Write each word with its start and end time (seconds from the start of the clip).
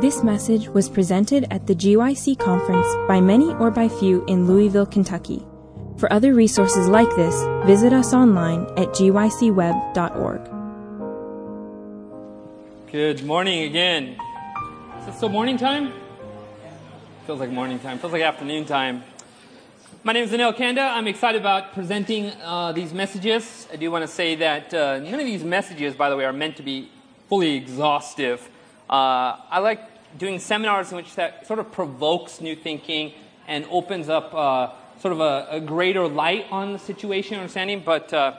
This 0.00 0.24
message 0.24 0.66
was 0.70 0.88
presented 0.88 1.46
at 1.50 1.66
the 1.66 1.74
GYC 1.74 2.38
conference 2.38 2.86
by 3.06 3.20
many 3.20 3.52
or 3.56 3.70
by 3.70 3.86
few 3.86 4.24
in 4.24 4.46
Louisville, 4.46 4.86
Kentucky. 4.86 5.44
For 5.98 6.10
other 6.10 6.32
resources 6.32 6.88
like 6.88 7.14
this, 7.16 7.34
visit 7.66 7.92
us 7.92 8.14
online 8.14 8.62
at 8.78 8.88
gycweb.org. 8.96 10.40
Good 12.90 13.26
morning 13.26 13.64
again. 13.64 14.16
Is 15.02 15.08
it 15.08 15.14
still 15.16 15.28
morning 15.28 15.58
time? 15.58 15.92
Feels 17.26 17.40
like 17.40 17.50
morning 17.50 17.78
time. 17.78 17.98
Feels 17.98 18.14
like 18.14 18.22
afternoon 18.22 18.64
time. 18.64 19.04
My 20.02 20.14
name 20.14 20.24
is 20.24 20.30
Anil 20.30 20.56
Kanda. 20.56 20.80
I'm 20.80 21.08
excited 21.08 21.42
about 21.42 21.74
presenting 21.74 22.32
uh, 22.42 22.72
these 22.72 22.94
messages. 22.94 23.68
I 23.70 23.76
do 23.76 23.90
want 23.90 24.04
to 24.04 24.08
say 24.08 24.34
that 24.36 24.72
uh, 24.72 24.98
none 25.00 25.20
of 25.20 25.26
these 25.26 25.44
messages, 25.44 25.94
by 25.94 26.08
the 26.08 26.16
way, 26.16 26.24
are 26.24 26.32
meant 26.32 26.56
to 26.56 26.62
be 26.62 26.88
fully 27.28 27.54
exhaustive. 27.54 28.48
Uh, 28.88 29.36
I 29.48 29.60
like 29.60 29.89
doing 30.16 30.38
seminars 30.38 30.90
in 30.90 30.96
which 30.96 31.14
that 31.14 31.46
sort 31.46 31.58
of 31.58 31.70
provokes 31.72 32.40
new 32.40 32.56
thinking 32.56 33.12
and 33.46 33.66
opens 33.70 34.08
up 34.08 34.34
uh, 34.34 34.70
sort 35.00 35.12
of 35.12 35.20
a, 35.20 35.46
a, 35.50 35.60
greater 35.60 36.06
light 36.06 36.46
on 36.50 36.72
the 36.72 36.78
situation, 36.78 37.36
understanding. 37.36 37.82
But 37.84 38.12
uh, 38.12 38.34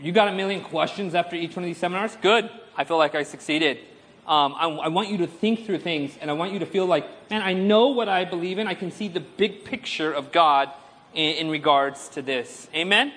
you 0.00 0.12
got 0.12 0.28
a 0.28 0.32
million 0.32 0.62
questions 0.62 1.14
after 1.14 1.36
each 1.36 1.56
one 1.56 1.64
of 1.64 1.66
these 1.66 1.78
seminars? 1.78 2.16
Good. 2.20 2.50
I 2.76 2.84
feel 2.84 2.98
like 2.98 3.14
I 3.14 3.22
succeeded. 3.22 3.78
Um, 4.26 4.54
I, 4.56 4.68
I, 4.68 4.88
want 4.88 5.10
you 5.10 5.18
to 5.18 5.26
think 5.26 5.66
through 5.66 5.80
things, 5.80 6.16
and 6.20 6.30
I 6.30 6.34
want 6.34 6.52
you 6.52 6.58
to 6.60 6.66
feel 6.66 6.86
like, 6.86 7.06
man, 7.30 7.42
I 7.42 7.52
know 7.52 7.88
what 7.88 8.08
I 8.08 8.24
believe 8.24 8.58
in. 8.58 8.66
I 8.66 8.74
can 8.74 8.90
see 8.90 9.08
the 9.08 9.20
big 9.20 9.64
picture 9.64 10.12
of 10.12 10.32
God 10.32 10.70
in, 11.12 11.36
in 11.36 11.50
regards 11.50 12.08
to 12.10 12.22
this. 12.22 12.68
Amen. 12.74 13.12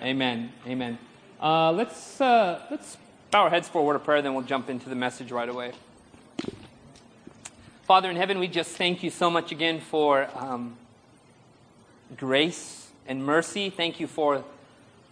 Amen. 0.00 0.52
Amen. 0.66 0.98
Uh, 1.40 1.72
let's 1.72 2.20
uh, 2.20 2.62
let's 2.70 2.96
bow 3.30 3.44
our 3.44 3.50
heads 3.50 3.68
for 3.68 3.80
a 3.80 3.84
word 3.84 3.96
of 3.96 4.04
prayer, 4.04 4.22
then 4.22 4.34
we'll 4.34 4.44
jump 4.44 4.70
into 4.70 4.88
the 4.88 4.94
message 4.94 5.30
right 5.30 5.48
away. 5.48 5.72
Father 7.88 8.10
in 8.10 8.16
heaven, 8.16 8.38
we 8.38 8.48
just 8.48 8.72
thank 8.72 9.02
you 9.02 9.08
so 9.08 9.30
much 9.30 9.50
again 9.50 9.80
for 9.80 10.28
um, 10.34 10.76
grace 12.18 12.90
and 13.06 13.24
mercy. 13.24 13.70
Thank 13.70 13.98
you 13.98 14.06
for 14.06 14.44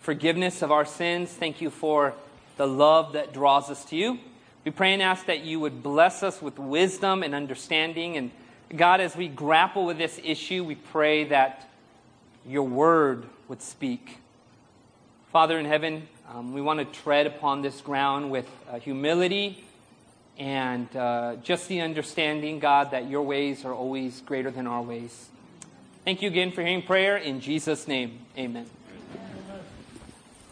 forgiveness 0.01 0.61
of 0.61 0.71
our 0.71 0.85
sins. 0.85 1.31
Thank 1.31 1.63
you 1.63 1.71
for 1.71 2.13
the 2.59 2.67
love 2.67 3.15
that 3.15 3.33
draws 3.33 3.71
us 3.71 3.83
to 3.87 3.97
you. 3.97 4.19
We 4.67 4.73
pray 4.73 4.93
and 4.93 5.01
ask 5.01 5.25
that 5.25 5.41
you 5.41 5.59
would 5.59 5.83
bless 5.83 6.23
us 6.23 6.43
with 6.43 6.59
wisdom 6.59 7.23
and 7.23 7.35
understanding. 7.35 8.19
And 8.19 8.31
God, 8.77 9.01
as 9.01 9.17
we 9.17 9.27
grapple 9.27 9.87
with 9.87 9.97
this 9.97 10.21
issue, 10.23 10.63
we 10.63 10.75
pray 10.75 11.25
that 11.25 11.67
your 12.47 12.65
word 12.65 13.25
would 13.49 13.63
speak. 13.63 14.19
Father 15.33 15.59
in 15.59 15.65
heaven, 15.65 16.09
um, 16.29 16.53
we 16.53 16.61
want 16.61 16.81
to 16.81 17.01
tread 17.01 17.27
upon 17.27 17.63
this 17.63 17.81
ground 17.81 18.31
with 18.31 18.47
uh, 18.71 18.79
humility 18.81 19.65
and 20.39 20.95
uh, 20.95 21.37
just 21.43 21.69
the 21.69 21.81
understanding, 21.81 22.59
God, 22.59 22.91
that 22.91 23.09
your 23.09 23.23
ways 23.23 23.65
are 23.65 23.73
always 23.73 24.21
greater 24.21 24.51
than 24.51 24.67
our 24.67 24.83
ways. 24.83 25.29
Thank 26.05 26.23
you 26.23 26.29
again 26.29 26.53
for 26.53 26.63
hearing 26.63 26.83
prayer. 26.83 27.17
In 27.17 27.41
Jesus' 27.41 27.89
name, 27.89 28.19
amen. 28.37 28.67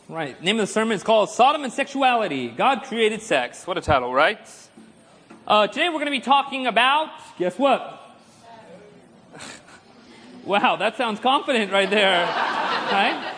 Right. 0.09 0.41
Name 0.43 0.59
of 0.59 0.67
the 0.67 0.73
sermon 0.73 0.95
is 0.97 1.03
called 1.03 1.31
Sodom 1.31 1.65
and 1.65 1.73
Sexuality. 1.73 2.49
God 2.49 2.83
created 2.85 3.23
sex. 3.23 3.67
What 3.67 3.79
a 3.79 3.81
title, 3.81 4.13
right? 4.13 4.39
Uh, 5.47 5.67
today 5.67 5.89
we're 5.89 5.95
going 5.95 6.07
to 6.07 6.11
be 6.11 6.21
talking 6.21 6.67
about, 6.67 7.11
guess 7.39 7.59
what? 7.59 8.01
wow, 10.45 10.77
that 10.77 10.97
sounds 10.97 11.21
confident 11.21 11.73
right 11.73 11.89
there. 11.89 12.27
right? 12.27 13.35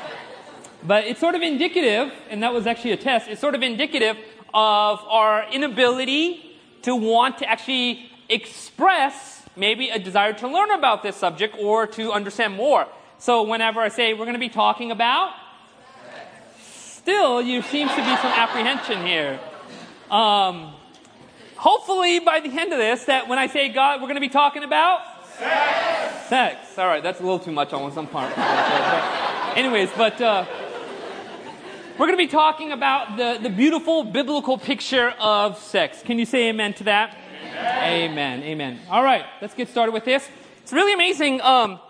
But 0.83 1.05
it's 1.05 1.19
sort 1.19 1.34
of 1.34 1.42
indicative, 1.42 2.12
and 2.31 2.42
that 2.42 2.53
was 2.53 2.66
actually 2.66 2.92
a 2.92 2.97
test, 2.97 3.28
it's 3.28 3.41
sort 3.41 3.55
of 3.55 3.62
indicative 3.62 4.16
of 4.55 5.00
our 5.05 5.50
inability 5.52 6.58
to 6.83 6.94
want 6.94 7.39
to 7.39 7.48
actually 7.48 8.11
express 8.28 9.42
maybe 9.56 9.88
a 9.88 9.98
desire 9.98 10.33
to 10.34 10.48
learn 10.48 10.70
about 10.70 11.03
this 11.03 11.16
subject 11.16 11.56
or 11.58 11.86
to 11.86 12.12
understand 12.12 12.55
more. 12.55 12.87
So 13.19 13.43
whenever 13.43 13.81
I 13.81 13.88
say 13.88 14.12
we're 14.12 14.26
going 14.26 14.34
to 14.34 14.38
be 14.38 14.48
talking 14.48 14.91
about 14.91 15.32
still, 17.06 17.43
there 17.43 17.62
seems 17.62 17.91
to 17.93 17.97
be 17.97 18.16
some 18.16 18.32
apprehension 18.32 19.06
here. 19.06 19.38
Um, 20.10 20.75
hopefully, 21.56 22.19
by 22.19 22.41
the 22.41 22.49
end 22.49 22.72
of 22.72 22.78
this, 22.78 23.04
that 23.04 23.28
when 23.28 23.38
I 23.38 23.47
say 23.47 23.69
God, 23.69 24.00
we're 24.00 24.09
going 24.09 24.16
to 24.16 24.20
be 24.20 24.28
talking 24.28 24.65
about 24.65 25.00
sex. 25.38 26.28
Sex. 26.28 26.78
All 26.78 26.87
right, 26.87 27.03
that's 27.03 27.20
a 27.20 27.22
little 27.22 27.38
too 27.38 27.53
much 27.53 27.72
on 27.72 27.93
some 27.93 28.06
part. 28.09 28.37
anyways, 29.56 29.91
but 29.97 30.20
uh, 30.20 30.44
we're 31.98 32.06
going 32.06 32.18
to 32.18 32.24
be 32.24 32.30
talking 32.30 32.72
about 32.72 33.16
the, 33.16 33.38
the 33.42 33.48
beautiful 33.48 34.04
biblical 34.04 34.58
picture 34.58 35.14
of 35.18 35.58
sex. 35.58 36.02
Can 36.02 36.18
you 36.18 36.26
say 36.26 36.48
amen 36.50 36.74
to 36.74 36.84
that? 36.84 37.16
Amen. 37.52 38.10
Amen. 38.10 38.42
amen. 38.42 38.80
All 38.90 39.02
right, 39.02 39.24
let's 39.40 39.54
get 39.54 39.68
started 39.68 39.92
with 39.92 40.04
this. 40.04 40.28
It's 40.62 40.72
really 40.72 40.92
amazing. 40.92 41.40
Um, 41.40 41.80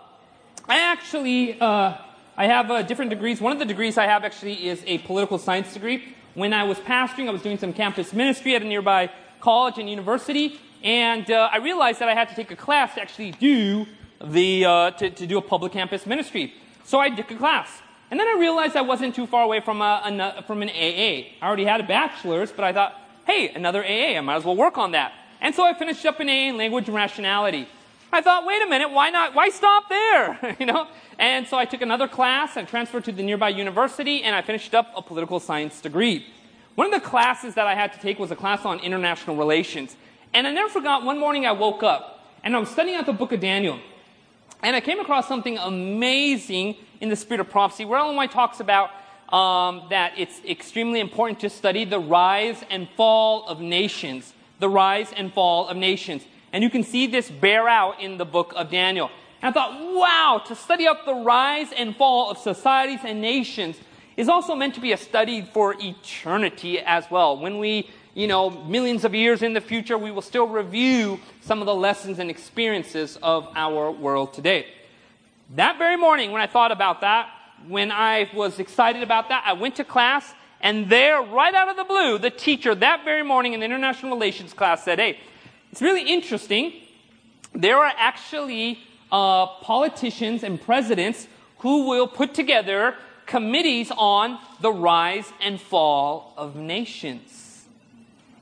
I 0.67 0.79
actually. 0.91 1.59
Uh, 1.59 1.97
I 2.39 2.45
have 2.45 2.69
uh, 2.69 2.83
different 2.83 3.09
degrees. 3.09 3.41
One 3.41 3.51
of 3.51 3.57
the 3.57 3.65
degrees 3.65 3.97
I 3.97 4.05
have 4.05 4.23
actually 4.23 4.67
is 4.67 4.83
a 4.85 4.99
political 4.99 5.39
science 5.39 5.73
degree. 5.73 6.15
When 6.35 6.53
I 6.53 6.65
was 6.65 6.77
pastoring, 6.77 7.27
I 7.27 7.31
was 7.31 7.41
doing 7.41 7.57
some 7.57 7.73
campus 7.73 8.13
ministry 8.13 8.55
at 8.55 8.61
a 8.61 8.65
nearby 8.65 9.09
college 9.41 9.79
and 9.79 9.89
university, 9.89 10.59
and 10.83 11.29
uh, 11.31 11.49
I 11.51 11.57
realized 11.57 11.99
that 11.99 12.09
I 12.09 12.13
had 12.13 12.29
to 12.29 12.35
take 12.35 12.51
a 12.51 12.55
class 12.55 12.93
to 12.93 13.01
actually 13.01 13.31
do 13.31 13.87
the 14.23 14.65
uh, 14.65 14.91
to, 14.91 15.09
to, 15.09 15.25
do 15.25 15.39
a 15.39 15.41
public 15.41 15.71
campus 15.71 16.05
ministry. 16.05 16.53
So 16.83 16.99
I 16.99 17.09
took 17.09 17.31
a 17.31 17.35
class, 17.35 17.69
and 18.09 18.19
then 18.19 18.27
I 18.27 18.37
realized 18.39 18.75
I 18.75 18.81
wasn't 18.81 19.15
too 19.15 19.27
far 19.27 19.43
away 19.43 19.59
from 19.59 19.81
uh, 19.81 19.99
a, 19.99 20.35
a, 20.37 20.43
from 20.43 20.61
an 20.61 20.69
AA. 20.69 21.27
I 21.41 21.43
already 21.43 21.65
had 21.65 21.81
a 21.81 21.83
bachelor's, 21.83 22.51
but 22.51 22.63
I 22.63 22.71
thought, 22.71 22.99
hey, 23.25 23.49
another 23.49 23.83
AA. 23.83 24.17
I 24.17 24.21
might 24.21 24.35
as 24.35 24.45
well 24.45 24.55
work 24.55 24.77
on 24.77 24.91
that. 24.91 25.13
And 25.41 25.53
so 25.53 25.65
I 25.65 25.73
finished 25.73 26.05
up 26.05 26.19
an 26.19 26.29
AA 26.29 26.49
in 26.49 26.57
language 26.57 26.87
and 26.87 26.95
rationality. 26.95 27.67
I 28.11 28.21
thought, 28.21 28.45
wait 28.45 28.61
a 28.61 28.67
minute, 28.67 28.91
why 28.91 29.09
not? 29.09 29.35
Why 29.35 29.49
stop 29.49 29.89
there? 29.89 30.55
you 30.59 30.65
know? 30.65 30.87
And 31.19 31.45
so 31.47 31.57
I 31.57 31.65
took 31.65 31.81
another 31.81 32.07
class 32.07 32.55
and 32.55 32.67
transferred 32.67 33.03
to 33.05 33.11
the 33.11 33.23
nearby 33.23 33.49
university, 33.49 34.23
and 34.23 34.33
I 34.35 34.41
finished 34.41 34.73
up 34.73 34.93
a 34.95 35.01
political 35.01 35.41
science 35.41 35.81
degree. 35.81 36.25
One 36.75 36.93
of 36.93 37.01
the 37.01 37.05
classes 37.05 37.55
that 37.55 37.67
I 37.67 37.75
had 37.75 37.91
to 37.93 37.99
take 37.99 38.19
was 38.19 38.31
a 38.31 38.35
class 38.35 38.63
on 38.63 38.79
international 38.79 39.35
relations. 39.35 39.97
And 40.33 40.47
I 40.47 40.53
never 40.53 40.69
forgot, 40.69 41.03
one 41.03 41.19
morning 41.19 41.45
I 41.45 41.51
woke 41.51 41.83
up, 41.83 42.25
and 42.43 42.55
I 42.55 42.59
was 42.59 42.69
studying 42.69 42.95
out 42.95 43.05
the 43.05 43.13
book 43.13 43.33
of 43.33 43.41
Daniel. 43.41 43.79
And 44.63 44.75
I 44.75 44.79
came 44.79 44.99
across 44.99 45.27
something 45.27 45.57
amazing 45.57 46.77
in 47.01 47.09
the 47.09 47.15
spirit 47.15 47.41
of 47.41 47.49
prophecy, 47.49 47.85
where 47.85 47.99
Ellen 47.99 48.15
White 48.15 48.31
talks 48.31 48.59
about 48.59 48.89
um, 49.33 49.87
that 49.89 50.13
it's 50.17 50.39
extremely 50.45 50.99
important 50.99 51.39
to 51.41 51.49
study 51.49 51.85
the 51.85 51.99
rise 51.99 52.63
and 52.69 52.87
fall 52.95 53.45
of 53.47 53.59
nations. 53.59 54.33
The 54.59 54.69
rise 54.69 55.11
and 55.15 55.33
fall 55.33 55.67
of 55.67 55.77
nations. 55.77 56.23
And 56.53 56.63
you 56.63 56.69
can 56.69 56.83
see 56.83 57.07
this 57.07 57.29
bear 57.29 57.67
out 57.67 57.99
in 57.99 58.17
the 58.17 58.25
book 58.25 58.53
of 58.55 58.71
Daniel. 58.71 59.11
And 59.41 59.49
I 59.49 59.53
thought, 59.53 59.79
wow, 59.93 60.41
to 60.47 60.55
study 60.55 60.87
out 60.87 61.05
the 61.05 61.13
rise 61.13 61.67
and 61.77 61.95
fall 61.95 62.31
of 62.31 62.37
societies 62.37 63.01
and 63.03 63.21
nations 63.21 63.77
is 64.15 64.29
also 64.29 64.55
meant 64.55 64.73
to 64.73 64.81
be 64.81 64.93
a 64.93 64.97
study 64.97 65.43
for 65.53 65.75
eternity 65.79 66.79
as 66.79 67.05
well. 67.11 67.37
When 67.37 67.59
we, 67.59 67.89
you 68.15 68.25
know, 68.27 68.49
millions 68.49 69.05
of 69.05 69.13
years 69.13 69.43
in 69.43 69.53
the 69.53 69.61
future, 69.61 69.97
we 69.97 70.09
will 70.09 70.23
still 70.23 70.47
review 70.47 71.19
some 71.41 71.59
of 71.59 71.67
the 71.67 71.75
lessons 71.75 72.17
and 72.17 72.31
experiences 72.31 73.19
of 73.21 73.47
our 73.55 73.91
world 73.91 74.33
today. 74.33 74.65
That 75.55 75.77
very 75.77 75.95
morning, 75.95 76.31
when 76.31 76.41
I 76.41 76.47
thought 76.47 76.71
about 76.71 77.01
that, 77.01 77.29
when 77.67 77.91
I 77.91 78.29
was 78.33 78.59
excited 78.59 79.01
about 79.01 79.29
that, 79.29 79.43
I 79.45 79.53
went 79.53 79.75
to 79.77 79.83
class, 79.83 80.33
and 80.61 80.89
there, 80.89 81.21
right 81.21 81.53
out 81.53 81.69
of 81.69 81.77
the 81.77 81.83
blue, 81.85 82.17
the 82.17 82.29
teacher 82.29 82.75
that 82.75 83.05
very 83.05 83.23
morning 83.23 83.53
in 83.53 83.61
the 83.61 83.65
international 83.65 84.11
relations 84.11 84.53
class 84.53 84.83
said, 84.83 84.99
Hey, 84.99 85.19
it's 85.71 85.81
really 85.81 86.01
interesting. 86.01 86.73
There 87.53 87.77
are 87.77 87.93
actually 87.97 88.79
uh, 89.11 89.47
politicians 89.61 90.43
and 90.43 90.61
presidents 90.61 91.27
who 91.59 91.87
will 91.87 92.07
put 92.07 92.33
together 92.33 92.95
committees 93.25 93.91
on 93.95 94.39
the 94.61 94.71
rise 94.71 95.31
and 95.41 95.59
fall 95.59 96.33
of 96.37 96.55
nations. 96.55 97.65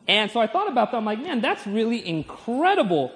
And 0.07 0.29
so 0.29 0.39
I 0.39 0.47
thought 0.47 0.69
about 0.69 0.91
that. 0.91 0.97
I'm 0.97 1.05
like, 1.05 1.21
man, 1.21 1.41
that's 1.41 1.65
really 1.65 2.07
incredible. 2.07 3.11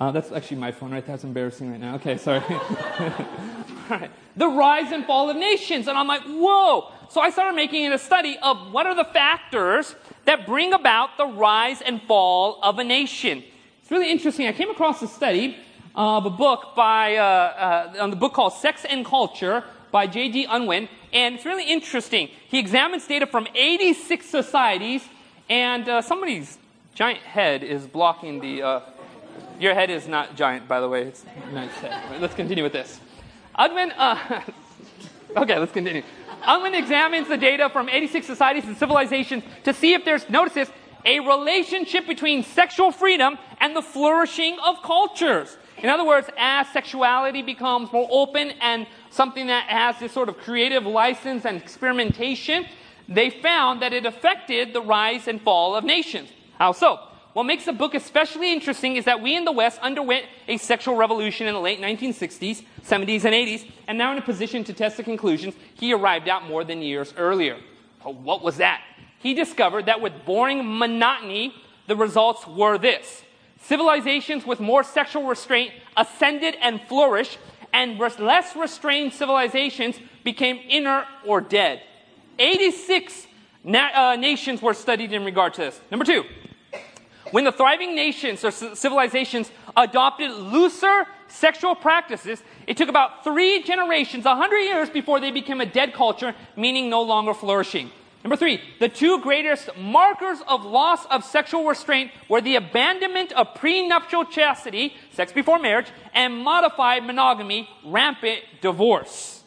Uh, 0.00 0.10
that's 0.10 0.32
actually 0.32 0.56
my 0.56 0.72
phone, 0.72 0.92
right? 0.92 1.04
there. 1.04 1.14
That's 1.14 1.24
embarrassing 1.24 1.70
right 1.70 1.78
now. 1.78 1.96
Okay, 1.96 2.16
sorry. 2.16 2.40
right. 3.90 4.10
The 4.34 4.48
rise 4.48 4.92
and 4.92 5.04
fall 5.04 5.28
of 5.28 5.36
nations. 5.36 5.88
And 5.88 5.98
I'm 5.98 6.08
like, 6.08 6.22
whoa. 6.22 6.90
So 7.10 7.20
I 7.20 7.28
started 7.28 7.54
making 7.54 7.84
it 7.84 7.92
a 7.92 7.98
study 7.98 8.38
of 8.42 8.72
what 8.72 8.86
are 8.86 8.94
the 8.94 9.04
factors 9.04 9.94
that 10.24 10.46
bring 10.46 10.72
about 10.72 11.18
the 11.18 11.26
rise 11.26 11.82
and 11.82 12.00
fall 12.02 12.58
of 12.62 12.78
a 12.78 12.84
nation. 12.84 13.44
It's 13.82 13.90
really 13.90 14.10
interesting. 14.10 14.46
I 14.46 14.52
came 14.52 14.70
across 14.70 15.02
a 15.02 15.06
study 15.06 15.58
of 15.94 16.24
a 16.24 16.30
book 16.30 16.74
by, 16.74 17.16
uh, 17.16 17.92
uh, 17.98 18.02
on 18.02 18.08
the 18.08 18.16
book 18.16 18.32
called 18.32 18.54
Sex 18.54 18.86
and 18.88 19.04
Culture 19.04 19.64
by 19.90 20.06
J.D. 20.06 20.46
Unwin, 20.48 20.88
and 21.12 21.34
it's 21.34 21.44
really 21.44 21.68
interesting. 21.68 22.28
He 22.48 22.58
examines 22.58 23.06
data 23.06 23.26
from 23.26 23.48
86 23.54 24.24
societies, 24.24 25.02
and 25.50 25.88
uh, 25.88 26.00
somebody's 26.00 26.56
giant 26.94 27.20
head 27.20 27.62
is 27.62 27.86
blocking 27.86 28.40
the. 28.40 28.82
Your 29.60 29.74
head 29.74 29.90
is 29.90 30.08
not 30.08 30.36
giant, 30.36 30.66
by 30.66 30.80
the 30.80 30.88
way. 30.88 31.02
It's 31.02 31.22
nice 31.52 31.70
head. 31.72 32.18
Let's 32.18 32.34
continue 32.34 32.64
with 32.64 32.72
this. 32.72 32.98
Unwin. 33.54 33.92
Uh, 33.92 34.42
okay, 35.36 35.58
let's 35.58 35.72
continue. 35.72 36.02
Unwin 36.46 36.74
examines 36.74 37.28
the 37.28 37.36
data 37.36 37.68
from 37.68 37.90
86 37.90 38.26
societies 38.26 38.64
and 38.64 38.74
civilizations 38.74 39.44
to 39.64 39.74
see 39.74 39.92
if 39.92 40.06
there's, 40.06 40.30
notice 40.30 40.54
this, 40.54 40.70
a 41.04 41.20
relationship 41.20 42.06
between 42.06 42.42
sexual 42.42 42.90
freedom 42.90 43.36
and 43.60 43.76
the 43.76 43.82
flourishing 43.82 44.56
of 44.64 44.82
cultures. 44.82 45.58
In 45.76 45.90
other 45.90 46.06
words, 46.06 46.30
as 46.38 46.66
sexuality 46.68 47.42
becomes 47.42 47.92
more 47.92 48.08
open 48.10 48.52
and 48.62 48.86
something 49.10 49.48
that 49.48 49.68
has 49.68 49.98
this 49.98 50.12
sort 50.12 50.30
of 50.30 50.38
creative 50.38 50.86
license 50.86 51.44
and 51.44 51.58
experimentation, 51.58 52.64
they 53.08 53.28
found 53.28 53.82
that 53.82 53.92
it 53.92 54.06
affected 54.06 54.72
the 54.72 54.80
rise 54.80 55.28
and 55.28 55.42
fall 55.42 55.76
of 55.76 55.84
nations. 55.84 56.30
How 56.58 56.72
so? 56.72 57.09
What 57.32 57.44
makes 57.44 57.64
the 57.64 57.72
book 57.72 57.94
especially 57.94 58.52
interesting 58.52 58.96
is 58.96 59.04
that 59.04 59.22
we 59.22 59.36
in 59.36 59.44
the 59.44 59.52
West 59.52 59.78
underwent 59.80 60.26
a 60.48 60.56
sexual 60.56 60.96
revolution 60.96 61.46
in 61.46 61.54
the 61.54 61.60
late 61.60 61.80
1960s, 61.80 62.64
70s, 62.84 63.24
and 63.24 63.34
80s, 63.34 63.70
and 63.86 63.96
now 63.96 64.10
in 64.10 64.18
a 64.18 64.22
position 64.22 64.64
to 64.64 64.72
test 64.72 64.96
the 64.96 65.04
conclusions 65.04 65.54
he 65.74 65.92
arrived 65.92 66.28
at 66.28 66.42
more 66.44 66.64
than 66.64 66.82
years 66.82 67.14
earlier. 67.16 67.56
But 68.02 68.16
what 68.16 68.42
was 68.42 68.56
that? 68.56 68.82
He 69.20 69.34
discovered 69.34 69.86
that 69.86 70.00
with 70.00 70.24
boring 70.24 70.78
monotony, 70.78 71.54
the 71.86 71.94
results 71.94 72.46
were 72.48 72.78
this. 72.78 73.22
Civilizations 73.62 74.44
with 74.44 74.58
more 74.58 74.82
sexual 74.82 75.24
restraint 75.24 75.72
ascended 75.96 76.56
and 76.60 76.80
flourished, 76.88 77.38
and 77.72 77.98
less 77.98 78.56
restrained 78.56 79.12
civilizations 79.12 80.00
became 80.24 80.56
inert 80.68 81.04
or 81.24 81.40
dead. 81.40 81.82
86 82.38 83.26
na- 83.62 83.90
uh, 83.94 84.16
nations 84.16 84.60
were 84.60 84.74
studied 84.74 85.12
in 85.12 85.24
regard 85.24 85.54
to 85.54 85.60
this. 85.60 85.80
Number 85.90 86.04
two, 86.04 86.24
when 87.30 87.44
the 87.44 87.52
thriving 87.52 87.94
nations 87.94 88.44
or 88.44 88.50
civilizations 88.50 89.50
adopted 89.76 90.30
looser 90.30 91.06
sexual 91.28 91.74
practices, 91.74 92.42
it 92.66 92.76
took 92.76 92.88
about 92.88 93.24
three 93.24 93.62
generations, 93.62 94.24
100 94.24 94.58
years, 94.58 94.90
before 94.90 95.20
they 95.20 95.30
became 95.30 95.60
a 95.60 95.66
dead 95.66 95.94
culture, 95.94 96.34
meaning 96.56 96.90
no 96.90 97.02
longer 97.02 97.34
flourishing. 97.34 97.90
Number 98.22 98.36
three, 98.36 98.60
the 98.78 98.88
two 98.88 99.20
greatest 99.22 99.70
markers 99.78 100.40
of 100.46 100.64
loss 100.64 101.06
of 101.06 101.24
sexual 101.24 101.64
restraint 101.64 102.10
were 102.28 102.42
the 102.42 102.56
abandonment 102.56 103.32
of 103.32 103.54
prenuptial 103.54 104.26
chastity, 104.26 104.94
sex 105.12 105.32
before 105.32 105.58
marriage, 105.58 105.86
and 106.12 106.36
modified 106.36 107.04
monogamy, 107.04 107.68
rampant 107.84 108.40
divorce. 108.60 109.42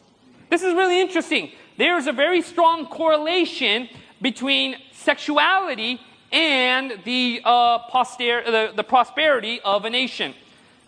This 0.50 0.63
is 0.63 0.74
really 0.74 1.00
interesting. 1.00 1.51
There 1.77 1.97
is 1.97 2.07
a 2.07 2.13
very 2.13 2.41
strong 2.41 2.88
correlation 2.88 3.89
between 4.21 4.77
sexuality 4.91 6.00
and 6.33 7.00
the, 7.06 7.41
uh, 7.45 7.80
poster- 7.89 8.44
the, 8.44 8.74
the 8.75 8.83
prosperity 8.83 9.62
of 9.62 9.85
a 9.85 9.89
nation. 9.89 10.33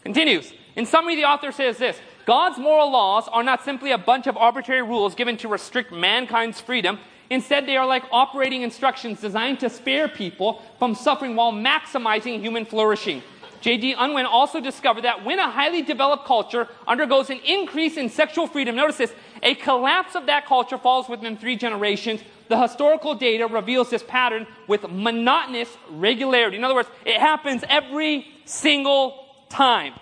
Continues. 0.03 0.51
In 0.75 0.85
summary, 0.85 1.15
the 1.15 1.23
author 1.23 1.51
says 1.51 1.77
this 1.77 1.97
God's 2.25 2.57
moral 2.57 2.91
laws 2.91 3.29
are 3.31 3.43
not 3.43 3.63
simply 3.63 3.91
a 3.91 3.97
bunch 3.97 4.27
of 4.27 4.35
arbitrary 4.35 4.81
rules 4.81 5.15
given 5.15 5.37
to 5.37 5.47
restrict 5.47 5.91
mankind's 5.91 6.59
freedom. 6.59 6.99
Instead, 7.29 7.65
they 7.67 7.77
are 7.77 7.85
like 7.85 8.03
operating 8.11 8.61
instructions 8.61 9.21
designed 9.21 9.59
to 9.59 9.69
spare 9.69 10.07
people 10.07 10.61
from 10.77 10.93
suffering 10.93 11.35
while 11.35 11.51
maximizing 11.51 12.39
human 12.39 12.65
flourishing. 12.65 13.23
J.D. 13.61 13.95
Unwin 13.97 14.27
also 14.27 14.61
discovered 14.61 15.05
that 15.05 15.25
when 15.25 15.39
a 15.39 15.49
highly 15.49 15.81
developed 15.81 16.25
culture 16.25 16.67
undergoes 16.87 17.31
an 17.31 17.39
increase 17.39 17.97
in 17.97 18.09
sexual 18.09 18.45
freedom, 18.45 18.75
notice 18.75 18.97
this, 18.97 19.13
a 19.43 19.55
collapse 19.55 20.15
of 20.15 20.27
that 20.27 20.45
culture 20.45 20.77
falls 20.77 21.09
within 21.09 21.37
three 21.37 21.55
generations. 21.55 22.21
The 22.47 22.61
historical 22.61 23.15
data 23.15 23.47
reveals 23.47 23.89
this 23.89 24.03
pattern 24.03 24.47
with 24.67 24.89
monotonous 24.89 25.69
regularity. 25.89 26.57
In 26.57 26.63
other 26.63 26.75
words, 26.75 26.89
it 27.05 27.19
happens 27.19 27.63
every 27.69 28.27
single 28.45 29.25
time. 29.49 29.93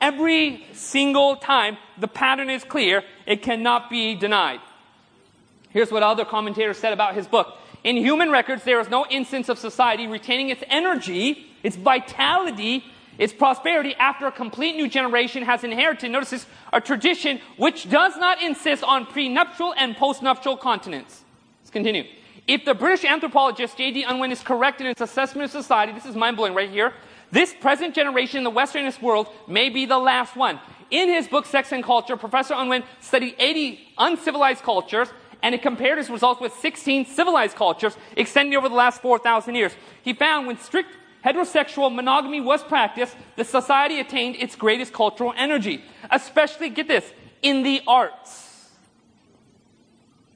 Every 0.00 0.64
single 0.72 1.36
time, 1.36 1.78
the 1.98 2.08
pattern 2.08 2.50
is 2.50 2.64
clear. 2.64 3.02
It 3.26 3.42
cannot 3.42 3.88
be 3.88 4.14
denied. 4.14 4.60
Here's 5.70 5.90
what 5.90 6.02
other 6.02 6.24
commentators 6.24 6.78
said 6.78 6.92
about 6.92 7.14
his 7.14 7.26
book. 7.26 7.58
In 7.82 7.96
human 7.96 8.30
records, 8.30 8.64
there 8.64 8.80
is 8.80 8.88
no 8.88 9.06
instance 9.08 9.48
of 9.48 9.58
society 9.58 10.06
retaining 10.06 10.50
its 10.50 10.62
energy, 10.68 11.46
its 11.62 11.76
vitality, 11.76 12.84
its 13.18 13.32
prosperity 13.32 13.94
after 13.94 14.26
a 14.26 14.32
complete 14.32 14.76
new 14.76 14.88
generation 14.88 15.42
has 15.42 15.64
inherited, 15.64 16.10
notice 16.10 16.30
this, 16.30 16.46
a 16.72 16.80
tradition 16.80 17.40
which 17.56 17.88
does 17.88 18.16
not 18.16 18.42
insist 18.42 18.82
on 18.82 19.06
prenuptial 19.06 19.74
and 19.76 19.96
postnuptial 19.96 20.58
continence. 20.58 21.22
Let's 21.62 21.70
continue. 21.70 22.04
If 22.46 22.64
the 22.64 22.74
British 22.74 23.04
anthropologist 23.04 23.76
J.D. 23.76 24.04
Unwin 24.04 24.30
is 24.30 24.42
correct 24.42 24.80
in 24.80 24.86
his 24.86 25.00
assessment 25.00 25.46
of 25.46 25.50
society, 25.50 25.92
this 25.92 26.06
is 26.06 26.14
mind 26.14 26.36
blowing 26.36 26.54
right 26.54 26.70
here. 26.70 26.92
This 27.32 27.52
present 27.54 27.94
generation 27.94 28.38
in 28.38 28.44
the 28.44 28.52
Westernist 28.52 29.02
world 29.02 29.28
may 29.48 29.68
be 29.68 29.84
the 29.84 29.98
last 29.98 30.36
one. 30.36 30.60
In 30.90 31.08
his 31.08 31.26
book, 31.26 31.46
Sex 31.46 31.72
and 31.72 31.82
Culture, 31.82 32.16
Professor 32.16 32.54
Unwin 32.54 32.84
studied 33.00 33.34
80 33.38 33.80
uncivilized 33.98 34.62
cultures 34.62 35.08
and 35.42 35.54
he 35.54 35.58
compared 35.58 35.98
his 35.98 36.08
results 36.08 36.40
with 36.40 36.52
16 36.54 37.06
civilized 37.06 37.56
cultures 37.56 37.96
extending 38.16 38.56
over 38.56 38.68
the 38.68 38.74
last 38.74 39.02
4,000 39.02 39.54
years. 39.54 39.72
He 40.02 40.12
found 40.12 40.46
when 40.46 40.58
strict 40.58 40.90
heterosexual 41.26 41.92
monogamy 41.92 42.40
was 42.40 42.62
practiced, 42.62 43.16
the 43.34 43.44
society 43.44 43.98
attained 43.98 44.36
its 44.36 44.54
greatest 44.54 44.92
cultural 44.92 45.34
energy, 45.36 45.82
especially, 46.10 46.70
get 46.70 46.86
this, 46.86 47.12
in 47.42 47.62
the 47.64 47.82
arts. 47.86 48.70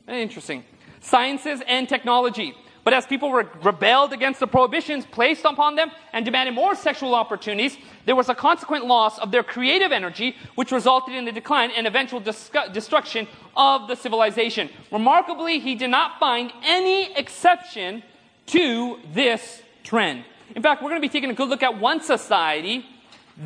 Interesting. 0.08 0.64
Sciences 1.00 1.62
and 1.68 1.88
technology. 1.88 2.54
But 2.82 2.94
as 2.94 3.06
people 3.06 3.30
re- 3.30 3.44
rebelled 3.62 4.12
against 4.12 4.40
the 4.40 4.46
prohibitions 4.46 5.04
placed 5.06 5.44
upon 5.44 5.76
them 5.76 5.90
and 6.12 6.24
demanded 6.24 6.54
more 6.54 6.74
sexual 6.74 7.14
opportunities, 7.14 7.76
there 8.06 8.16
was 8.16 8.28
a 8.28 8.34
consequent 8.34 8.86
loss 8.86 9.18
of 9.18 9.30
their 9.30 9.42
creative 9.42 9.92
energy, 9.92 10.34
which 10.54 10.72
resulted 10.72 11.14
in 11.14 11.24
the 11.24 11.32
decline 11.32 11.70
and 11.76 11.86
eventual 11.86 12.20
destruction 12.20 13.28
of 13.56 13.86
the 13.86 13.94
civilization. 13.94 14.70
Remarkably, 14.90 15.60
he 15.60 15.74
did 15.74 15.90
not 15.90 16.18
find 16.18 16.52
any 16.64 17.14
exception 17.16 18.02
to 18.46 18.98
this 19.12 19.62
trend. 19.84 20.24
In 20.54 20.62
fact, 20.62 20.82
we're 20.82 20.90
going 20.90 21.00
to 21.00 21.06
be 21.06 21.12
taking 21.12 21.30
a 21.30 21.34
good 21.34 21.48
look 21.48 21.62
at 21.62 21.78
one 21.78 22.02
society 22.02 22.84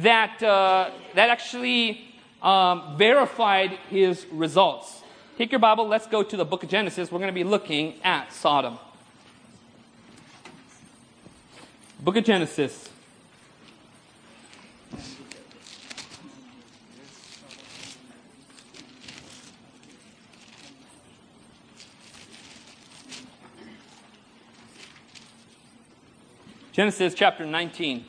that, 0.00 0.42
uh, 0.42 0.90
that 1.14 1.28
actually 1.28 2.14
um, 2.42 2.96
verified 2.96 3.72
his 3.90 4.26
results. 4.32 5.02
Take 5.36 5.52
your 5.52 5.58
Bible, 5.58 5.86
let's 5.86 6.06
go 6.06 6.22
to 6.22 6.36
the 6.36 6.44
book 6.44 6.62
of 6.62 6.70
Genesis. 6.70 7.10
We're 7.10 7.18
going 7.18 7.28
to 7.28 7.34
be 7.34 7.44
looking 7.44 7.94
at 8.02 8.32
Sodom. 8.32 8.78
Book 12.00 12.16
of 12.16 12.24
Genesis. 12.24 12.88
Genesis 26.74 27.14
chapter 27.14 27.46
19. 27.46 28.04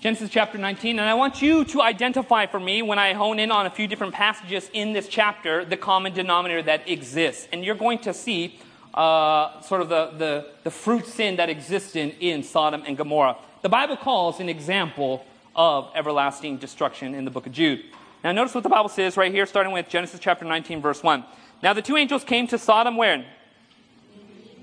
Genesis 0.00 0.30
chapter 0.30 0.56
19, 0.56 1.00
and 1.00 1.08
I 1.08 1.14
want 1.14 1.42
you 1.42 1.64
to 1.64 1.82
identify 1.82 2.46
for 2.46 2.60
me 2.60 2.80
when 2.80 3.00
I 3.00 3.12
hone 3.12 3.40
in 3.40 3.50
on 3.50 3.66
a 3.66 3.70
few 3.70 3.88
different 3.88 4.14
passages 4.14 4.70
in 4.72 4.92
this 4.92 5.08
chapter 5.08 5.64
the 5.64 5.76
common 5.76 6.12
denominator 6.12 6.62
that 6.62 6.88
exists. 6.88 7.48
And 7.52 7.64
you're 7.64 7.74
going 7.74 7.98
to 8.02 8.14
see 8.14 8.60
uh, 8.94 9.60
sort 9.62 9.80
of 9.80 9.88
the, 9.88 10.12
the, 10.16 10.46
the 10.62 10.70
fruit 10.70 11.06
sin 11.06 11.34
that 11.38 11.48
existed 11.48 12.14
in 12.20 12.44
Sodom 12.44 12.84
and 12.86 12.96
Gomorrah. 12.96 13.36
The 13.62 13.68
Bible 13.68 13.96
calls 13.96 14.38
an 14.38 14.48
example 14.48 15.26
of 15.56 15.90
everlasting 15.96 16.58
destruction 16.58 17.16
in 17.16 17.24
the 17.24 17.32
book 17.32 17.46
of 17.46 17.52
Jude. 17.52 17.82
Now, 18.22 18.30
notice 18.30 18.54
what 18.54 18.62
the 18.62 18.70
Bible 18.70 18.90
says 18.90 19.16
right 19.16 19.32
here, 19.32 19.44
starting 19.44 19.72
with 19.72 19.88
Genesis 19.88 20.20
chapter 20.20 20.44
19, 20.44 20.80
verse 20.80 21.02
1. 21.02 21.24
Now, 21.64 21.72
the 21.72 21.82
two 21.82 21.96
angels 21.96 22.22
came 22.22 22.46
to 22.46 22.58
Sodom 22.58 22.96
where? 22.96 23.26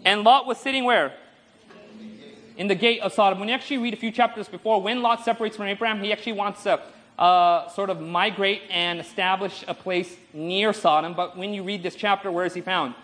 And 0.06 0.24
Lot 0.24 0.48
was 0.48 0.58
sitting 0.58 0.86
where? 0.86 1.18
In 2.58 2.68
the 2.68 2.76
gate 2.76 3.02
of 3.02 3.14
Sodom. 3.14 3.40
When 3.40 3.50
you 3.50 3.56
actually 3.56 3.80
read 3.80 3.94
a 3.94 3.98
few 3.98 4.12
chapters 4.12 4.48
before, 4.48 4.82
when 4.82 5.02
Lot 5.02 5.26
separates 5.26 5.58
from 5.58 5.66
Abraham, 5.68 6.02
he 6.02 6.14
actually 6.14 6.34
wants 6.34 6.64
to 6.64 6.80
uh, 7.20 7.68
sort 7.70 7.90
of 7.90 8.02
migrate 8.02 8.62
and 8.70 9.00
establish 9.00 9.64
a 9.68 9.74
place 9.74 10.16
near 10.34 10.72
Sodom. 10.72 11.14
But 11.14 11.38
when 11.38 11.54
you 11.54 11.64
read 11.64 11.84
this 11.84 11.96
chapter, 11.96 12.32
where 12.32 12.46
is 12.46 12.54
he 12.54 12.62
found? 12.62 12.96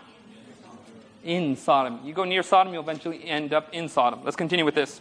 in 1.24 1.56
Sodom. 1.56 2.00
You 2.04 2.14
go 2.14 2.24
near 2.24 2.42
Sodom, 2.42 2.72
you'll 2.72 2.82
eventually 2.82 3.24
end 3.28 3.52
up 3.52 3.68
in 3.72 3.88
Sodom. 3.88 4.20
Let's 4.24 4.36
continue 4.36 4.64
with 4.64 4.74
this. 4.74 5.00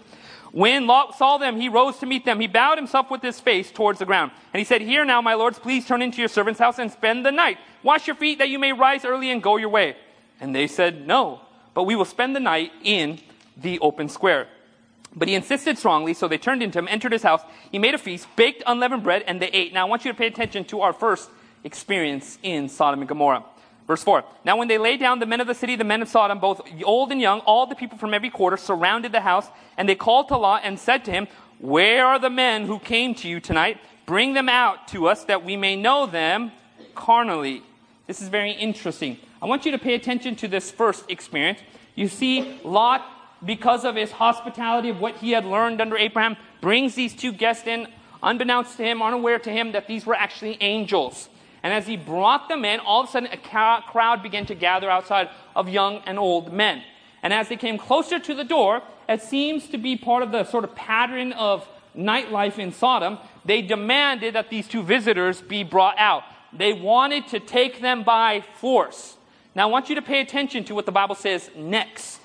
When 0.51 0.85
Lot 0.85 1.17
saw 1.17 1.37
them, 1.37 1.59
he 1.59 1.69
rose 1.69 1.97
to 1.99 2.05
meet 2.05 2.25
them. 2.25 2.39
He 2.39 2.47
bowed 2.47 2.77
himself 2.77 3.09
with 3.09 3.21
his 3.21 3.39
face 3.39 3.71
towards 3.71 3.99
the 3.99 4.05
ground. 4.05 4.31
And 4.53 4.59
he 4.59 4.65
said, 4.65 4.81
Here 4.81 5.05
now, 5.05 5.21
my 5.21 5.33
lords, 5.33 5.59
please 5.59 5.85
turn 5.85 6.01
into 6.01 6.19
your 6.19 6.27
servant's 6.27 6.59
house 6.59 6.77
and 6.77 6.91
spend 6.91 7.25
the 7.25 7.31
night. 7.31 7.57
Wash 7.83 8.07
your 8.07 8.15
feet 8.15 8.39
that 8.39 8.49
you 8.49 8.59
may 8.59 8.73
rise 8.73 9.05
early 9.05 9.31
and 9.31 9.41
go 9.41 9.57
your 9.57 9.69
way. 9.69 9.95
And 10.41 10.53
they 10.53 10.67
said, 10.67 11.07
No, 11.07 11.41
but 11.73 11.83
we 11.83 11.95
will 11.95 12.05
spend 12.05 12.35
the 12.35 12.41
night 12.41 12.71
in 12.83 13.19
the 13.57 13.79
open 13.79 14.09
square. 14.09 14.47
But 15.15 15.27
he 15.27 15.35
insisted 15.35 15.77
strongly, 15.77 16.13
so 16.13 16.27
they 16.27 16.37
turned 16.37 16.63
into 16.63 16.79
him, 16.79 16.87
entered 16.87 17.11
his 17.11 17.23
house. 17.23 17.41
He 17.71 17.79
made 17.79 17.93
a 17.93 17.97
feast, 17.97 18.27
baked 18.35 18.63
unleavened 18.65 19.03
bread, 19.03 19.23
and 19.27 19.41
they 19.41 19.49
ate. 19.49 19.73
Now 19.73 19.85
I 19.85 19.89
want 19.89 20.05
you 20.05 20.11
to 20.11 20.17
pay 20.17 20.27
attention 20.27 20.63
to 20.65 20.81
our 20.81 20.93
first 20.93 21.29
experience 21.63 22.37
in 22.43 22.69
Sodom 22.69 23.01
and 23.01 23.09
Gomorrah. 23.09 23.43
Verse 23.87 24.03
4. 24.03 24.23
Now 24.45 24.55
when 24.55 24.69
they 24.69 24.77
lay 24.77 24.95
down, 24.95 25.19
the 25.19 25.25
men 25.25 25.41
of 25.41 25.47
the 25.47 25.53
city, 25.53 25.75
the 25.75 25.83
men 25.83 26.01
of 26.01 26.07
Sodom, 26.07 26.39
both 26.39 26.61
old 26.83 27.11
and 27.11 27.19
young, 27.19 27.41
all 27.41 27.65
the 27.65 27.75
people 27.75 27.97
from 27.97 28.13
every 28.13 28.29
quarter 28.29 28.55
surrounded 28.55 29.11
the 29.11 29.19
house, 29.19 29.47
and 29.77 29.89
they 29.89 29.95
called 29.95 30.29
to 30.29 30.37
Lot 30.37 30.61
and 30.63 30.79
said 30.79 31.03
to 31.05 31.11
him, 31.11 31.27
Where 31.59 32.05
are 32.05 32.19
the 32.19 32.29
men 32.29 32.65
who 32.65 32.79
came 32.79 33.13
to 33.15 33.27
you 33.27 33.41
tonight? 33.41 33.79
Bring 34.05 34.33
them 34.33 34.47
out 34.47 34.87
to 34.89 35.07
us 35.07 35.25
that 35.25 35.43
we 35.43 35.57
may 35.57 35.75
know 35.75 36.05
them 36.05 36.53
carnally. 36.95 37.63
This 38.07 38.21
is 38.21 38.29
very 38.29 38.51
interesting. 38.51 39.17
I 39.41 39.45
want 39.45 39.65
you 39.65 39.71
to 39.71 39.79
pay 39.79 39.95
attention 39.95 40.35
to 40.37 40.47
this 40.47 40.71
first 40.71 41.09
experience. 41.09 41.59
You 41.95 42.07
see 42.07 42.59
Lot 42.63 43.05
because 43.43 43.85
of 43.85 43.95
his 43.95 44.11
hospitality 44.11 44.89
of 44.89 44.99
what 44.99 45.17
he 45.17 45.31
had 45.31 45.45
learned 45.45 45.81
under 45.81 45.97
Abraham, 45.97 46.37
brings 46.61 46.95
these 46.95 47.15
two 47.15 47.31
guests 47.31 47.67
in, 47.67 47.87
unbeknownst 48.21 48.77
to 48.77 48.83
him, 48.83 49.01
unaware 49.01 49.39
to 49.39 49.49
him 49.49 49.71
that 49.71 49.87
these 49.87 50.05
were 50.05 50.15
actually 50.15 50.57
angels. 50.61 51.29
And 51.63 51.73
as 51.73 51.87
he 51.87 51.97
brought 51.97 52.47
them 52.49 52.65
in, 52.65 52.79
all 52.79 53.03
of 53.03 53.09
a 53.09 53.11
sudden 53.11 53.29
a 53.31 53.81
crowd 53.87 54.23
began 54.23 54.45
to 54.47 54.55
gather 54.55 54.89
outside 54.89 55.29
of 55.55 55.69
young 55.69 56.01
and 56.05 56.17
old 56.17 56.51
men. 56.51 56.83
And 57.23 57.33
as 57.33 57.49
they 57.49 57.55
came 57.55 57.77
closer 57.77 58.19
to 58.19 58.33
the 58.33 58.43
door, 58.43 58.81
it 59.07 59.21
seems 59.21 59.67
to 59.69 59.77
be 59.77 59.95
part 59.95 60.23
of 60.23 60.31
the 60.31 60.43
sort 60.43 60.63
of 60.63 60.75
pattern 60.75 61.33
of 61.33 61.67
nightlife 61.95 62.57
in 62.57 62.71
Sodom, 62.71 63.17
they 63.45 63.61
demanded 63.61 64.35
that 64.35 64.49
these 64.49 64.67
two 64.67 64.81
visitors 64.81 65.41
be 65.41 65.63
brought 65.63 65.97
out. 65.97 66.23
They 66.53 66.73
wanted 66.73 67.27
to 67.29 67.39
take 67.39 67.81
them 67.81 68.03
by 68.03 68.41
force. 68.55 69.17
Now, 69.55 69.67
I 69.67 69.71
want 69.71 69.89
you 69.89 69.95
to 69.95 70.01
pay 70.01 70.21
attention 70.21 70.63
to 70.65 70.75
what 70.75 70.85
the 70.85 70.91
Bible 70.91 71.15
says 71.15 71.49
next. 71.55 72.20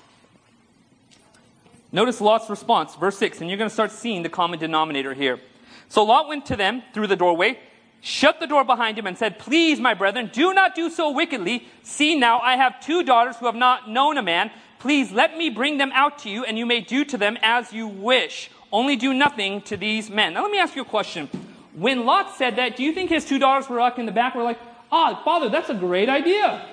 Notice 1.91 2.19
Lot's 2.19 2.49
response, 2.49 2.95
verse 2.95 3.17
6, 3.17 3.41
and 3.41 3.49
you're 3.49 3.57
going 3.57 3.69
to 3.69 3.73
start 3.73 3.91
seeing 3.91 4.23
the 4.23 4.29
common 4.29 4.59
denominator 4.59 5.13
here. 5.13 5.39
So 5.87 6.03
Lot 6.03 6.27
went 6.27 6.45
to 6.47 6.55
them 6.55 6.83
through 6.93 7.07
the 7.07 7.15
doorway, 7.15 7.59
shut 8.01 8.39
the 8.39 8.47
door 8.47 8.65
behind 8.65 8.99
him, 8.99 9.07
and 9.07 9.17
said, 9.17 9.39
Please, 9.39 9.79
my 9.79 9.93
brethren, 9.93 10.29
do 10.33 10.53
not 10.53 10.75
do 10.75 10.89
so 10.89 11.11
wickedly. 11.11 11.67
See 11.83 12.15
now, 12.19 12.39
I 12.39 12.57
have 12.57 12.81
two 12.81 13.03
daughters 13.03 13.37
who 13.37 13.45
have 13.45 13.55
not 13.55 13.89
known 13.89 14.17
a 14.17 14.23
man. 14.23 14.51
Please 14.79 15.11
let 15.11 15.37
me 15.37 15.49
bring 15.49 15.77
them 15.77 15.91
out 15.93 16.19
to 16.19 16.29
you, 16.29 16.43
and 16.43 16.57
you 16.57 16.65
may 16.65 16.81
do 16.81 17.05
to 17.05 17.17
them 17.17 17.37
as 17.41 17.71
you 17.71 17.87
wish. 17.87 18.51
Only 18.71 18.97
do 18.97 19.13
nothing 19.13 19.61
to 19.63 19.77
these 19.77 20.09
men. 20.09 20.33
Now, 20.33 20.43
let 20.43 20.51
me 20.51 20.59
ask 20.59 20.75
you 20.75 20.81
a 20.81 20.85
question. 20.85 21.29
When 21.73 22.05
Lot 22.05 22.35
said 22.35 22.57
that, 22.57 22.75
do 22.75 22.83
you 22.83 22.91
think 22.91 23.09
his 23.09 23.23
two 23.23 23.39
daughters 23.39 23.69
were 23.69 23.77
like 23.77 23.97
in 23.97 24.05
the 24.05 24.11
back, 24.11 24.35
were 24.35 24.43
like, 24.43 24.59
Ah, 24.91 25.19
oh, 25.19 25.23
father, 25.23 25.49
that's 25.49 25.69
a 25.69 25.73
great 25.73 26.09
idea? 26.09 26.65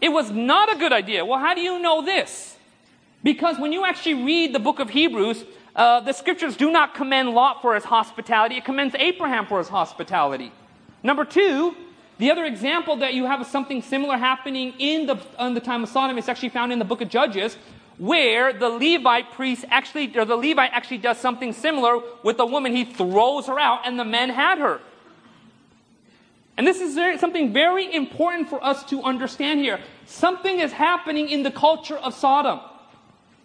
It 0.00 0.10
was 0.10 0.30
not 0.30 0.74
a 0.74 0.78
good 0.78 0.92
idea. 0.92 1.24
Well, 1.24 1.38
how 1.38 1.54
do 1.54 1.60
you 1.60 1.78
know 1.78 2.02
this? 2.02 2.56
Because 3.22 3.58
when 3.58 3.72
you 3.72 3.84
actually 3.84 4.14
read 4.14 4.54
the 4.54 4.58
book 4.58 4.78
of 4.78 4.90
Hebrews, 4.90 5.44
uh, 5.76 6.00
the 6.00 6.12
scriptures 6.12 6.56
do 6.56 6.70
not 6.70 6.94
commend 6.94 7.30
Lot 7.30 7.62
for 7.62 7.74
his 7.74 7.84
hospitality, 7.84 8.56
it 8.56 8.64
commends 8.64 8.94
Abraham 8.98 9.46
for 9.46 9.58
his 9.58 9.68
hospitality. 9.68 10.52
Number 11.02 11.24
two, 11.24 11.76
the 12.18 12.30
other 12.30 12.44
example 12.44 12.96
that 12.96 13.14
you 13.14 13.24
have 13.24 13.40
of 13.40 13.46
something 13.46 13.80
similar 13.82 14.16
happening 14.16 14.74
in 14.78 15.06
the, 15.06 15.18
in 15.38 15.54
the 15.54 15.60
time 15.60 15.82
of 15.82 15.88
Sodom 15.88 16.18
is 16.18 16.28
actually 16.28 16.50
found 16.50 16.72
in 16.72 16.78
the 16.78 16.84
book 16.84 17.00
of 17.00 17.08
Judges, 17.08 17.56
where 17.98 18.52
the 18.52 18.68
Levite 18.68 19.30
priest 19.32 19.64
actually, 19.68 20.14
or 20.16 20.24
the 20.24 20.36
Levite 20.36 20.70
actually 20.72 20.98
does 20.98 21.18
something 21.18 21.52
similar 21.52 22.00
with 22.22 22.38
a 22.38 22.46
woman. 22.46 22.74
He 22.74 22.84
throws 22.84 23.46
her 23.46 23.58
out, 23.58 23.86
and 23.86 23.98
the 23.98 24.04
men 24.04 24.30
had 24.30 24.58
her. 24.58 24.80
And 26.60 26.66
this 26.66 26.82
is 26.82 26.94
very, 26.94 27.16
something 27.16 27.54
very 27.54 27.90
important 27.90 28.50
for 28.50 28.62
us 28.62 28.84
to 28.90 29.02
understand 29.02 29.60
here. 29.60 29.80
Something 30.04 30.60
is 30.60 30.72
happening 30.72 31.30
in 31.30 31.42
the 31.42 31.50
culture 31.50 31.96
of 31.96 32.12
Sodom. 32.12 32.60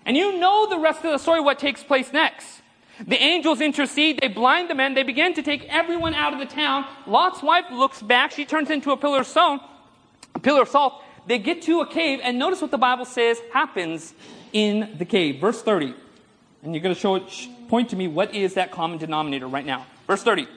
And 0.06 0.18
you 0.18 0.38
know 0.38 0.68
the 0.70 0.78
rest 0.78 0.98
of 0.98 1.14
the 1.14 1.18
story, 1.18 1.40
what 1.40 1.58
takes 1.58 1.82
place 1.82 2.12
next. 2.12 2.62
The 3.08 3.16
angels 3.16 3.62
intercede, 3.62 4.20
they 4.20 4.28
blind 4.28 4.70
the 4.70 4.76
men, 4.76 4.96
they 4.96 5.04
begin 5.04 5.34
to 5.36 5.42
take 5.42 5.64
everyone 5.70 6.14
out 6.14 6.34
of 6.34 6.40
the 6.40 6.46
town. 6.46 6.86
Lot's 7.08 7.42
wife 7.42 7.64
looks 7.72 8.02
back, 8.02 8.32
she 8.32 8.44
turns 8.44 8.70
into 8.70 8.92
a 8.92 8.98
pillar 8.98 9.22
of 9.22 9.28
stone, 9.28 9.62
a 10.34 10.40
pillar 10.40 10.64
of 10.64 10.68
salt. 10.68 11.02
They 11.26 11.40
get 11.40 11.62
to 11.62 11.80
a 11.80 11.88
cave, 11.88 12.20
and 12.22 12.38
notice 12.38 12.62
what 12.62 12.72
the 12.72 12.78
Bible 12.78 13.06
says 13.06 13.40
happens 13.54 14.14
in 14.52 14.94
the 14.98 15.06
cave. 15.06 15.40
Verse 15.40 15.62
30. 15.62 15.96
And 16.64 16.76
you're 16.76 16.84
going 16.84 16.94
to 16.94 17.00
show 17.00 17.16
it, 17.16 17.48
point 17.70 17.92
to 17.92 17.96
me 17.96 18.10
what 18.10 18.36
is 18.36 18.56
that 18.56 18.74
common 18.74 18.98
denominator 18.98 19.48
right 19.48 19.66
now. 19.66 19.86
Verse 20.06 20.22
30. 20.22 20.50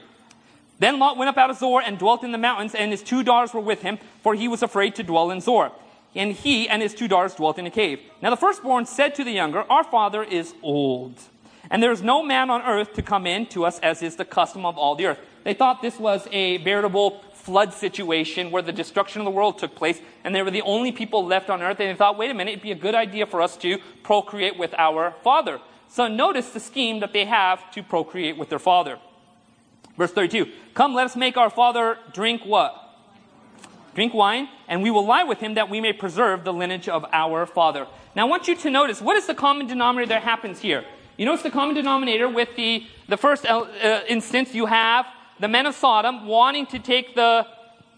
Then 0.79 0.97
Lot 0.97 1.17
went 1.17 1.29
up 1.29 1.37
out 1.37 1.49
of 1.49 1.57
Zoar 1.57 1.81
and 1.81 1.99
dwelt 1.99 2.23
in 2.23 2.31
the 2.31 2.37
mountains, 2.37 2.73
and 2.73 2.91
his 2.91 3.03
two 3.03 3.23
daughters 3.23 3.53
were 3.53 3.59
with 3.59 3.81
him, 3.81 3.99
for 4.23 4.33
he 4.33 4.47
was 4.47 4.63
afraid 4.63 4.95
to 4.95 5.03
dwell 5.03 5.29
in 5.29 5.41
Zoar. 5.41 5.71
And 6.15 6.31
he 6.31 6.67
and 6.67 6.81
his 6.81 6.95
two 6.95 7.07
daughters 7.07 7.35
dwelt 7.35 7.59
in 7.59 7.67
a 7.67 7.71
cave. 7.71 7.99
Now 8.21 8.29
the 8.29 8.37
firstborn 8.37 8.85
said 8.85 9.13
to 9.15 9.23
the 9.23 9.31
younger, 9.31 9.63
Our 9.69 9.83
father 9.83 10.23
is 10.23 10.53
old 10.63 11.19
and 11.69 11.83
there 11.83 11.91
is 11.91 12.01
no 12.01 12.23
man 12.23 12.49
on 12.49 12.61
earth 12.63 12.93
to 12.93 13.01
come 13.01 13.27
in 13.27 13.45
to 13.47 13.65
us 13.65 13.79
as 13.79 14.01
is 14.01 14.15
the 14.15 14.25
custom 14.25 14.65
of 14.65 14.77
all 14.77 14.95
the 14.95 15.05
earth. 15.05 15.19
They 15.43 15.53
thought 15.53 15.81
this 15.81 15.99
was 15.99 16.27
a 16.31 16.57
veritable 16.57 17.21
flood 17.33 17.73
situation 17.73 18.51
where 18.51 18.61
the 18.61 18.71
destruction 18.71 19.21
of 19.21 19.25
the 19.25 19.31
world 19.31 19.57
took 19.57 19.75
place, 19.75 20.01
and 20.23 20.35
they 20.35 20.41
were 20.41 20.51
the 20.51 20.61
only 20.63 20.91
people 20.91 21.25
left 21.25 21.49
on 21.49 21.61
earth. 21.61 21.79
And 21.79 21.89
they 21.89 21.95
thought, 21.95 22.17
wait 22.17 22.31
a 22.31 22.33
minute, 22.33 22.51
it'd 22.51 22.63
be 22.63 22.71
a 22.71 22.75
good 22.75 22.95
idea 22.95 23.25
for 23.25 23.41
us 23.41 23.55
to 23.57 23.79
procreate 24.03 24.57
with 24.57 24.73
our 24.77 25.15
father. 25.23 25.59
So 25.87 26.07
notice 26.07 26.49
the 26.49 26.59
scheme 26.59 26.99
that 26.99 27.13
they 27.13 27.25
have 27.25 27.71
to 27.71 27.81
procreate 27.81 28.37
with 28.37 28.49
their 28.49 28.59
father. 28.59 28.99
Verse 29.99 30.11
32 30.11 30.47
Come, 30.73 30.95
let 30.95 31.05
us 31.05 31.15
make 31.15 31.37
our 31.37 31.51
father 31.51 31.99
drink 32.13 32.43
what? 32.45 32.73
Drink 33.93 34.13
wine, 34.13 34.47
and 34.67 34.81
we 34.81 34.89
will 34.89 35.05
lie 35.05 35.23
with 35.23 35.39
him 35.39 35.55
that 35.55 35.69
we 35.69 35.81
may 35.81 35.91
preserve 35.91 36.45
the 36.45 36.53
lineage 36.53 36.87
of 36.87 37.05
our 37.11 37.45
father. 37.45 37.85
Now, 38.15 38.25
I 38.25 38.29
want 38.29 38.47
you 38.47 38.55
to 38.55 38.69
notice 38.69 39.01
what 39.01 39.17
is 39.17 39.27
the 39.27 39.35
common 39.35 39.67
denominator 39.67 40.09
that 40.09 40.23
happens 40.23 40.61
here? 40.61 40.85
You 41.17 41.25
notice 41.25 41.43
the 41.43 41.51
common 41.51 41.75
denominator 41.75 42.29
with 42.29 42.55
the, 42.55 42.87
the 43.09 43.17
first 43.17 43.45
uh, 43.45 43.59
uh, 43.59 44.01
instance, 44.07 44.55
you 44.55 44.67
have 44.67 45.05
the 45.37 45.49
men 45.49 45.65
of 45.65 45.75
Sodom 45.75 46.27
wanting 46.27 46.65
to 46.67 46.79
take 46.79 47.13
the, 47.13 47.45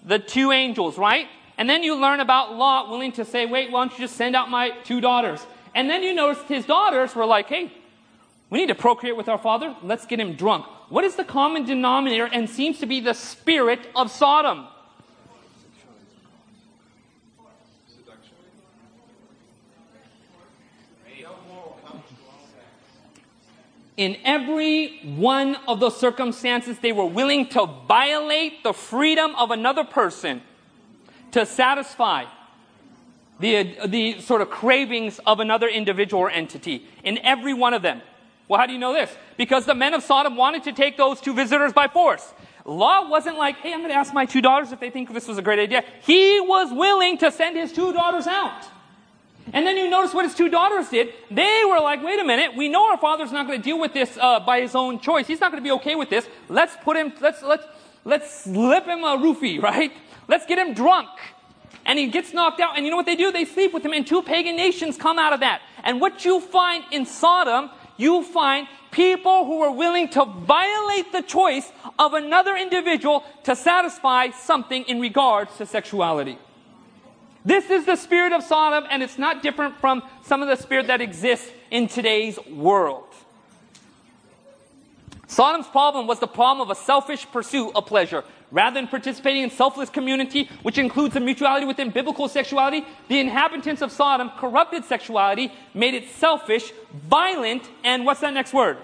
the 0.03 0.17
two 0.17 0.51
angels, 0.51 0.97
right? 0.97 1.27
And 1.59 1.69
then 1.69 1.83
you 1.83 1.93
learn 1.95 2.19
about 2.19 2.55
Lot 2.55 2.89
willing 2.89 3.11
to 3.13 3.25
say, 3.25 3.45
wait, 3.45 3.71
why 3.71 3.83
don't 3.83 3.91
you 3.93 3.99
just 3.99 4.15
send 4.15 4.35
out 4.35 4.49
my 4.49 4.71
two 4.85 5.01
daughters? 5.01 5.45
And 5.75 5.87
then 5.87 6.01
you 6.01 6.15
notice 6.15 6.41
his 6.47 6.65
daughters 6.65 7.13
were 7.13 7.27
like, 7.27 7.45
hey, 7.45 7.71
we 8.49 8.57
need 8.57 8.69
to 8.69 8.75
procreate 8.75 9.15
with 9.15 9.29
our 9.29 9.37
father. 9.37 9.75
Let's 9.83 10.07
get 10.07 10.19
him 10.19 10.33
drunk. 10.33 10.65
What 10.91 11.05
is 11.05 11.15
the 11.15 11.23
common 11.23 11.63
denominator 11.63 12.25
and 12.25 12.49
seems 12.49 12.79
to 12.79 12.85
be 12.85 12.99
the 12.99 13.13
spirit 13.13 13.87
of 13.95 14.11
Sodom? 14.11 14.67
in 23.97 24.17
every 24.25 24.99
one 25.03 25.55
of 25.67 25.79
those 25.79 25.95
circumstances, 25.95 26.79
they 26.79 26.91
were 26.91 27.05
willing 27.05 27.47
to 27.47 27.67
violate 27.87 28.63
the 28.63 28.73
freedom 28.73 29.35
of 29.35 29.51
another 29.51 29.83
person 29.83 30.41
to 31.31 31.45
satisfy 31.45 32.25
the, 33.39 33.77
the 33.85 34.19
sort 34.19 34.41
of 34.41 34.49
cravings 34.49 35.19
of 35.27 35.39
another 35.39 35.67
individual 35.67 36.23
or 36.23 36.31
entity. 36.31 36.83
In 37.03 37.19
every 37.19 37.53
one 37.53 37.75
of 37.75 37.81
them. 37.81 38.01
Well, 38.47 38.59
how 38.59 38.65
do 38.65 38.73
you 38.73 38.79
know 38.79 38.93
this? 38.93 39.09
Because 39.37 39.65
the 39.65 39.75
men 39.75 39.93
of 39.93 40.03
Sodom 40.03 40.35
wanted 40.35 40.63
to 40.63 40.73
take 40.73 40.97
those 40.97 41.21
two 41.21 41.33
visitors 41.33 41.73
by 41.73 41.87
force. 41.87 42.33
Lot 42.65 43.09
wasn't 43.09 43.37
like, 43.37 43.57
hey, 43.57 43.73
I'm 43.73 43.79
going 43.79 43.89
to 43.89 43.95
ask 43.95 44.13
my 44.13 44.25
two 44.25 44.41
daughters 44.41 44.71
if 44.71 44.79
they 44.79 44.89
think 44.89 45.11
this 45.13 45.27
was 45.27 45.37
a 45.37 45.41
great 45.41 45.59
idea. 45.59 45.83
He 46.01 46.39
was 46.39 46.71
willing 46.71 47.17
to 47.19 47.31
send 47.31 47.57
his 47.57 47.71
two 47.71 47.93
daughters 47.93 48.27
out. 48.27 48.65
And 49.53 49.65
then 49.65 49.75
you 49.75 49.89
notice 49.89 50.13
what 50.13 50.25
his 50.25 50.35
two 50.35 50.49
daughters 50.49 50.89
did. 50.89 51.13
They 51.29 51.61
were 51.67 51.79
like, 51.79 52.03
wait 52.03 52.19
a 52.19 52.23
minute, 52.23 52.55
we 52.55 52.69
know 52.69 52.91
our 52.91 52.97
father's 52.97 53.31
not 53.31 53.47
going 53.47 53.59
to 53.59 53.63
deal 53.63 53.79
with 53.79 53.93
this 53.93 54.17
uh, 54.19 54.39
by 54.39 54.61
his 54.61 54.75
own 54.75 54.99
choice. 54.99 55.27
He's 55.27 55.41
not 55.41 55.51
going 55.51 55.61
to 55.61 55.67
be 55.67 55.73
okay 55.73 55.95
with 55.95 56.09
this. 56.09 56.27
Let's 56.47 56.75
put 56.83 56.95
him, 56.95 57.11
let's, 57.19 57.41
let's, 57.41 57.65
let's 58.05 58.43
slip 58.43 58.85
him 58.85 59.03
a 59.03 59.17
roofie, 59.17 59.61
right? 59.61 59.91
Let's 60.27 60.45
get 60.45 60.59
him 60.59 60.73
drunk. 60.73 61.09
And 61.85 61.97
he 61.97 62.07
gets 62.07 62.33
knocked 62.33 62.61
out. 62.61 62.77
And 62.77 62.85
you 62.85 62.91
know 62.91 62.97
what 62.97 63.07
they 63.07 63.15
do? 63.15 63.31
They 63.31 63.45
sleep 63.45 63.73
with 63.73 63.83
him. 63.83 63.93
And 63.93 64.05
two 64.05 64.21
pagan 64.21 64.55
nations 64.55 64.97
come 64.97 65.17
out 65.17 65.33
of 65.33 65.39
that. 65.39 65.61
And 65.83 65.99
what 65.99 66.23
you 66.23 66.39
find 66.39 66.83
in 66.91 67.05
Sodom, 67.05 67.71
you 67.97 68.23
find 68.23 68.67
people 68.91 69.45
who 69.45 69.61
are 69.61 69.71
willing 69.71 70.09
to 70.09 70.25
violate 70.25 71.11
the 71.11 71.21
choice 71.21 71.71
of 71.97 72.13
another 72.13 72.55
individual 72.55 73.23
to 73.43 73.55
satisfy 73.55 74.29
something 74.31 74.83
in 74.83 74.99
regards 74.99 75.57
to 75.57 75.65
sexuality. 75.65 76.37
This 77.43 77.69
is 77.69 77.85
the 77.85 77.95
spirit 77.95 78.33
of 78.33 78.43
Sodom, 78.43 78.87
and 78.89 79.01
it's 79.01 79.17
not 79.17 79.41
different 79.41 79.79
from 79.79 80.03
some 80.23 80.41
of 80.41 80.47
the 80.47 80.55
spirit 80.55 80.87
that 80.87 81.01
exists 81.01 81.49
in 81.71 81.87
today's 81.87 82.37
world. 82.47 83.07
Sodom's 85.27 85.67
problem 85.67 86.07
was 86.07 86.19
the 86.19 86.27
problem 86.27 86.69
of 86.69 86.77
a 86.77 86.79
selfish 86.79 87.25
pursuit 87.31 87.71
of 87.73 87.85
pleasure. 87.85 88.23
Rather 88.51 88.73
than 88.73 88.87
participating 88.87 89.43
in 89.43 89.49
selfless 89.49 89.89
community, 89.89 90.49
which 90.61 90.77
includes 90.77 91.15
a 91.15 91.19
mutuality 91.19 91.65
within 91.65 91.89
biblical 91.89 92.27
sexuality, 92.27 92.85
the 93.07 93.19
inhabitants 93.19 93.81
of 93.81 93.91
Sodom 93.91 94.29
corrupted 94.37 94.83
sexuality, 94.83 95.51
made 95.73 95.93
it 95.93 96.09
selfish, 96.09 96.73
violent, 97.07 97.69
and 97.83 98.05
what's 98.05 98.19
that 98.19 98.33
next 98.33 98.53
word? 98.53 98.77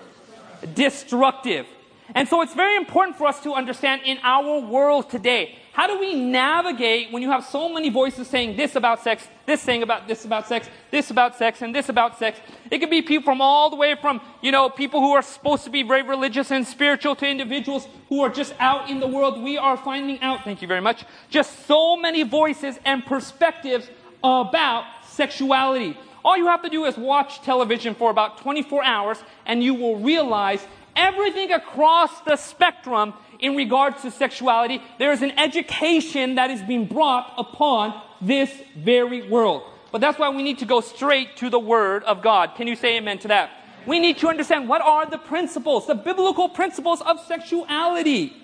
Destructive. 0.74 1.68
And 2.16 2.28
so 2.28 2.42
it's 2.42 2.54
very 2.54 2.76
important 2.78 3.18
for 3.18 3.28
us 3.28 3.42
to 3.44 3.54
understand 3.54 4.02
in 4.06 4.18
our 4.24 4.60
world 4.60 5.10
today 5.10 5.58
how 5.74 5.86
do 5.86 6.00
we 6.00 6.16
navigate 6.16 7.12
when 7.12 7.22
you 7.22 7.30
have 7.30 7.46
so 7.46 7.70
many 7.70 7.92
voices 7.92 8.28
saying 8.28 8.58
this 8.58 8.76
about 8.76 9.04
sex, 9.04 9.28
this 9.46 9.62
saying 9.62 9.84
about 9.84 10.08
this 10.08 10.26
about 10.26 10.48
sex, 10.48 10.68
this 10.90 11.12
about 11.12 11.36
sex, 11.36 11.62
and 11.62 11.76
this 11.76 11.90
about 11.90 12.18
sex? 12.18 12.40
It 12.72 12.80
could 12.80 12.90
be 12.90 13.04
people 13.04 13.26
from 13.26 13.42
all 13.42 13.70
the 13.70 13.76
way 13.76 13.96
from, 14.02 14.20
you 14.42 14.52
know, 14.52 14.70
people 14.70 15.02
who 15.02 15.12
are 15.12 15.22
supposed 15.22 15.66
to 15.66 15.70
be 15.70 15.84
very 15.84 16.02
religious 16.02 16.50
and 16.50 16.66
spiritual 16.66 17.16
to 17.18 17.28
individuals 17.28 17.88
who 18.10 18.22
are 18.22 18.30
just 18.30 18.56
out 18.60 18.90
in 18.90 19.00
the 19.00 19.08
world. 19.08 19.44
We 19.44 19.58
are 19.60 19.78
finding 19.78 20.20
out, 20.22 20.44
thank 20.44 20.64
you 20.64 20.68
very 20.68 20.82
much, 20.82 21.06
just 21.30 21.68
so 21.68 21.96
many 21.96 22.24
voices 22.24 22.80
and 22.84 23.06
perspectives 23.06 23.88
about 24.24 24.86
sexuality. 25.06 25.96
All 26.26 26.36
you 26.36 26.48
have 26.48 26.64
to 26.64 26.70
do 26.70 26.86
is 26.86 26.98
watch 26.98 27.42
television 27.44 27.94
for 27.94 28.10
about 28.10 28.40
24 28.40 28.84
hours 28.84 29.18
and 29.46 29.64
you 29.64 29.74
will 29.74 29.98
realize 29.98 30.66
everything 30.98 31.52
across 31.52 32.22
the 32.22 32.36
spectrum 32.36 33.14
in 33.40 33.56
regards 33.56 34.02
to 34.02 34.12
sexuality. 34.12 34.82
There 34.98 35.12
is 35.12 35.22
an 35.22 35.32
education 35.40 36.36
that 36.36 36.50
is 36.50 36.62
being 36.62 36.88
brought 36.88 37.34
upon 37.38 38.02
this 38.20 38.52
very 38.76 39.30
world. 39.30 39.64
But 39.92 40.02
that's 40.02 40.20
why 40.20 40.30
we 40.30 40.44
need 40.44 40.60
to 40.60 40.66
go 40.66 40.82
straight 40.82 41.38
to 41.38 41.50
the 41.50 41.60
Word 41.60 42.04
of 42.04 42.22
God. 42.22 42.56
Can 42.56 42.68
you 42.68 42.76
say 42.76 42.98
amen 42.98 43.20
to 43.20 43.30
that? 43.30 43.52
We 43.86 44.00
need 44.00 44.18
to 44.18 44.28
understand 44.28 44.68
what 44.68 44.82
are 44.82 45.06
the 45.06 45.18
principles, 45.18 45.88
the 45.88 45.96
biblical 45.96 46.50
principles 46.50 47.02
of 47.02 47.20
sexuality. 47.22 48.36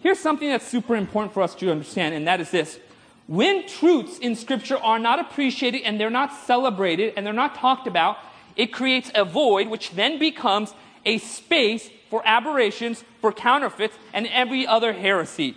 Here's 0.00 0.18
something 0.18 0.48
that's 0.50 0.66
super 0.66 0.96
important 0.96 1.32
for 1.32 1.42
us 1.42 1.54
to 1.56 1.70
understand, 1.70 2.14
and 2.14 2.26
that 2.26 2.40
is 2.40 2.50
this. 2.50 2.78
When 3.26 3.66
truths 3.66 4.18
in 4.18 4.36
Scripture 4.36 4.76
are 4.76 4.98
not 4.98 5.18
appreciated 5.18 5.82
and 5.82 5.98
they're 5.98 6.10
not 6.10 6.34
celebrated 6.44 7.14
and 7.16 7.24
they're 7.24 7.32
not 7.32 7.54
talked 7.54 7.86
about, 7.86 8.18
it 8.56 8.66
creates 8.66 9.10
a 9.14 9.24
void 9.24 9.68
which 9.68 9.92
then 9.92 10.18
becomes 10.18 10.74
a 11.04 11.18
space 11.18 11.90
for 12.10 12.22
aberrations, 12.24 13.04
for 13.20 13.32
counterfeits, 13.32 13.96
and 14.12 14.26
every 14.28 14.66
other 14.66 14.92
heresy. 14.92 15.56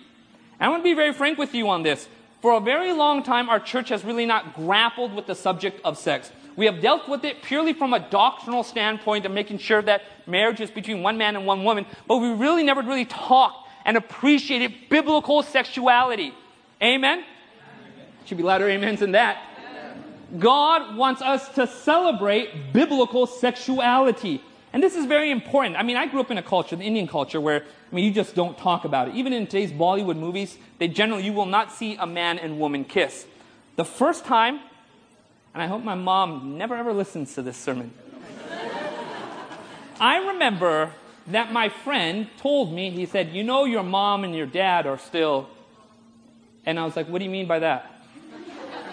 And 0.59 0.67
I 0.67 0.69
want 0.69 0.81
to 0.81 0.83
be 0.83 0.93
very 0.93 1.13
frank 1.13 1.37
with 1.37 1.53
you 1.53 1.69
on 1.69 1.83
this. 1.83 2.07
For 2.41 2.53
a 2.53 2.59
very 2.59 2.93
long 2.93 3.23
time, 3.23 3.49
our 3.49 3.59
church 3.59 3.89
has 3.89 4.05
really 4.05 4.25
not 4.25 4.53
grappled 4.53 5.13
with 5.13 5.25
the 5.25 5.35
subject 5.35 5.81
of 5.83 5.97
sex. 5.97 6.31
We 6.55 6.65
have 6.67 6.81
dealt 6.81 7.09
with 7.09 7.25
it 7.25 7.41
purely 7.41 7.73
from 7.73 7.93
a 7.93 7.99
doctrinal 7.99 8.63
standpoint 8.63 9.25
of 9.25 9.31
making 9.31 9.57
sure 9.57 9.81
that 9.81 10.03
marriage 10.25 10.61
is 10.61 10.71
between 10.71 11.01
one 11.01 11.17
man 11.17 11.35
and 11.35 11.45
one 11.45 11.63
woman, 11.63 11.85
but 12.07 12.17
we 12.17 12.29
really 12.29 12.63
never 12.63 12.81
really 12.81 13.05
talked 13.05 13.67
and 13.83 13.97
appreciated 13.97 14.73
biblical 14.89 15.43
sexuality. 15.43 16.33
Amen? 16.81 17.23
Should 18.25 18.37
be 18.37 18.43
louder 18.43 18.69
amens 18.69 19.01
than 19.01 19.11
that. 19.11 19.37
God 20.39 20.95
wants 20.95 21.21
us 21.21 21.47
to 21.49 21.67
celebrate 21.67 22.73
biblical 22.73 23.27
sexuality. 23.27 24.41
And 24.75 24.84
this 24.84 24.98
is 24.98 25.05
very 25.05 25.32
important. 25.32 25.77
I 25.77 25.84
mean, 25.84 25.96
I 25.96 26.05
grew 26.05 26.20
up 26.20 26.32
in 26.32 26.38
a 26.38 26.44
culture, 26.44 26.75
the 26.75 26.84
Indian 26.84 27.08
culture, 27.08 27.39
where, 27.39 27.63
I 27.63 27.96
mean, 27.96 28.03
you 28.03 28.12
just 28.12 28.36
don't 28.36 28.58
talk 28.58 28.84
about 28.84 29.08
it. 29.08 29.15
Even 29.15 29.32
in 29.32 29.48
today's 29.48 29.72
Bollywood 29.72 30.17
movies, 30.17 30.58
they 30.79 30.89
generally, 30.89 31.24
you 31.24 31.32
will 31.32 31.46
not 31.46 31.72
see 31.72 31.96
a 31.96 32.05
man 32.05 32.38
and 32.39 32.60
woman 32.60 32.84
kiss. 32.84 33.25
The 33.77 33.86
first 33.86 34.25
time, 34.25 34.60
and 35.53 35.63
I 35.63 35.67
hope 35.67 35.82
my 35.82 35.96
mom 35.96 36.58
never 36.58 36.75
ever 36.75 36.91
listens 36.91 37.36
to 37.36 37.41
this 37.41 37.55
sermon. 37.55 37.94
I 40.01 40.17
remember 40.17 40.91
that 41.27 41.53
my 41.53 41.70
friend 41.70 42.27
told 42.39 42.74
me, 42.74 42.89
he 42.89 43.05
said, 43.05 43.29
You 43.29 43.46
know, 43.46 43.63
your 43.63 43.84
mom 43.84 44.25
and 44.25 44.36
your 44.36 44.46
dad 44.46 44.88
are 44.88 44.98
still. 44.98 45.48
And 46.65 46.77
I 46.77 46.84
was 46.84 46.98
like, 46.98 47.08
What 47.08 47.20
do 47.20 47.24
you 47.24 47.32
mean 47.32 47.48
by 47.48 47.60
that? 47.60 47.89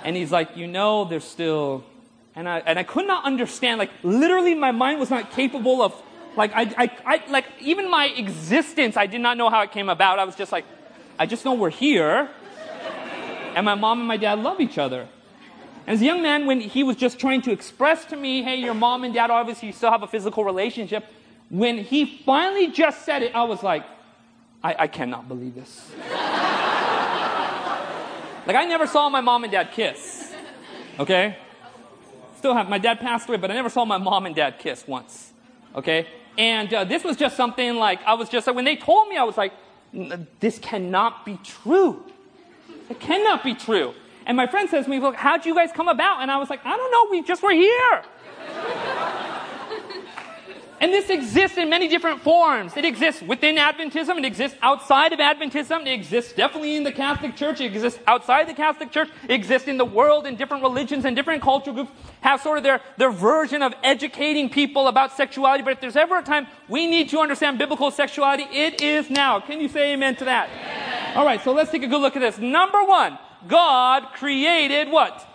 And 0.05 0.15
he's 0.15 0.31
like, 0.31 0.57
You 0.57 0.69
know, 0.69 1.07
they're 1.07 1.19
still 1.19 1.83
and 2.35 2.49
I, 2.49 2.59
and 2.61 2.79
I 2.79 2.83
could 2.83 3.07
not 3.07 3.25
understand, 3.25 3.79
like, 3.79 3.91
literally 4.03 4.55
my 4.55 4.73
mind 4.73 4.99
was 4.99 5.11
not 5.11 5.33
capable 5.33 5.83
of, 5.83 5.95
like, 6.37 6.53
I, 6.55 6.63
I, 6.63 6.91
I, 7.05 7.31
like, 7.31 7.45
even 7.61 7.91
my 7.91 8.07
existence, 8.07 8.97
I 8.97 9.07
did 9.07 9.21
not 9.21 9.37
know 9.37 9.51
how 9.51 9.61
it 9.63 9.71
came 9.71 9.91
about. 9.91 10.19
I 10.19 10.25
was 10.25 10.35
just 10.35 10.51
like, 10.51 10.65
I 11.19 11.27
just 11.27 11.45
know 11.45 11.53
we're 11.53 11.71
here, 11.71 12.31
and 13.55 13.67
my 13.67 13.75
mom 13.75 13.99
and 13.99 14.09
my 14.09 14.17
dad 14.17 14.39
love 14.39 14.61
each 14.61 14.79
other. 14.79 15.07
And 15.87 15.95
as 15.95 16.01
a 16.01 16.05
young 16.05 16.23
man, 16.23 16.47
when 16.47 16.61
he 16.61 16.83
was 16.83 16.97
just 16.97 17.19
trying 17.19 17.43
to 17.43 17.53
express 17.53 18.07
to 18.07 18.17
me, 18.17 18.43
hey, 18.43 18.57
your 18.57 18.73
mom 18.73 19.05
and 19.05 19.13
dad 19.13 19.31
obviously 19.31 19.73
still 19.73 19.91
have 19.91 20.03
a 20.03 20.07
physical 20.07 20.43
relationship, 20.43 21.05
when 21.51 21.79
he 21.79 22.07
finally 22.25 22.69
just 22.69 23.05
said 23.05 23.23
it, 23.23 23.35
I 23.35 23.43
was 23.45 23.63
like, 23.63 23.85
I, 24.65 24.75
I 24.79 24.87
cannot 24.87 25.29
believe 25.29 25.55
this. 25.55 25.91
like, 26.01 26.17
I 28.57 28.65
never 28.65 28.87
saw 28.87 29.11
my 29.11 29.21
mom 29.21 29.45
and 29.45 29.53
dad 29.53 29.73
kiss. 29.73 30.33
Okay? 30.99 31.37
Still 32.43 32.55
have, 32.55 32.69
my 32.69 32.79
dad 32.79 32.99
passed 32.99 33.29
away, 33.29 33.39
but 33.39 33.53
I 33.53 33.55
never 33.55 33.69
saw 33.69 33.85
my 33.85 33.99
mom 33.99 34.27
and 34.27 34.35
dad 34.35 34.59
kiss 34.59 34.85
once. 34.89 35.33
Okay? 35.77 36.09
And 36.37 36.75
uh, 36.75 36.83
this 36.83 37.05
was 37.05 37.17
just 37.17 37.37
something 37.37 37.77
like, 37.77 38.03
I 38.05 38.15
was 38.15 38.29
just 38.29 38.49
like, 38.49 38.57
when 38.57 38.65
they 38.65 38.75
told 38.75 39.09
me, 39.09 39.17
I 39.17 39.23
was 39.23 39.37
like, 39.37 39.53
this 40.41 40.59
cannot 40.59 41.25
be 41.25 41.39
true. 41.45 42.03
It 42.91 42.99
cannot 42.99 43.45
be 43.45 43.55
true. 43.55 43.95
And 44.27 44.37
my 44.37 44.49
friend 44.49 44.69
says 44.69 44.87
to 44.87 44.91
me, 44.91 44.99
look, 44.99 45.15
how'd 45.15 45.47
you 45.47 45.55
guys 45.55 45.71
come 45.71 45.87
about? 45.87 46.21
And 46.21 46.33
I 46.33 46.39
was 46.39 46.51
like, 46.51 46.67
I 46.67 46.77
don't 46.77 46.91
know, 46.91 47.13
we 47.13 47.23
just 47.23 47.45
were 47.45 47.53
here. 47.53 48.03
And 50.83 50.93
this 50.93 51.11
exists 51.11 51.59
in 51.59 51.71
many 51.71 51.87
different 51.87 52.23
forms. 52.23 52.77
It 52.77 52.85
exists 52.85 53.23
within 53.23 53.55
Adventism, 53.55 54.19
it 54.19 54.25
exists 54.25 54.59
outside 54.63 55.13
of 55.13 55.21
Adventism, 55.21 55.83
it 55.83 55.93
exists 55.93 56.33
definitely 56.33 56.75
in 56.75 56.83
the 56.83 56.91
Catholic 56.91 57.37
Church, 57.37 57.61
it 57.61 57.67
exists 57.67 58.01
outside 58.09 58.49
the 58.49 58.53
Catholic 58.53 58.91
Church, 58.91 59.09
it 59.29 59.31
exists 59.31 59.69
in 59.69 59.77
the 59.77 59.85
world 59.85 60.27
in 60.27 60.35
different 60.35 60.65
religions 60.65 61.05
and 61.05 61.15
different 61.15 61.41
cultural 61.41 61.77
groups 61.77 61.93
have 62.21 62.41
sort 62.41 62.59
of 62.59 62.65
their, 62.65 62.81
their 62.97 63.13
version 63.13 63.63
of 63.63 63.73
educating 63.85 64.51
people 64.51 64.89
about 64.89 65.17
sexuality. 65.17 65.63
But 65.63 65.75
if 65.75 65.81
there's 65.81 65.95
ever 65.95 66.19
a 66.19 66.23
time 66.25 66.49
we 66.69 66.89
need 66.89 67.11
to 67.11 67.21
understand 67.21 67.59
biblical 67.59 67.93
sexuality, 67.93 68.43
it 68.51 68.83
is 68.83 69.09
now. 69.09 69.39
Can 69.39 69.61
you 69.61 69.69
say 69.69 69.93
amen 69.93 70.17
to 70.17 70.25
that? 70.25 70.51
Amen. 70.51 71.17
All 71.17 71.25
right, 71.25 71.41
so 71.45 71.53
let's 71.53 71.71
take 71.71 71.85
a 71.85 71.87
good 71.87 72.01
look 72.01 72.17
at 72.17 72.21
this. 72.21 72.39
Number 72.39 72.83
one, 72.83 73.21
God 73.47 74.09
created 74.15 74.91
what? 74.91 75.29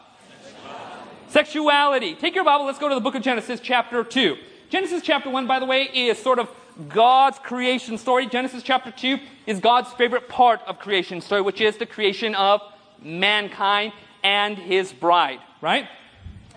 Sexuality. 1.30 2.16
Take 2.16 2.36
your 2.36 2.44
Bible, 2.44 2.66
let's 2.66 2.80
go 2.80 2.90
to 2.90 2.96
the 2.96 3.02
book 3.02 3.16
of 3.16 3.22
Genesis, 3.22 3.62
chapter 3.62 4.04
2. 4.04 4.36
Genesis 4.70 5.02
chapter 5.02 5.30
1, 5.30 5.48
by 5.48 5.60
the 5.60 5.66
way, 5.66 5.84
is 5.84 6.18
sort 6.18 6.40
of 6.40 6.50
God's 6.90 7.40
creation 7.40 7.98
story. 7.98 8.28
Genesis 8.28 8.64
chapter 8.64 8.92
2 8.92 9.18
is 9.46 9.60
God's 9.60 9.92
favorite 9.94 10.28
part 10.28 10.62
of 10.68 10.80
creation 10.80 11.22
story, 11.22 11.42
which 11.42 11.62
is 11.62 11.78
the 11.78 11.86
creation 11.86 12.36
of 12.36 12.62
mankind 13.02 13.94
and 14.24 14.58
his 14.58 14.92
bride, 14.92 15.40
right? 15.62 15.88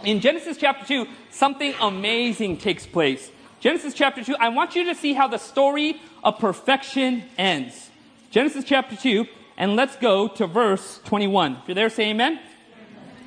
In 0.05 0.21
Genesis 0.21 0.57
chapter 0.57 0.85
2, 0.87 1.07
something 1.31 1.73
amazing 1.81 2.57
takes 2.57 2.85
place. 2.87 3.31
Genesis 3.61 3.95
chapter 3.95 4.25
2, 4.25 4.35
I 4.41 4.49
want 4.49 4.75
you 4.75 4.85
to 4.87 4.95
see 4.95 5.13
how 5.13 5.29
the 5.29 5.39
story 5.39 6.01
of 6.25 6.39
perfection 6.39 7.23
ends. 7.39 7.91
Genesis 8.31 8.65
chapter 8.65 8.97
2, 8.97 9.27
and 9.57 9.77
let's 9.77 9.97
go 9.97 10.27
to 10.27 10.47
verse 10.47 11.01
21. 11.05 11.53
If 11.53 11.69
you're 11.69 11.75
there, 11.75 11.91
say 11.91 12.11
amen. 12.11 12.41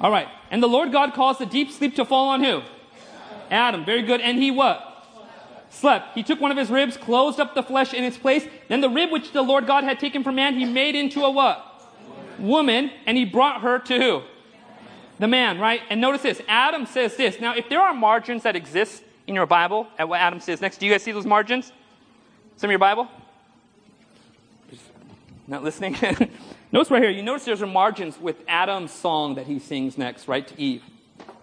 All 0.02 0.12
right. 0.12 0.28
And 0.52 0.62
the 0.62 0.68
Lord 0.68 0.92
God 0.92 1.14
caused 1.14 1.40
a 1.42 1.46
deep 1.46 1.72
sleep 1.72 1.96
to 1.96 2.06
fall 2.06 2.30
on 2.30 2.44
who? 2.44 2.64
Adam. 3.52 3.86
Very 3.86 4.02
good. 4.02 4.22
And 4.22 4.42
he 4.42 4.52
what? 4.52 4.90
Slept. 5.70 6.14
He 6.16 6.24
took 6.24 6.40
one 6.40 6.52
of 6.52 6.58
his 6.58 6.70
ribs, 6.70 6.98
closed 6.98 7.40
up 7.40 7.56
the 7.56 7.64
flesh 7.64 7.94
in 7.94 8.04
its 8.04 8.18
place. 8.18 8.46
Then 8.68 8.82
the 8.82 8.90
rib 8.90 9.12
which 9.12 9.32
the 9.32 9.42
Lord 9.42 9.66
God 9.66 9.84
had 9.84 10.00
taken 10.00 10.24
from 10.24 10.36
man, 10.36 10.58
he 10.58 10.66
made 10.66 10.96
into 10.96 11.22
a 11.22 11.32
what? 11.32 11.66
Woman. 12.38 12.92
And 13.06 13.18
he 13.18 13.26
brought 13.26 13.62
her 13.62 13.80
to 13.80 13.98
who? 13.98 14.22
The 15.20 15.28
man, 15.28 15.60
right? 15.60 15.82
And 15.90 16.02
notice 16.02 16.22
this. 16.22 16.42
Adam 16.48 16.86
says 16.86 17.16
this. 17.16 17.40
Now, 17.40 17.56
if 17.56 17.70
there 17.70 17.82
are 17.82 17.94
margins 17.94 18.44
that 18.44 18.56
exist 18.56 19.04
in 19.26 19.36
your 19.36 19.46
Bible 19.46 19.88
at 19.98 20.08
what 20.08 20.20
Adam 20.20 20.40
says 20.40 20.62
next, 20.62 20.78
do 20.78 20.86
you 20.86 20.92
guys 20.92 21.04
see 21.04 21.12
those 21.12 21.26
margins? 21.26 21.72
Some 22.58 22.70
of 22.70 22.72
your 22.72 22.80
Bible? 22.80 23.08
Not 25.48 25.64
listening? 25.64 25.94
notice 26.72 26.90
right 26.90 27.02
here, 27.02 27.12
you 27.12 27.22
notice 27.22 27.46
there's 27.46 27.62
margins 27.62 28.20
with 28.20 28.38
Adam's 28.48 28.92
song 28.92 29.36
that 29.36 29.46
he 29.46 29.60
sings 29.60 29.98
next, 29.98 30.28
right, 30.28 30.48
to 30.48 30.62
Eve. 30.62 30.84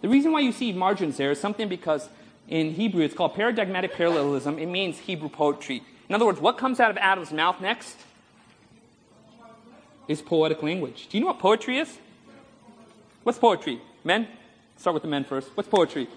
The 0.01 0.09
reason 0.09 0.33
why 0.33 0.41
you 0.41 0.53
see 0.53 0.73
margins 0.73 1.17
there 1.17 1.31
is 1.31 1.41
something 1.41 1.69
because 1.69 2.09
in 2.49 2.73
Hebrew 2.73 3.03
it's 3.03 3.15
called 3.15 3.35
paradigmatic 3.35 3.95
parallelism. 3.95 4.59
It 4.59 4.67
means 4.67 4.99
Hebrew 4.99 5.29
poetry. 5.29 5.83
In 6.09 6.15
other 6.15 6.27
words, 6.27 6.41
what 6.41 6.59
comes 6.59 6.81
out 6.81 6.91
of 6.91 6.97
Adam's 6.97 7.33
mouth 7.33 7.61
next 7.61 7.97
is 10.09 10.21
poetic 10.21 10.63
language. 10.63 11.09
Do 11.09 11.17
you 11.17 11.21
know 11.21 11.29
what 11.29 11.39
poetry 11.39 11.79
is? 11.79 11.99
What's 13.23 13.39
poetry? 13.39 13.81
Men? 14.03 14.27
Start 14.77 14.95
with 14.95 15.03
the 15.03 15.09
men 15.09 15.25
first. 15.25 15.51
What's 15.55 15.69
poetry? 15.69 16.09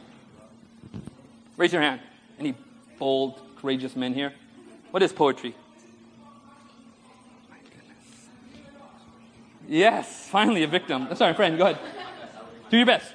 Raise 1.58 1.74
your 1.74 1.82
hand. 1.82 2.02
Any 2.40 2.56
bold, 2.98 3.42
courageous 3.58 3.96
men 3.96 4.14
here? 4.14 4.34
What 4.92 5.04
is 5.04 5.14
poetry? 5.14 5.54
Yes, 9.68 10.28
finally 10.30 10.64
a 10.64 10.68
victim. 10.68 11.08
Sorry, 11.16 11.34
friend, 11.34 11.58
go 11.58 11.68
ahead. 11.68 11.80
Do 12.70 12.78
your 12.78 12.86
best. 12.86 13.12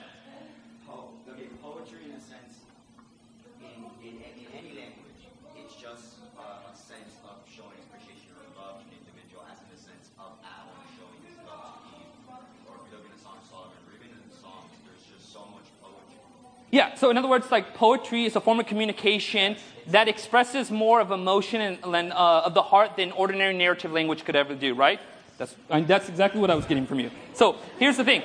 Yeah, 16.79 16.95
so 16.95 17.11
in 17.11 17.19
other 17.19 17.27
words, 17.27 17.51
like 17.51 17.75
poetry 17.75 18.25
is 18.25 18.37
a 18.37 18.41
form 18.41 18.61
of 18.61 18.67
communication 18.67 19.57
that 19.89 20.07
expresses 20.07 20.71
more 20.71 21.01
of 21.01 21.11
emotion 21.11 21.61
and, 21.61 21.79
and 21.83 22.13
uh, 22.13 22.43
of 22.45 22.55
the 22.55 22.63
heart 22.63 22.95
than 22.97 23.11
ordinary 23.11 23.53
narrative 23.53 23.91
language 23.91 24.25
could 24.25 24.37
ever 24.37 24.55
do, 24.55 24.77
right? 24.77 25.01
That's, 25.39 25.57
I 25.69 25.79
mean, 25.79 25.89
that's 25.89 26.09
exactly 26.09 26.41
what 26.41 26.53
I 26.53 26.55
was 26.55 26.67
getting 26.67 26.87
from 26.87 27.01
you. 27.01 27.11
So 27.35 27.57
here's 27.81 27.97
the 27.97 28.05
thing. 28.05 28.23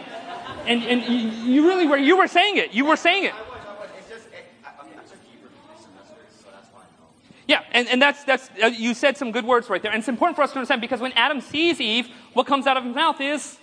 And, 0.67 0.83
and 0.83 1.01
you, 1.01 1.29
you 1.51 1.67
really 1.67 1.87
were, 1.87 1.97
you 1.97 2.15
were 2.15 2.27
saying 2.27 2.57
it. 2.57 2.73
You 2.73 2.85
were 2.85 2.95
saying 2.95 3.23
it. 3.23 3.33
Yeah, 7.47 7.63
and, 7.71 7.87
and 7.87 7.99
that's, 7.99 8.23
that's, 8.23 8.51
uh, 8.61 8.67
you 8.67 8.93
said 8.93 9.17
some 9.17 9.31
good 9.31 9.45
words 9.45 9.67
right 9.67 9.81
there. 9.81 9.91
And 9.91 9.97
it's 9.97 10.07
important 10.07 10.35
for 10.35 10.43
us 10.43 10.51
to 10.51 10.59
understand 10.59 10.79
because 10.79 11.01
when 11.01 11.13
Adam 11.13 11.41
sees 11.41 11.81
Eve, 11.81 12.07
what 12.33 12.45
comes 12.45 12.67
out 12.67 12.77
of 12.77 12.83
his 12.83 12.93
mouth 12.93 13.19
is 13.19 13.57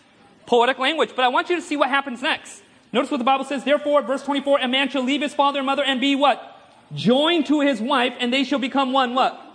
poetic 0.46 0.80
language. 0.80 1.10
But 1.14 1.24
I 1.24 1.28
want 1.28 1.48
you 1.48 1.54
to 1.54 1.62
see 1.62 1.76
what 1.76 1.90
happens 1.90 2.22
next. 2.22 2.64
Notice 2.92 3.10
what 3.10 3.18
the 3.18 3.24
Bible 3.24 3.44
says. 3.44 3.64
Therefore, 3.64 4.02
verse 4.02 4.22
24, 4.22 4.60
a 4.60 4.68
man 4.68 4.88
shall 4.88 5.04
leave 5.04 5.22
his 5.22 5.34
father 5.34 5.60
and 5.60 5.66
mother 5.66 5.84
and 5.84 6.00
be 6.00 6.14
what? 6.14 6.56
Joined 6.94 7.46
to 7.46 7.60
his 7.60 7.80
wife, 7.80 8.14
and 8.18 8.32
they 8.32 8.42
shall 8.42 8.58
become 8.58 8.92
one 8.92 9.14
what? 9.14 9.50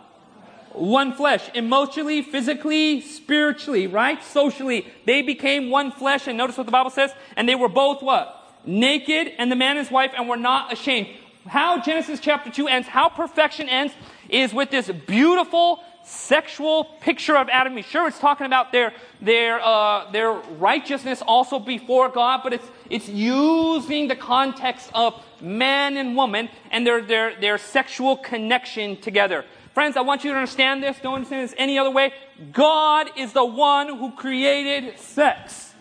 one 0.75 1.13
flesh. 1.13 1.49
Emotionally, 1.53 2.21
physically, 2.21 3.01
spiritually, 3.01 3.87
right? 3.87 4.23
Socially. 4.23 4.87
They 5.05 5.21
became 5.21 5.69
one 5.69 5.91
flesh. 5.91 6.27
And 6.27 6.37
notice 6.37 6.57
what 6.57 6.65
the 6.65 6.71
Bible 6.71 6.89
says. 6.89 7.11
And 7.35 7.47
they 7.47 7.55
were 7.55 7.69
both 7.69 8.01
what? 8.01 8.41
Naked 8.65 9.33
and 9.37 9.51
the 9.51 9.55
man 9.55 9.77
and 9.77 9.79
his 9.79 9.91
wife 9.91 10.11
and 10.15 10.27
were 10.27 10.37
not 10.37 10.73
ashamed. 10.73 11.07
How 11.47 11.79
Genesis 11.79 12.19
chapter 12.19 12.49
2 12.49 12.67
ends, 12.67 12.87
how 12.87 13.09
perfection 13.09 13.69
ends, 13.69 13.93
is 14.29 14.53
with 14.53 14.71
this 14.71 14.89
beautiful 14.89 15.83
sexual 16.05 16.85
picture 17.01 17.35
of 17.35 17.49
Adam 17.49 17.81
Sure, 17.81 18.07
it's 18.07 18.19
talking 18.19 18.45
about 18.45 18.71
their, 18.71 18.93
their, 19.21 19.59
uh, 19.59 20.09
their 20.11 20.31
righteousness 20.31 21.21
also 21.25 21.59
before 21.59 22.09
God, 22.09 22.41
but 22.43 22.53
it's, 22.53 22.67
it's 22.89 23.09
using 23.09 24.07
the 24.07 24.15
context 24.15 24.89
of 24.93 25.21
man 25.41 25.97
and 25.97 26.15
woman 26.15 26.49
and 26.71 26.85
their, 26.85 27.01
their, 27.01 27.39
their 27.39 27.57
sexual 27.57 28.17
connection 28.17 29.01
together. 29.01 29.45
Friends, 29.73 29.97
I 29.97 30.01
want 30.01 30.23
you 30.23 30.31
to 30.31 30.37
understand 30.37 30.83
this. 30.83 30.97
Don't 31.01 31.15
understand 31.15 31.49
this 31.49 31.55
any 31.57 31.77
other 31.77 31.91
way. 31.91 32.13
God 32.51 33.09
is 33.17 33.33
the 33.33 33.43
one 33.43 33.97
who 33.97 34.11
created 34.11 34.97
sex. 34.99 35.73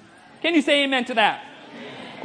Can 0.42 0.54
you 0.54 0.62
say 0.62 0.84
amen 0.84 1.04
to 1.06 1.14
that? 1.14 1.46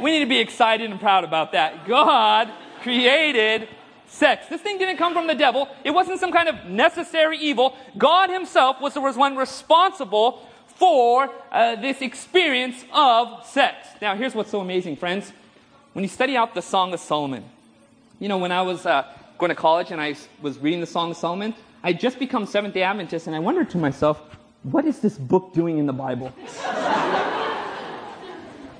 We 0.00 0.10
need 0.10 0.20
to 0.20 0.28
be 0.28 0.40
excited 0.40 0.90
and 0.90 0.98
proud 0.98 1.24
about 1.24 1.52
that. 1.52 1.86
God 1.86 2.50
created 2.82 3.68
sex. 4.10 4.46
This 4.48 4.60
thing 4.60 4.78
didn't 4.78 4.96
come 4.96 5.14
from 5.14 5.26
the 5.26 5.34
devil. 5.34 5.68
It 5.84 5.92
wasn't 5.92 6.20
some 6.20 6.32
kind 6.32 6.48
of 6.48 6.64
necessary 6.66 7.38
evil. 7.38 7.76
God 7.96 8.28
himself 8.28 8.80
was 8.80 8.94
the 8.94 9.00
one 9.00 9.36
responsible 9.36 10.46
for 10.66 11.30
uh, 11.52 11.76
this 11.76 12.02
experience 12.02 12.84
of 12.92 13.46
sex. 13.46 13.86
Now, 14.02 14.16
here's 14.16 14.34
what's 14.34 14.50
so 14.50 14.60
amazing, 14.60 14.96
friends. 14.96 15.32
When 15.92 16.02
you 16.02 16.08
study 16.08 16.36
out 16.36 16.54
the 16.54 16.62
Song 16.62 16.92
of 16.92 17.00
Solomon, 17.00 17.44
you 18.18 18.28
know, 18.28 18.38
when 18.38 18.52
I 18.52 18.62
was 18.62 18.86
uh, 18.86 19.06
going 19.38 19.50
to 19.50 19.56
college 19.56 19.90
and 19.90 20.00
I 20.00 20.16
was 20.40 20.58
reading 20.58 20.80
the 20.80 20.86
Song 20.86 21.10
of 21.10 21.16
Solomon, 21.16 21.54
I 21.82 21.92
just 21.92 22.18
become 22.18 22.46
Seventh 22.46 22.74
day 22.74 22.82
Adventist 22.82 23.26
and 23.26 23.36
I 23.36 23.38
wondered 23.38 23.70
to 23.70 23.78
myself, 23.78 24.20
what 24.62 24.84
is 24.84 25.00
this 25.00 25.16
book 25.16 25.54
doing 25.54 25.78
in 25.78 25.86
the 25.86 25.92
Bible? 25.92 26.32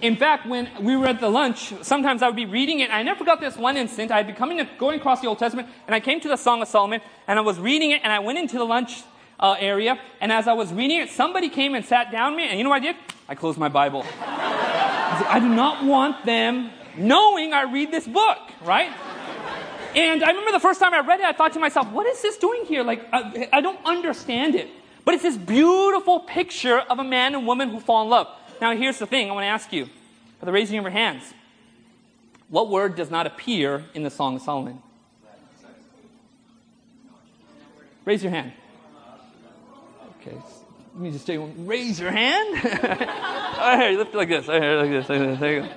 in 0.02 0.16
fact, 0.16 0.46
when 0.46 0.68
we 0.80 0.96
were 0.96 1.06
at 1.06 1.20
the 1.20 1.28
lunch, 1.28 1.72
sometimes 1.82 2.22
I 2.22 2.26
would 2.26 2.36
be 2.36 2.46
reading 2.46 2.80
it. 2.80 2.90
I 2.90 3.02
never 3.02 3.18
forgot 3.18 3.40
this 3.40 3.56
one 3.56 3.76
instant. 3.76 4.10
I 4.10 4.16
had 4.16 4.26
been 4.26 4.36
coming, 4.36 4.66
going 4.78 4.98
across 4.98 5.20
the 5.20 5.26
Old 5.26 5.38
Testament, 5.38 5.68
and 5.86 5.94
I 5.94 6.00
came 6.00 6.20
to 6.20 6.28
the 6.28 6.36
Song 6.36 6.62
of 6.62 6.68
Solomon, 6.68 7.00
and 7.26 7.38
I 7.38 7.42
was 7.42 7.58
reading 7.58 7.90
it, 7.90 8.00
and 8.02 8.12
I 8.12 8.18
went 8.18 8.38
into 8.38 8.56
the 8.58 8.64
lunch 8.64 9.02
uh, 9.38 9.56
area, 9.58 9.98
and 10.20 10.30
as 10.32 10.46
I 10.46 10.52
was 10.52 10.72
reading 10.72 11.00
it, 11.00 11.10
somebody 11.10 11.48
came 11.48 11.74
and 11.74 11.84
sat 11.84 12.10
down 12.10 12.36
me, 12.36 12.48
and 12.48 12.58
you 12.58 12.64
know 12.64 12.70
what 12.70 12.82
I 12.82 12.86
did? 12.86 12.96
I 13.28 13.34
closed 13.34 13.58
my 13.58 13.68
Bible. 13.68 14.04
I, 14.20 15.26
I 15.28 15.40
do 15.40 15.48
not 15.48 15.84
want 15.84 16.24
them 16.24 16.70
knowing 16.96 17.52
I 17.52 17.62
read 17.62 17.90
this 17.90 18.06
book, 18.06 18.38
right? 18.62 18.92
And 19.94 20.22
I 20.22 20.28
remember 20.28 20.52
the 20.52 20.60
first 20.60 20.78
time 20.78 20.94
I 20.94 21.00
read 21.00 21.20
it, 21.20 21.26
I 21.26 21.32
thought 21.32 21.52
to 21.54 21.58
myself, 21.58 21.90
what 21.90 22.06
is 22.06 22.22
this 22.22 22.36
doing 22.36 22.64
here? 22.64 22.84
Like, 22.84 23.06
I, 23.12 23.48
I 23.52 23.60
don't 23.60 23.78
understand 23.84 24.54
it. 24.54 24.68
But 25.04 25.14
it's 25.14 25.22
this 25.22 25.36
beautiful 25.36 26.20
picture 26.20 26.78
of 26.78 26.98
a 26.98 27.04
man 27.04 27.34
and 27.34 27.46
woman 27.46 27.70
who 27.70 27.80
fall 27.80 28.04
in 28.04 28.10
love. 28.10 28.28
Now, 28.60 28.76
here's 28.76 28.98
the 28.98 29.06
thing 29.06 29.30
I 29.30 29.32
want 29.32 29.44
to 29.44 29.48
ask 29.48 29.72
you, 29.72 29.88
for 30.38 30.46
the 30.46 30.52
raising 30.52 30.78
of 30.78 30.84
your 30.84 30.90
hands. 30.90 31.22
What 32.48 32.68
word 32.68 32.96
does 32.96 33.10
not 33.10 33.26
appear 33.26 33.84
in 33.94 34.02
the 34.02 34.10
Song 34.10 34.36
of 34.36 34.42
Solomon? 34.42 34.82
Raise 38.04 38.22
your 38.22 38.32
hand. 38.32 38.52
Okay, 40.20 40.36
let 40.94 41.02
me 41.02 41.10
just 41.10 41.26
tell 41.26 41.36
you, 41.36 41.52
raise 41.58 41.98
your 42.00 42.10
hand. 42.10 42.58
Oh, 43.60 43.64
All 43.64 43.76
right, 43.76 43.98
lift 43.98 44.14
it 44.14 44.16
like 44.16 44.28
this. 44.28 44.48
Oh, 44.48 44.54
All 44.54 44.58
right, 44.58 44.76
like 44.76 44.90
this. 44.90 45.08
Like 45.10 45.18
this. 45.18 45.38
There 45.38 45.56
you 45.56 45.68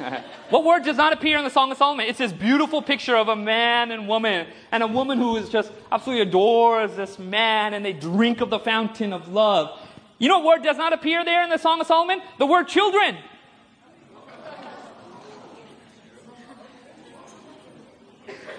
go. 0.00 0.16
What 0.50 0.64
word 0.64 0.84
does 0.84 0.96
not 0.96 1.12
appear 1.12 1.38
in 1.38 1.44
the 1.44 1.50
Song 1.50 1.70
of 1.70 1.76
Solomon? 1.78 2.06
It's 2.08 2.18
this 2.18 2.32
beautiful 2.32 2.82
picture 2.82 3.14
of 3.14 3.28
a 3.28 3.36
man 3.36 3.92
and 3.92 4.08
woman, 4.08 4.48
and 4.72 4.82
a 4.82 4.86
woman 4.86 5.18
who 5.18 5.36
is 5.36 5.48
just 5.48 5.70
absolutely 5.92 6.26
adores 6.26 6.96
this 6.96 7.20
man, 7.20 7.72
and 7.72 7.84
they 7.84 7.92
drink 7.92 8.40
of 8.40 8.50
the 8.50 8.58
fountain 8.58 9.12
of 9.12 9.28
love. 9.28 9.79
You 10.20 10.28
know 10.28 10.40
what 10.40 10.58
word 10.58 10.64
does 10.64 10.76
not 10.76 10.92
appear 10.92 11.24
there 11.24 11.42
in 11.42 11.48
the 11.48 11.56
Song 11.56 11.80
of 11.80 11.86
Solomon? 11.86 12.20
The 12.38 12.44
word 12.44 12.68
children. 12.68 13.16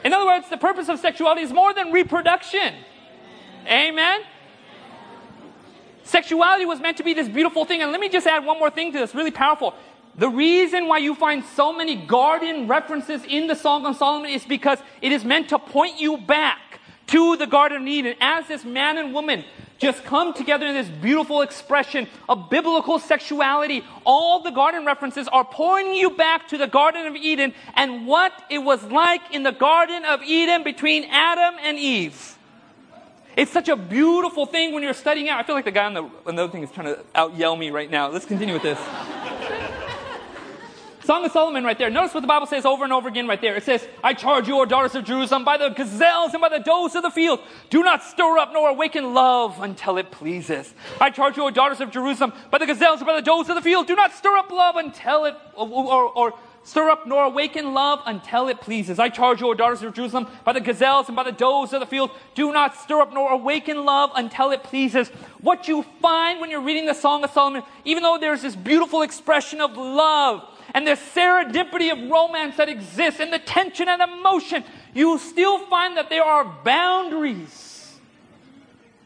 In 0.04 0.12
other 0.12 0.26
words, 0.26 0.50
the 0.50 0.58
purpose 0.58 0.90
of 0.90 1.00
sexuality 1.00 1.44
is 1.44 1.54
more 1.54 1.72
than 1.72 1.92
reproduction. 1.92 2.74
Amen? 3.68 4.22
Sexuality 6.04 6.66
was 6.66 6.80
meant 6.80 6.98
to 6.98 7.04
be 7.04 7.14
this 7.14 7.30
beautiful 7.30 7.64
thing. 7.64 7.84
And 7.84 7.92
let 7.92 8.02
me 8.02 8.10
just 8.10 8.26
add 8.26 8.44
one 8.44 8.58
more 8.58 8.72
thing 8.72 8.92
to 8.94 8.98
this, 8.98 9.14
really 9.14 9.30
powerful. 9.30 9.76
The 10.16 10.30
reason 10.30 10.88
why 10.88 10.98
you 10.98 11.14
find 11.14 11.44
so 11.46 11.72
many 11.72 11.96
garden 11.96 12.68
references 12.68 13.24
in 13.24 13.46
the 13.46 13.56
Song 13.56 13.86
of 13.86 13.96
Solomon 13.96 14.32
is 14.32 14.46
because 14.46 14.80
it 15.00 15.12
is 15.12 15.24
meant 15.24 15.50
to 15.50 15.60
point 15.60 16.02
you 16.02 16.18
back 16.18 16.80
to 17.08 17.38
the 17.38 17.46
Garden 17.46 17.84
of 17.84 17.88
Eden 17.88 18.16
as 18.20 18.48
this 18.48 18.66
man 18.66 18.98
and 18.98 19.14
woman 19.14 19.46
just 19.82 20.04
come 20.04 20.34
together 20.34 20.68
in 20.68 20.76
this 20.76 20.88
beautiful 20.88 21.42
expression 21.42 22.08
of 22.30 22.50
biblical 22.50 23.00
sexuality. 23.00 23.84
All 24.06 24.42
the 24.44 24.52
garden 24.52 24.86
references 24.86 25.28
are 25.28 25.44
pointing 25.44 25.96
you 25.96 26.12
back 26.12 26.48
to 26.50 26.58
the 26.58 26.68
Garden 26.68 27.08
of 27.08 27.16
Eden 27.16 27.54
and 27.74 28.06
what 28.06 28.32
it 28.50 28.60
was 28.60 28.84
like 28.86 29.22
in 29.34 29.42
the 29.44 29.52
Garden 29.52 30.06
of 30.06 30.22
Eden 30.22 30.64
between 30.64 31.06
Adam 31.06 31.56
and 31.64 31.80
Eve. 31.80 32.38
It's 33.36 33.52
such 33.52 33.70
a 33.70 33.76
beautiful 33.76 34.46
thing 34.46 34.74
when 34.74 34.84
you're 34.84 34.94
studying 34.94 35.30
out. 35.30 35.40
I 35.40 35.44
feel 35.44 35.56
like 35.56 35.66
the 35.66 35.72
guy 35.72 35.86
on 35.86 35.94
the, 35.94 36.04
on 36.26 36.36
the 36.36 36.44
other 36.44 36.52
thing 36.52 36.64
is 36.64 36.72
trying 36.72 36.88
to 36.88 37.04
out 37.16 37.36
yell 37.36 37.56
me 37.56 37.72
right 37.72 37.90
now. 37.90 38.10
Let's 38.10 38.26
continue 38.26 38.54
with 38.54 38.64
this. 38.64 39.31
Song 41.04 41.26
of 41.26 41.32
Solomon 41.32 41.64
right 41.64 41.78
there. 41.78 41.90
Notice 41.90 42.14
what 42.14 42.22
the 42.22 42.28
Bible 42.28 42.46
says 42.46 42.66
over 42.66 42.84
and 42.84 42.94
over 42.94 43.08
again 43.08 43.28
right 43.28 43.42
there. 43.42 43.56
It 43.56 43.64
says, 43.64 43.88
I 44.04 44.14
charge 44.14 44.48
you, 44.48 44.60
O 44.60 44.66
daughters 44.66 44.94
of 44.96 45.04
Jerusalem, 45.04 45.44
by 45.44 45.58
the 45.58 45.70
gazelles 45.70 46.34
and 46.34 46.42
by 46.42 46.50
the 46.50 46.60
does 46.60 46.96
of 46.96 47.02
the 47.02 47.10
field. 47.10 47.40
Do 47.70 47.84
not 47.84 48.04
stir 48.04 48.38
up 48.38 48.52
nor 48.54 48.70
awaken 48.70 49.14
love 49.14 49.60
until 49.62 49.98
it 49.98 50.12
pleases. 50.12 50.74
I 51.00 51.10
charge 51.10 51.38
you, 51.38 51.44
O 51.44 51.50
daughters 51.50 51.82
of 51.82 51.92
Jerusalem, 51.92 52.34
by 52.52 52.60
the 52.60 52.68
gazelles 52.68 53.00
and 53.00 53.08
by 53.08 53.16
the 53.16 53.22
does 53.22 53.50
of 53.50 53.56
the 53.56 53.62
field. 53.62 53.88
Do 53.88 53.96
not 53.96 54.14
stir 54.14 54.36
up 54.38 54.52
love 54.52 54.76
until 54.76 55.26
it, 55.26 55.36
or, 55.56 55.68
or, 55.68 56.10
or 56.18 56.34
stir 56.64 56.90
up 56.90 57.08
nor 57.08 57.24
awaken 57.24 57.74
love 57.74 58.00
until 58.06 58.48
it 58.48 58.62
pleases. 58.62 59.00
I 59.00 59.10
charge 59.10 59.42
you, 59.42 59.48
O 59.48 59.54
daughters 59.54 59.82
of 59.82 59.94
Jerusalem, 59.94 60.28
by 60.46 60.54
the 60.54 60.62
gazelles 60.62 61.08
and 61.08 61.16
by 61.16 61.24
the 61.24 61.32
does 61.32 61.74
of 61.74 61.80
the 61.80 61.86
field, 61.86 62.12
do 62.36 62.52
not 62.52 62.76
stir 62.76 63.02
up 63.02 63.14
nor 63.14 63.32
awaken 63.32 63.86
love 63.86 64.12
until 64.16 64.52
it 64.52 64.64
pleases. 64.64 65.10
What 65.42 65.68
you 65.68 65.84
find 66.02 66.40
when 66.40 66.52
you're 66.52 66.62
reading 66.62 66.86
the 66.86 66.94
Song 66.94 67.24
of 67.24 67.32
Solomon, 67.32 67.64
even 67.86 68.04
though 68.04 68.18
there's 68.20 68.44
this 68.44 68.56
beautiful 68.56 69.02
expression 69.02 69.62
of 69.62 69.76
love, 69.76 70.44
and 70.74 70.88
the 70.88 70.92
serendipity 70.92 71.92
of 71.92 72.10
romance 72.10 72.58
that 72.58 72.70
exists 72.70 73.20
and 73.20 73.32
the 73.32 73.40
tension 73.40 73.88
and 73.90 74.02
emotion, 74.02 74.64
you 74.94 75.10
will 75.10 75.20
still 75.20 75.60
find 75.66 75.98
that 75.98 76.10
there 76.10 76.24
are 76.24 76.46
boundaries. 76.64 78.00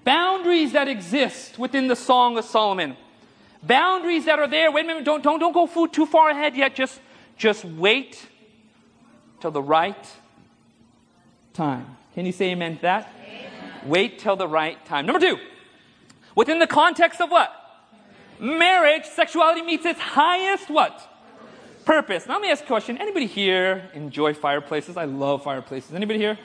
Boundaries 0.04 0.74
that 0.74 0.88
exist 0.88 1.58
within 1.58 1.88
the 1.88 1.96
Song 1.96 2.38
of 2.38 2.46
Solomon. 2.46 2.96
Boundaries 3.64 4.26
that 4.26 4.38
are 4.38 4.48
there. 4.48 4.72
Wait 4.72 4.86
a 4.86 4.88
minute, 4.88 5.04
don't, 5.04 5.24
don't, 5.24 5.40
don't 5.40 5.54
go 5.54 5.88
too 5.88 6.06
far 6.06 6.30
ahead 6.30 6.56
yet. 6.56 6.76
Just, 6.76 7.02
just 7.38 7.66
wait 7.66 8.28
till 9.40 9.50
the 9.50 9.62
right 9.62 10.08
time. 11.54 11.98
Can 12.14 12.28
you 12.28 12.32
say 12.32 12.52
amen 12.52 12.76
to 12.76 12.82
that? 12.84 13.12
Amen. 13.26 13.52
Wait 13.86 14.20
till 14.20 14.36
the 14.36 14.48
right 14.48 14.84
time. 14.86 15.08
Number 15.08 15.20
two, 15.20 15.38
within 16.36 16.60
the 16.60 16.68
context 16.68 17.20
of 17.20 17.32
what? 17.32 17.52
Marriage, 18.40 19.06
sexuality 19.06 19.64
meets 19.64 19.86
its 19.86 20.00
highest 20.00 20.70
what? 20.70 21.12
Purpose. 21.86 22.28
Now 22.28 22.34
let 22.34 22.42
me 22.42 22.52
ask 22.52 22.64
a 22.64 22.68
question. 22.68 22.98
Anybody 22.98 23.28
here 23.28 23.90
enjoy 23.94 24.34
fireplaces? 24.34 24.98
I 24.98 25.06
love 25.06 25.44
fireplaces. 25.44 25.94
Anybody 25.94 26.20
here? 26.20 26.38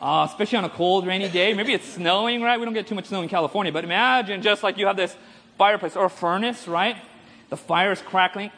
Uh, 0.00 0.26
especially 0.28 0.58
on 0.58 0.64
a 0.64 0.70
cold, 0.70 1.06
rainy 1.06 1.28
day. 1.28 1.54
Maybe 1.54 1.72
it's 1.72 1.88
snowing, 1.88 2.42
right? 2.42 2.58
We 2.60 2.64
don't 2.64 2.74
get 2.74 2.86
too 2.86 2.94
much 2.94 3.06
snow 3.06 3.22
in 3.22 3.28
California, 3.28 3.72
but 3.72 3.82
imagine 3.82 4.42
just 4.42 4.62
like 4.62 4.78
you 4.78 4.86
have 4.86 4.96
this 4.96 5.16
fireplace 5.56 5.96
or 5.96 6.08
furnace, 6.08 6.68
right? 6.68 6.96
The 7.48 7.56
fire 7.56 7.90
is 7.90 8.00
crackling, 8.00 8.52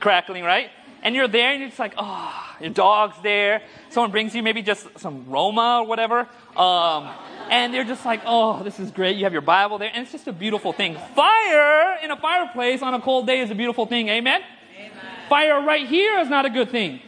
crackling, 0.00 0.44
right? 0.44 0.70
And 1.02 1.14
you're 1.14 1.28
there 1.28 1.52
and 1.52 1.62
it's 1.62 1.78
like, 1.78 1.94
oh, 1.98 2.34
your 2.60 2.70
dog's 2.70 3.16
there. 3.22 3.62
Someone 3.90 4.10
brings 4.10 4.34
you 4.34 4.42
maybe 4.42 4.62
just 4.62 4.86
some 4.98 5.26
Roma 5.28 5.80
or 5.82 5.86
whatever. 5.86 6.26
Um, 6.56 7.08
and 7.50 7.72
they're 7.72 7.84
just 7.84 8.04
like, 8.04 8.22
oh, 8.24 8.62
this 8.62 8.80
is 8.80 8.90
great. 8.90 9.16
You 9.16 9.24
have 9.24 9.32
your 9.32 9.42
Bible 9.42 9.78
there. 9.78 9.90
And 9.92 10.02
it's 10.02 10.12
just 10.12 10.26
a 10.26 10.32
beautiful 10.32 10.72
thing. 10.72 10.96
Fire 11.14 11.98
in 12.02 12.10
a 12.10 12.16
fireplace 12.16 12.82
on 12.82 12.94
a 12.94 13.00
cold 13.00 13.26
day 13.26 13.40
is 13.40 13.50
a 13.50 13.54
beautiful 13.54 13.86
thing. 13.86 14.08
Amen? 14.08 14.42
Fire 15.28 15.60
right 15.64 15.86
here 15.86 16.18
is 16.18 16.28
not 16.28 16.46
a 16.46 16.50
good 16.50 16.70
thing. 16.70 17.00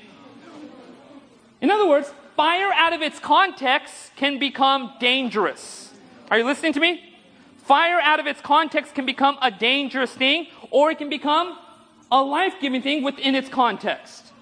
In 1.60 1.70
other 1.70 1.86
words, 1.86 2.12
fire 2.36 2.72
out 2.74 2.92
of 2.92 3.02
its 3.02 3.18
context 3.18 4.14
can 4.16 4.38
become 4.38 4.92
dangerous. 5.00 5.92
Are 6.30 6.38
you 6.38 6.44
listening 6.44 6.72
to 6.74 6.80
me? 6.80 7.02
Fire 7.58 8.00
out 8.00 8.20
of 8.20 8.26
its 8.26 8.40
context 8.40 8.94
can 8.94 9.06
become 9.06 9.38
a 9.40 9.50
dangerous 9.50 10.12
thing, 10.12 10.46
or 10.70 10.90
it 10.90 10.98
can 10.98 11.08
become 11.08 11.58
a 12.10 12.22
life 12.22 12.54
giving 12.60 12.82
thing 12.82 13.02
within 13.02 13.34
its 13.34 13.48
context. 13.48 14.32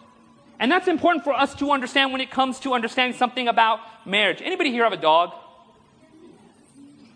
And 0.58 0.72
that's 0.72 0.88
important 0.88 1.24
for 1.24 1.32
us 1.32 1.54
to 1.56 1.70
understand 1.70 2.12
when 2.12 2.20
it 2.20 2.30
comes 2.30 2.58
to 2.60 2.74
understanding 2.74 3.16
something 3.16 3.46
about 3.46 3.80
marriage. 4.06 4.40
Anybody 4.42 4.70
here 4.70 4.84
have 4.84 4.92
a 4.92 4.96
dog? 4.96 5.32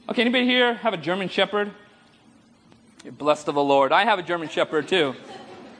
Okay, 0.08 0.22
anybody 0.22 0.44
here 0.44 0.74
have 0.74 0.94
a 0.94 0.96
German 0.96 1.28
Shepherd? 1.28 1.72
You're 3.02 3.12
blessed 3.12 3.48
of 3.48 3.54
the 3.54 3.62
Lord. 3.62 3.90
I 3.90 4.04
have 4.04 4.18
a 4.18 4.22
German 4.22 4.48
Shepherd 4.48 4.86
too. 4.86 5.14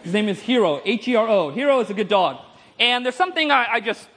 His 0.03 0.13
name 0.13 0.29
is 0.29 0.41
Hero, 0.41 0.83
H 0.85 1.07
E 1.07 1.15
R 1.15 1.29
O. 1.29 1.51
Hero 1.51 1.79
is 1.79 1.89
a 1.89 1.95
good 1.95 2.09
dog. 2.09 2.39
And 2.81 3.05
there's 3.05 3.15
something 3.15 3.53
I, 3.53 3.75
I 3.75 3.81
just, 3.81 4.09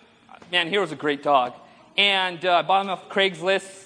man, 0.51 0.67
Hero's 0.67 0.91
a 0.91 0.95
great 0.95 1.21
dog. 1.21 1.53
And 1.95 2.43
uh, 2.43 2.55
I 2.55 2.61
bought 2.63 2.85
him 2.85 2.89
off 2.89 3.07
Craigslist. 3.07 3.83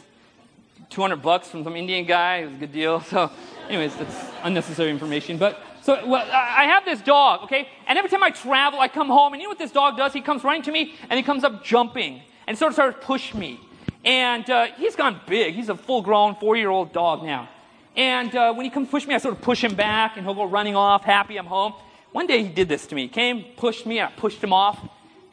200 0.89 1.17
bucks 1.17 1.49
from 1.49 1.65
some 1.65 1.75
Indian 1.75 2.05
guy. 2.05 2.37
It 2.37 2.45
was 2.45 2.53
a 2.55 2.57
good 2.57 2.71
deal. 2.71 2.99
So, 3.09 3.29
anyways, 3.67 3.97
that's 3.97 4.25
unnecessary 4.43 4.89
information. 4.89 5.37
But 5.37 5.59
so, 5.81 6.07
well, 6.07 6.25
I 6.31 6.63
have 6.63 6.85
this 6.85 7.01
dog, 7.01 7.43
okay? 7.43 7.67
And 7.85 7.97
every 7.97 8.09
time 8.09 8.23
I 8.23 8.29
travel, 8.29 8.79
I 8.79 8.87
come 8.87 9.09
home, 9.09 9.33
and 9.33 9.41
you 9.41 9.47
know 9.47 9.51
what 9.51 9.59
this 9.59 9.71
dog 9.71 9.97
does? 9.97 10.13
He 10.13 10.21
comes 10.21 10.43
running 10.43 10.63
to 10.63 10.71
me, 10.71 10.95
and 11.09 11.17
he 11.17 11.23
comes 11.23 11.43
up 11.43 11.63
jumping, 11.65 12.21
and 12.47 12.57
sort 12.57 12.69
of 12.69 12.75
starts 12.75 12.99
to 12.99 13.05
push 13.05 13.33
me. 13.33 13.59
And 14.05 14.49
uh, 14.49 14.67
he's 14.77 14.95
gone 14.95 15.19
big. 15.27 15.53
He's 15.53 15.69
a 15.69 15.75
full-grown 15.75 16.35
four-year-old 16.35 16.93
dog 16.93 17.23
now. 17.23 17.49
And 17.95 18.33
uh, 18.33 18.53
when 18.53 18.63
he 18.63 18.71
comes 18.71 18.87
push 18.87 19.05
me, 19.05 19.13
I 19.13 19.17
sort 19.17 19.35
of 19.35 19.41
push 19.41 19.63
him 19.63 19.75
back, 19.75 20.15
and 20.15 20.25
he'll 20.25 20.33
go 20.33 20.45
running 20.45 20.75
off, 20.75 21.03
happy 21.03 21.37
I'm 21.37 21.45
home. 21.45 21.73
One 22.11 22.27
day 22.27 22.43
he 22.43 22.49
did 22.49 22.67
this 22.67 22.87
to 22.87 22.95
me. 22.95 23.03
He 23.03 23.07
came, 23.07 23.45
pushed 23.55 23.85
me, 23.85 23.99
and 23.99 24.09
I 24.09 24.11
pushed 24.11 24.43
him 24.43 24.53
off. 24.53 24.79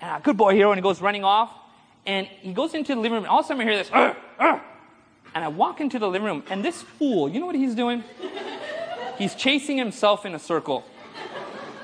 And 0.01 0.11
uh, 0.11 0.19
good 0.19 0.37
boy 0.37 0.55
hero, 0.55 0.73
and 0.73 0.79
he 0.79 0.83
goes 0.83 1.01
running 1.01 1.25
off. 1.25 1.51
And 2.05 2.27
he 2.27 2.53
goes 2.53 2.75
into 2.75 2.95
the 2.95 3.01
living 3.01 3.15
room, 3.15 3.25
and 3.25 3.31
all 3.31 3.41
of 3.41 3.47
a 3.47 3.49
sudden 3.49 3.63
I 3.63 3.65
hear 3.65 3.77
this, 3.77 3.91
and 5.35 5.45
I 5.45 5.49
walk 5.49 5.81
into 5.81 5.99
the 5.99 6.09
living 6.09 6.27
room, 6.27 6.45
and 6.49 6.65
this 6.65 6.81
fool, 6.81 7.29
you 7.29 7.41
know 7.41 7.47
what 7.47 7.57
he's 7.57 7.75
doing? 7.75 8.05
He's 9.19 9.35
chasing 9.35 9.77
himself 9.77 10.25
in 10.25 10.35
a 10.35 10.39
circle. 10.39 10.85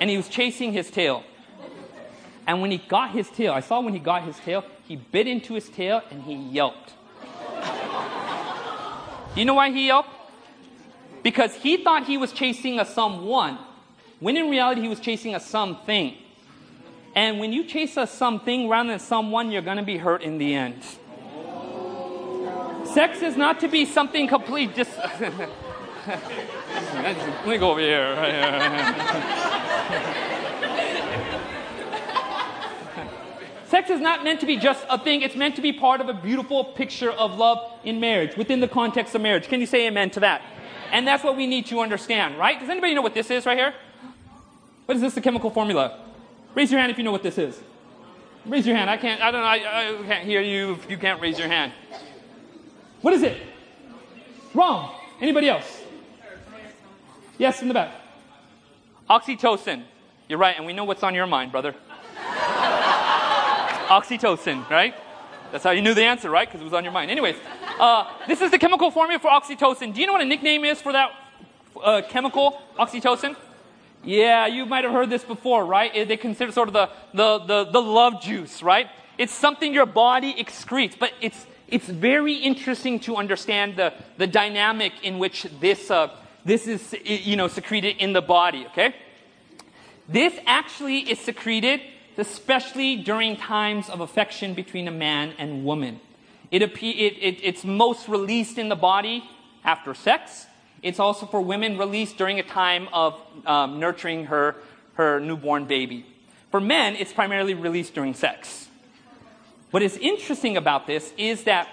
And 0.00 0.08
he 0.08 0.16
was 0.16 0.28
chasing 0.28 0.72
his 0.72 0.90
tail. 0.90 1.22
And 2.46 2.60
when 2.60 2.70
he 2.70 2.78
got 2.78 3.10
his 3.10 3.28
tail, 3.30 3.52
I 3.52 3.60
saw 3.60 3.80
when 3.80 3.92
he 3.92 3.98
got 3.98 4.22
his 4.24 4.38
tail, 4.38 4.64
he 4.86 4.96
bit 4.96 5.26
into 5.26 5.54
his 5.54 5.68
tail 5.68 6.02
and 6.10 6.22
he 6.22 6.34
yelped. 6.34 6.92
You 9.36 9.44
know 9.44 9.54
why 9.54 9.70
he 9.70 9.86
yelped? 9.86 10.10
Because 11.22 11.54
he 11.54 11.76
thought 11.76 12.06
he 12.06 12.18
was 12.18 12.32
chasing 12.32 12.80
a 12.80 12.84
someone, 12.84 13.58
when 14.22 14.36
in 14.36 14.48
reality 14.48 14.80
he 14.80 14.86
was 14.86 15.00
chasing 15.00 15.34
a 15.34 15.40
something. 15.40 16.14
And 17.12 17.40
when 17.40 17.52
you 17.52 17.64
chase 17.64 17.96
a 17.96 18.06
something 18.06 18.68
rather 18.68 18.90
than 18.90 19.00
someone, 19.00 19.50
you're 19.50 19.62
going 19.62 19.78
to 19.78 19.82
be 19.82 19.98
hurt 19.98 20.22
in 20.22 20.38
the 20.38 20.54
end. 20.54 20.80
Sex 22.84 23.20
is 23.20 23.36
not 23.36 23.58
to 23.60 23.68
be 23.68 23.84
something 23.84 24.28
complete. 24.28 24.76
Just 24.76 24.96
let 25.26 25.48
me 27.46 27.58
go 27.58 27.72
over 27.72 27.80
here. 27.80 28.14
Sex 33.66 33.90
is 33.90 34.00
not 34.00 34.22
meant 34.22 34.38
to 34.38 34.46
be 34.46 34.56
just 34.56 34.86
a 34.88 34.98
thing, 34.98 35.22
it's 35.22 35.34
meant 35.34 35.56
to 35.56 35.62
be 35.62 35.72
part 35.72 36.00
of 36.00 36.08
a 36.08 36.14
beautiful 36.14 36.62
picture 36.62 37.10
of 37.10 37.38
love 37.38 37.72
in 37.82 37.98
marriage, 37.98 38.36
within 38.36 38.60
the 38.60 38.68
context 38.68 39.16
of 39.16 39.22
marriage. 39.22 39.48
Can 39.48 39.58
you 39.58 39.66
say 39.66 39.88
amen 39.88 40.10
to 40.10 40.20
that? 40.20 40.42
And 40.92 41.08
that's 41.08 41.24
what 41.24 41.36
we 41.36 41.48
need 41.48 41.66
to 41.66 41.80
understand, 41.80 42.38
right? 42.38 42.60
Does 42.60 42.68
anybody 42.68 42.94
know 42.94 43.02
what 43.02 43.14
this 43.14 43.30
is 43.30 43.46
right 43.46 43.58
here? 43.58 43.74
What 44.92 44.96
is 44.96 45.00
this, 45.00 45.14
the 45.14 45.22
chemical 45.22 45.48
formula? 45.48 45.98
Raise 46.54 46.70
your 46.70 46.78
hand 46.78 46.92
if 46.92 46.98
you 46.98 47.04
know 47.04 47.12
what 47.12 47.22
this 47.22 47.38
is. 47.38 47.58
Raise 48.44 48.66
your 48.66 48.76
hand. 48.76 48.90
I 48.90 48.98
can't, 48.98 49.22
I 49.22 49.30
don't 49.30 49.40
know, 49.40 49.46
I, 49.46 49.54
I 49.54 50.06
can't 50.06 50.26
hear 50.26 50.42
you 50.42 50.74
if 50.74 50.90
you 50.90 50.98
can't 50.98 51.18
raise 51.18 51.38
your 51.38 51.48
hand. 51.48 51.72
What 53.00 53.14
is 53.14 53.22
it? 53.22 53.40
Wrong. 54.52 54.94
Anybody 55.18 55.48
else? 55.48 55.80
Yes, 57.38 57.62
in 57.62 57.68
the 57.68 57.74
back. 57.74 57.90
Oxytocin. 59.08 59.84
You're 60.28 60.38
right, 60.38 60.58
and 60.58 60.66
we 60.66 60.74
know 60.74 60.84
what's 60.84 61.02
on 61.02 61.14
your 61.14 61.26
mind, 61.26 61.52
brother. 61.52 61.74
Oxytocin, 63.88 64.68
right? 64.68 64.94
That's 65.52 65.64
how 65.64 65.70
you 65.70 65.80
knew 65.80 65.94
the 65.94 66.04
answer, 66.04 66.28
right? 66.28 66.46
Because 66.46 66.60
it 66.60 66.64
was 66.64 66.74
on 66.74 66.84
your 66.84 66.92
mind. 66.92 67.10
Anyways, 67.10 67.36
uh, 67.80 68.12
this 68.28 68.42
is 68.42 68.50
the 68.50 68.58
chemical 68.58 68.90
formula 68.90 69.18
for 69.18 69.30
oxytocin. 69.30 69.94
Do 69.94 70.02
you 70.02 70.06
know 70.06 70.12
what 70.12 70.20
a 70.20 70.26
nickname 70.26 70.66
is 70.66 70.82
for 70.82 70.92
that 70.92 71.12
uh, 71.82 72.02
chemical, 72.10 72.60
oxytocin? 72.78 73.36
Yeah, 74.04 74.46
you 74.46 74.66
might 74.66 74.84
have 74.84 74.92
heard 74.92 75.10
this 75.10 75.24
before, 75.24 75.64
right? 75.64 76.08
They 76.08 76.16
consider 76.16 76.50
sort 76.52 76.68
of 76.68 76.74
the, 76.74 76.90
the, 77.14 77.38
the, 77.38 77.70
the 77.70 77.82
love 77.82 78.20
juice, 78.20 78.62
right? 78.62 78.88
It's 79.18 79.32
something 79.32 79.72
your 79.72 79.86
body 79.86 80.34
excretes, 80.34 80.98
but 80.98 81.12
it's, 81.20 81.46
it's 81.68 81.86
very 81.86 82.34
interesting 82.34 82.98
to 83.00 83.16
understand 83.16 83.76
the, 83.76 83.94
the 84.18 84.26
dynamic 84.26 84.92
in 85.02 85.18
which 85.18 85.46
this, 85.60 85.90
uh, 85.90 86.08
this 86.44 86.66
is, 86.66 86.96
you 87.04 87.36
know, 87.36 87.48
secreted 87.48 87.96
in 87.98 88.12
the 88.12 88.22
body, 88.22 88.66
okay? 88.66 88.94
This 90.08 90.34
actually 90.46 90.98
is 90.98 91.20
secreted 91.20 91.80
especially 92.18 92.96
during 92.96 93.36
times 93.36 93.88
of 93.88 94.00
affection 94.00 94.54
between 94.54 94.88
a 94.88 94.90
man 94.90 95.32
and 95.38 95.64
woman. 95.64 96.00
It, 96.50 96.62
it, 96.62 96.76
it, 96.82 97.38
it's 97.42 97.64
most 97.64 98.08
released 98.08 98.58
in 98.58 98.68
the 98.68 98.76
body 98.76 99.24
after 99.64 99.94
sex. 99.94 100.46
It's 100.82 100.98
also 100.98 101.26
for 101.26 101.40
women 101.40 101.78
released 101.78 102.18
during 102.18 102.40
a 102.40 102.42
time 102.42 102.88
of 102.92 103.18
um, 103.46 103.78
nurturing 103.78 104.26
her, 104.26 104.56
her 104.94 105.20
newborn 105.20 105.66
baby. 105.66 106.04
For 106.50 106.60
men, 106.60 106.96
it's 106.96 107.12
primarily 107.12 107.54
released 107.54 107.94
during 107.94 108.14
sex. 108.14 108.68
What 109.70 109.82
is 109.82 109.96
interesting 109.96 110.56
about 110.56 110.86
this 110.86 111.12
is 111.16 111.44
that 111.44 111.68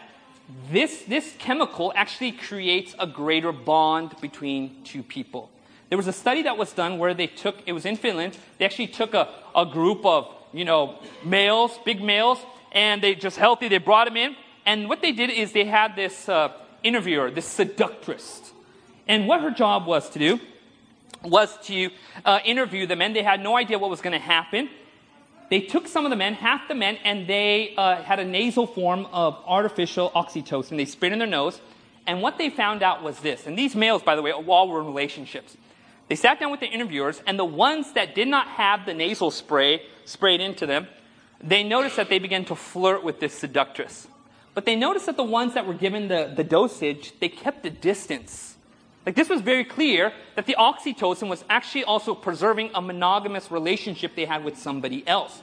this, 0.71 1.03
this 1.03 1.35
chemical 1.37 1.91
actually 1.95 2.31
creates 2.31 2.95
a 2.97 3.05
greater 3.05 3.51
bond 3.51 4.15
between 4.21 4.83
two 4.83 5.03
people. 5.03 5.49
There 5.89 5.97
was 5.97 6.07
a 6.07 6.13
study 6.13 6.43
that 6.43 6.57
was 6.57 6.71
done 6.71 6.97
where 6.97 7.13
they 7.13 7.27
took, 7.27 7.57
it 7.65 7.73
was 7.73 7.85
in 7.85 7.97
Finland, 7.97 8.37
they 8.57 8.65
actually 8.65 8.87
took 8.87 9.13
a, 9.13 9.27
a 9.55 9.65
group 9.65 10.05
of, 10.05 10.33
you 10.53 10.65
know, 10.65 10.99
males, 11.25 11.77
big 11.83 12.01
males, 12.01 12.39
and 12.71 13.01
they 13.01 13.15
just 13.15 13.37
healthy, 13.37 13.67
they 13.67 13.79
brought 13.79 14.05
them 14.05 14.15
in. 14.15 14.35
And 14.65 14.87
what 14.87 15.01
they 15.01 15.11
did 15.11 15.31
is 15.31 15.51
they 15.51 15.65
had 15.65 15.95
this 15.95 16.29
uh, 16.29 16.51
interviewer, 16.83 17.31
this 17.31 17.45
seductress. 17.45 18.53
And 19.09 19.27
what 19.27 19.41
her 19.41 19.49
job 19.49 19.87
was 19.87 20.09
to 20.11 20.19
do 20.19 20.39
was 21.23 21.57
to 21.63 21.89
uh, 22.23 22.39
interview 22.45 22.85
the 22.85 22.95
men. 22.95 23.11
They 23.11 23.23
had 23.23 23.41
no 23.41 23.57
idea 23.57 23.79
what 23.79 23.89
was 23.89 24.01
going 24.01 24.13
to 24.13 24.19
happen. 24.19 24.69
They 25.49 25.61
took 25.61 25.87
some 25.87 26.05
of 26.05 26.11
the 26.11 26.15
men, 26.15 26.35
half 26.35 26.67
the 26.67 26.75
men, 26.75 26.97
and 27.03 27.27
they 27.27 27.73
uh, 27.75 28.03
had 28.03 28.19
a 28.19 28.23
nasal 28.23 28.67
form 28.67 29.07
of 29.07 29.41
artificial 29.47 30.11
oxytocin. 30.11 30.77
They 30.77 30.85
sprayed 30.85 31.11
in 31.11 31.17
their 31.17 31.27
nose. 31.27 31.59
And 32.05 32.21
what 32.21 32.37
they 32.37 32.51
found 32.51 32.83
out 32.83 33.01
was 33.01 33.19
this. 33.19 33.47
And 33.47 33.57
these 33.57 33.75
males, 33.75 34.03
by 34.03 34.15
the 34.15 34.21
way, 34.21 34.31
all 34.31 34.69
were 34.69 34.79
in 34.79 34.85
relationships. 34.85 35.57
They 36.07 36.15
sat 36.15 36.39
down 36.39 36.51
with 36.51 36.59
the 36.59 36.67
interviewers, 36.67 37.21
and 37.25 37.37
the 37.37 37.45
ones 37.45 37.93
that 37.93 38.13
did 38.13 38.27
not 38.27 38.47
have 38.47 38.85
the 38.85 38.93
nasal 38.93 39.31
spray 39.31 39.81
sprayed 40.05 40.39
into 40.39 40.67
them, 40.67 40.87
they 41.43 41.63
noticed 41.63 41.95
that 41.95 42.09
they 42.09 42.19
began 42.19 42.45
to 42.45 42.55
flirt 42.55 43.03
with 43.03 43.19
this 43.19 43.33
seductress. 43.33 44.07
But 44.53 44.65
they 44.65 44.75
noticed 44.75 45.07
that 45.07 45.17
the 45.17 45.23
ones 45.23 45.55
that 45.55 45.65
were 45.65 45.73
given 45.73 46.09
the, 46.09 46.31
the 46.35 46.43
dosage, 46.43 47.13
they 47.19 47.29
kept 47.29 47.65
a 47.65 47.69
distance. 47.71 48.48
Like 49.09 49.15
this 49.15 49.27
was 49.27 49.41
very 49.41 49.63
clear 49.63 50.13
that 50.35 50.45
the 50.45 50.55
oxytocin 50.59 51.29
was 51.29 51.43
actually 51.49 51.83
also 51.83 52.13
preserving 52.13 52.69
a 52.75 52.79
monogamous 52.79 53.49
relationship 53.49 54.15
they 54.15 54.25
had 54.25 54.43
with 54.43 54.55
somebody 54.55 55.03
else. 55.07 55.41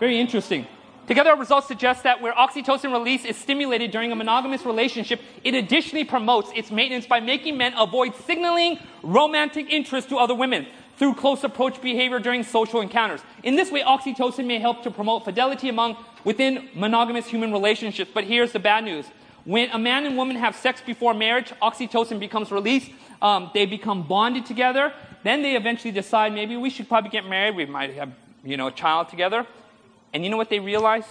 Very 0.00 0.18
interesting. 0.18 0.66
Together, 1.06 1.30
our 1.30 1.38
results 1.38 1.68
suggest 1.68 2.02
that 2.02 2.20
where 2.20 2.32
oxytocin 2.32 2.92
release 2.92 3.24
is 3.24 3.36
stimulated 3.36 3.92
during 3.92 4.10
a 4.10 4.16
monogamous 4.16 4.66
relationship, 4.66 5.20
it 5.44 5.54
additionally 5.54 6.02
promotes 6.02 6.50
its 6.56 6.72
maintenance 6.72 7.06
by 7.06 7.20
making 7.20 7.56
men 7.56 7.72
avoid 7.78 8.16
signaling 8.26 8.80
romantic 9.04 9.70
interest 9.70 10.08
to 10.08 10.16
other 10.16 10.34
women 10.34 10.66
through 10.96 11.14
close 11.14 11.44
approach 11.44 11.80
behavior 11.80 12.18
during 12.18 12.42
social 12.42 12.80
encounters. 12.80 13.20
In 13.44 13.54
this 13.54 13.70
way, 13.70 13.84
oxytocin 13.84 14.44
may 14.44 14.58
help 14.58 14.82
to 14.82 14.90
promote 14.90 15.24
fidelity 15.24 15.68
among 15.68 15.96
within 16.24 16.68
monogamous 16.74 17.26
human 17.26 17.52
relationships. 17.52 18.10
But 18.12 18.24
here's 18.24 18.50
the 18.50 18.58
bad 18.58 18.82
news. 18.82 19.06
When 19.46 19.70
a 19.70 19.78
man 19.78 20.04
and 20.06 20.16
woman 20.16 20.36
have 20.36 20.56
sex 20.56 20.82
before 20.84 21.14
marriage, 21.14 21.52
oxytocin 21.62 22.18
becomes 22.18 22.50
released. 22.50 22.90
Um, 23.22 23.50
they 23.54 23.64
become 23.64 24.02
bonded 24.02 24.44
together. 24.44 24.92
Then 25.22 25.42
they 25.42 25.56
eventually 25.56 25.92
decide 25.92 26.34
maybe 26.34 26.56
we 26.56 26.68
should 26.68 26.88
probably 26.88 27.10
get 27.10 27.26
married. 27.26 27.54
We 27.54 27.64
might 27.64 27.94
have, 27.94 28.12
you 28.44 28.56
know, 28.56 28.66
a 28.66 28.72
child 28.72 29.08
together. 29.08 29.46
And 30.12 30.24
you 30.24 30.30
know 30.30 30.36
what 30.36 30.50
they 30.50 30.58
realize? 30.58 31.04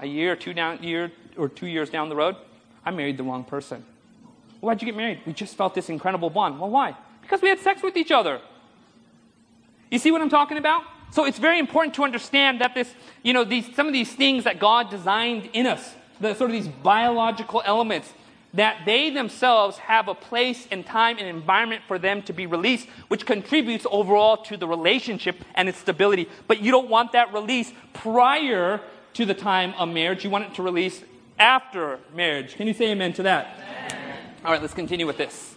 A 0.00 0.06
year 0.06 0.32
or 0.32 0.36
two 0.36 0.54
down, 0.54 0.80
year 0.82 1.10
or 1.36 1.48
two 1.48 1.66
years 1.66 1.90
down 1.90 2.08
the 2.08 2.16
road, 2.16 2.36
I 2.84 2.92
married 2.92 3.16
the 3.16 3.24
wrong 3.24 3.42
person. 3.42 3.84
Why'd 4.60 4.80
you 4.80 4.86
get 4.86 4.96
married? 4.96 5.20
We 5.26 5.32
just 5.32 5.56
felt 5.56 5.74
this 5.74 5.88
incredible 5.88 6.30
bond. 6.30 6.60
Well, 6.60 6.70
why? 6.70 6.96
Because 7.20 7.42
we 7.42 7.48
had 7.48 7.58
sex 7.58 7.82
with 7.82 7.96
each 7.96 8.12
other. 8.12 8.40
You 9.90 9.98
see 9.98 10.12
what 10.12 10.20
I'm 10.20 10.30
talking 10.30 10.56
about? 10.56 10.84
So 11.10 11.24
it's 11.24 11.38
very 11.38 11.58
important 11.58 11.94
to 11.96 12.04
understand 12.04 12.60
that 12.60 12.74
this, 12.74 12.94
you 13.24 13.32
know, 13.32 13.42
these, 13.42 13.74
some 13.74 13.88
of 13.88 13.92
these 13.92 14.14
things 14.14 14.44
that 14.44 14.60
God 14.60 14.88
designed 14.88 15.50
in 15.52 15.66
us, 15.66 15.94
the 16.22 16.34
sort 16.34 16.50
of 16.50 16.54
these 16.54 16.68
biological 16.68 17.62
elements, 17.64 18.12
that 18.54 18.82
they 18.84 19.10
themselves 19.10 19.78
have 19.78 20.08
a 20.08 20.14
place 20.14 20.68
and 20.70 20.84
time 20.84 21.16
and 21.18 21.26
environment 21.26 21.82
for 21.88 21.98
them 21.98 22.22
to 22.22 22.32
be 22.32 22.46
released, 22.46 22.86
which 23.08 23.24
contributes 23.24 23.86
overall 23.90 24.36
to 24.36 24.56
the 24.56 24.66
relationship 24.68 25.36
and 25.54 25.68
its 25.68 25.78
stability. 25.78 26.28
But 26.46 26.60
you 26.60 26.70
don't 26.70 26.88
want 26.88 27.12
that 27.12 27.32
release 27.32 27.72
prior 27.94 28.80
to 29.14 29.24
the 29.24 29.34
time 29.34 29.74
of 29.78 29.88
marriage. 29.88 30.24
You 30.24 30.30
want 30.30 30.44
it 30.44 30.54
to 30.54 30.62
release 30.62 31.02
after 31.38 31.98
marriage. 32.14 32.54
Can 32.54 32.66
you 32.66 32.74
say 32.74 32.90
amen 32.90 33.14
to 33.14 33.22
that? 33.22 33.56
Amen. 33.56 34.18
All 34.44 34.52
right, 34.52 34.60
let's 34.60 34.74
continue 34.74 35.06
with 35.06 35.16
this. 35.16 35.54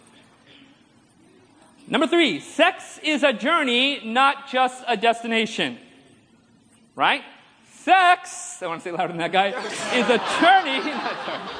Number 1.87 2.07
three, 2.07 2.39
sex 2.39 2.99
is 3.03 3.23
a 3.23 3.33
journey, 3.33 4.01
not 4.05 4.49
just 4.49 4.83
a 4.87 4.97
destination. 4.97 5.77
Right? 6.95 7.23
Sex, 7.85 8.63
I 8.63 8.65
want 8.65 8.81
to 8.81 8.89
say 8.89 8.91
louder 8.91 9.09
than 9.09 9.17
that 9.17 9.31
guy, 9.31 9.49
is 9.93 10.09
a 10.09 10.17
journey. 10.41 10.91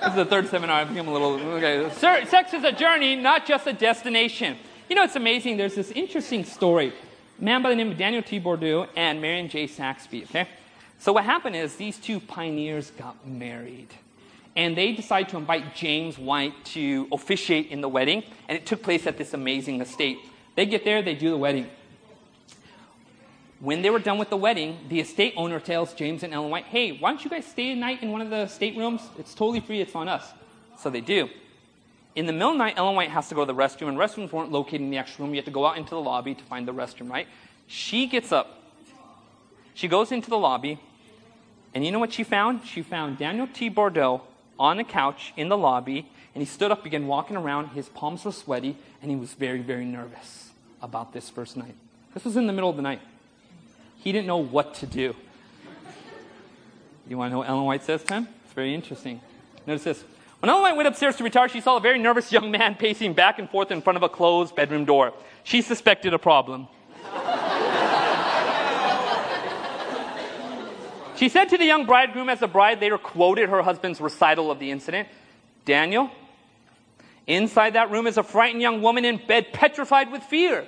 This 0.00 0.10
is 0.10 0.16
the 0.16 0.24
third 0.26 0.48
seminar. 0.48 0.80
I've 0.80 0.88
become 0.88 1.08
a 1.08 1.12
little. 1.12 1.34
Okay. 1.54 1.88
Sex 1.94 2.52
is 2.52 2.64
a 2.64 2.72
journey, 2.72 3.16
not 3.16 3.46
just 3.46 3.66
a 3.66 3.72
destination. 3.72 4.56
You 4.90 4.94
know, 4.96 5.04
it's 5.04 5.16
amazing. 5.16 5.56
There's 5.56 5.74
this 5.74 5.90
interesting 5.92 6.44
story. 6.44 6.92
A 7.40 7.44
man 7.44 7.62
by 7.62 7.70
the 7.70 7.76
name 7.76 7.92
of 7.92 7.96
Daniel 7.96 8.22
T. 8.22 8.38
Bourdeau 8.38 8.88
and 8.94 9.22
Marion 9.22 9.48
J. 9.48 9.66
Saxby, 9.66 10.24
okay? 10.24 10.48
So 10.98 11.12
what 11.12 11.24
happened 11.24 11.56
is 11.56 11.76
these 11.76 11.98
two 11.98 12.20
pioneers 12.20 12.90
got 12.90 13.26
married. 13.26 13.88
and 14.56 14.76
they 14.76 14.92
decided 14.92 15.28
to 15.28 15.36
invite 15.36 15.74
James 15.74 16.18
White 16.18 16.64
to 16.64 17.06
officiate 17.12 17.68
in 17.70 17.80
the 17.80 17.88
wedding, 17.88 18.22
and 18.48 18.56
it 18.56 18.66
took 18.66 18.82
place 18.82 19.06
at 19.06 19.16
this 19.16 19.32
amazing 19.34 19.80
estate. 19.80 20.18
They 20.56 20.66
get 20.66 20.84
there, 20.84 21.02
they 21.02 21.14
do 21.14 21.30
the 21.30 21.36
wedding. 21.36 21.68
When 23.58 23.80
they 23.80 23.88
were 23.88 23.98
done 23.98 24.18
with 24.18 24.28
the 24.28 24.36
wedding, 24.36 24.78
the 24.88 25.00
estate 25.00 25.32
owner 25.36 25.58
tells 25.58 25.94
James 25.94 26.22
and 26.22 26.34
Ellen 26.34 26.50
White, 26.50 26.66
hey, 26.66 26.92
why 26.92 27.10
don't 27.10 27.24
you 27.24 27.30
guys 27.30 27.46
stay 27.46 27.72
a 27.72 27.76
night 27.76 28.02
in 28.02 28.12
one 28.12 28.20
of 28.20 28.28
the 28.28 28.46
staterooms? 28.46 29.00
It's 29.18 29.34
totally 29.34 29.60
free, 29.60 29.80
it's 29.80 29.94
on 29.94 30.08
us. 30.08 30.30
So 30.78 30.90
they 30.90 31.00
do. 31.00 31.30
In 32.14 32.26
the 32.26 32.32
middle 32.32 32.50
of 32.50 32.54
the 32.54 32.64
night, 32.64 32.74
Ellen 32.76 32.94
White 32.94 33.10
has 33.10 33.28
to 33.28 33.34
go 33.34 33.42
to 33.42 33.46
the 33.46 33.58
restroom, 33.58 33.88
and 33.88 33.96
restrooms 33.96 34.30
weren't 34.30 34.52
located 34.52 34.82
in 34.82 34.90
the 34.90 34.98
actual 34.98 35.24
room. 35.24 35.34
You 35.34 35.38
have 35.38 35.46
to 35.46 35.50
go 35.50 35.66
out 35.66 35.78
into 35.78 35.90
the 35.90 36.00
lobby 36.00 36.34
to 36.34 36.44
find 36.44 36.68
the 36.68 36.74
restroom, 36.74 37.10
right? 37.10 37.26
She 37.66 38.06
gets 38.06 38.30
up. 38.30 38.62
She 39.74 39.88
goes 39.88 40.12
into 40.12 40.28
the 40.28 40.38
lobby, 40.38 40.78
and 41.74 41.84
you 41.84 41.92
know 41.92 41.98
what 41.98 42.12
she 42.12 42.24
found? 42.24 42.64
She 42.64 42.82
found 42.82 43.18
Daniel 43.18 43.46
T. 43.46 43.68
Bourdeau 43.68 44.22
on 44.58 44.78
a 44.78 44.84
couch 44.84 45.32
in 45.36 45.48
the 45.48 45.56
lobby, 45.56 46.08
and 46.34 46.42
he 46.42 46.46
stood 46.46 46.70
up, 46.70 46.84
began 46.84 47.06
walking 47.06 47.36
around. 47.36 47.68
His 47.68 47.88
palms 47.88 48.24
were 48.24 48.32
sweaty, 48.32 48.76
and 49.00 49.10
he 49.10 49.16
was 49.16 49.32
very, 49.32 49.60
very 49.60 49.84
nervous 49.84 50.50
about 50.80 51.12
this 51.12 51.28
first 51.30 51.56
night. 51.56 51.74
This 52.14 52.24
was 52.24 52.36
in 52.36 52.46
the 52.46 52.52
middle 52.52 52.70
of 52.70 52.76
the 52.76 52.82
night. 52.82 53.00
He 54.06 54.12
didn't 54.12 54.28
know 54.28 54.36
what 54.36 54.74
to 54.74 54.86
do. 54.86 55.16
You 57.08 57.18
want 57.18 57.30
to 57.30 57.32
know 57.32 57.38
what 57.38 57.48
Ellen 57.48 57.64
White 57.64 57.82
says 57.82 58.04
to 58.04 58.14
him? 58.14 58.28
It's 58.44 58.52
very 58.52 58.72
interesting. 58.72 59.20
Notice 59.66 59.82
this. 59.82 60.04
When 60.38 60.48
Ellen 60.48 60.62
White 60.62 60.76
went 60.76 60.86
upstairs 60.86 61.16
to 61.16 61.24
retire, 61.24 61.48
she 61.48 61.60
saw 61.60 61.78
a 61.78 61.80
very 61.80 61.98
nervous 61.98 62.30
young 62.30 62.52
man 62.52 62.76
pacing 62.76 63.14
back 63.14 63.40
and 63.40 63.50
forth 63.50 63.72
in 63.72 63.82
front 63.82 63.96
of 63.96 64.04
a 64.04 64.08
closed 64.08 64.54
bedroom 64.54 64.84
door. 64.84 65.12
She 65.42 65.60
suspected 65.60 66.14
a 66.14 66.20
problem. 66.20 66.68
she 71.16 71.28
said 71.28 71.46
to 71.46 71.58
the 71.58 71.64
young 71.64 71.84
bridegroom 71.84 72.28
as 72.28 72.38
the 72.38 72.46
bride 72.46 72.80
later 72.80 72.98
quoted 72.98 73.48
her 73.48 73.62
husband's 73.62 74.00
recital 74.00 74.52
of 74.52 74.60
the 74.60 74.70
incident 74.70 75.08
Daniel, 75.64 76.12
inside 77.26 77.72
that 77.72 77.90
room 77.90 78.06
is 78.06 78.18
a 78.18 78.22
frightened 78.22 78.62
young 78.62 78.82
woman 78.82 79.04
in 79.04 79.20
bed, 79.26 79.52
petrified 79.52 80.12
with 80.12 80.22
fear. 80.22 80.64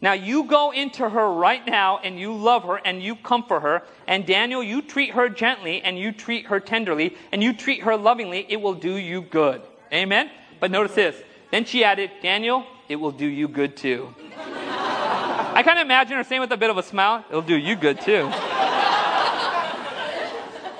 Now 0.00 0.12
you 0.12 0.44
go 0.44 0.72
into 0.72 1.08
her 1.08 1.32
right 1.32 1.66
now 1.66 1.98
and 1.98 2.20
you 2.20 2.34
love 2.34 2.64
her 2.64 2.76
and 2.76 3.02
you 3.02 3.16
comfort 3.16 3.60
her. 3.60 3.82
And 4.06 4.26
Daniel, 4.26 4.62
you 4.62 4.82
treat 4.82 5.12
her 5.12 5.28
gently 5.28 5.80
and 5.82 5.98
you 5.98 6.12
treat 6.12 6.46
her 6.46 6.60
tenderly 6.60 7.16
and 7.32 7.42
you 7.42 7.54
treat 7.54 7.82
her 7.82 7.96
lovingly. 7.96 8.46
It 8.48 8.60
will 8.60 8.74
do 8.74 8.96
you 8.96 9.22
good. 9.22 9.62
Amen? 9.92 10.30
But 10.60 10.70
notice 10.70 10.94
this. 10.94 11.16
Then 11.50 11.64
she 11.64 11.82
added, 11.82 12.10
Daniel, 12.22 12.66
it 12.88 12.96
will 12.96 13.12
do 13.12 13.26
you 13.26 13.48
good 13.48 13.76
too. 13.76 14.14
I 14.36 15.62
kind 15.64 15.78
of 15.78 15.86
imagine 15.86 16.18
her 16.18 16.24
saying 16.24 16.42
with 16.42 16.52
a 16.52 16.56
bit 16.58 16.68
of 16.68 16.76
a 16.76 16.82
smile, 16.82 17.24
it'll 17.30 17.40
do 17.40 17.56
you 17.56 17.76
good 17.76 18.00
too. 18.00 18.24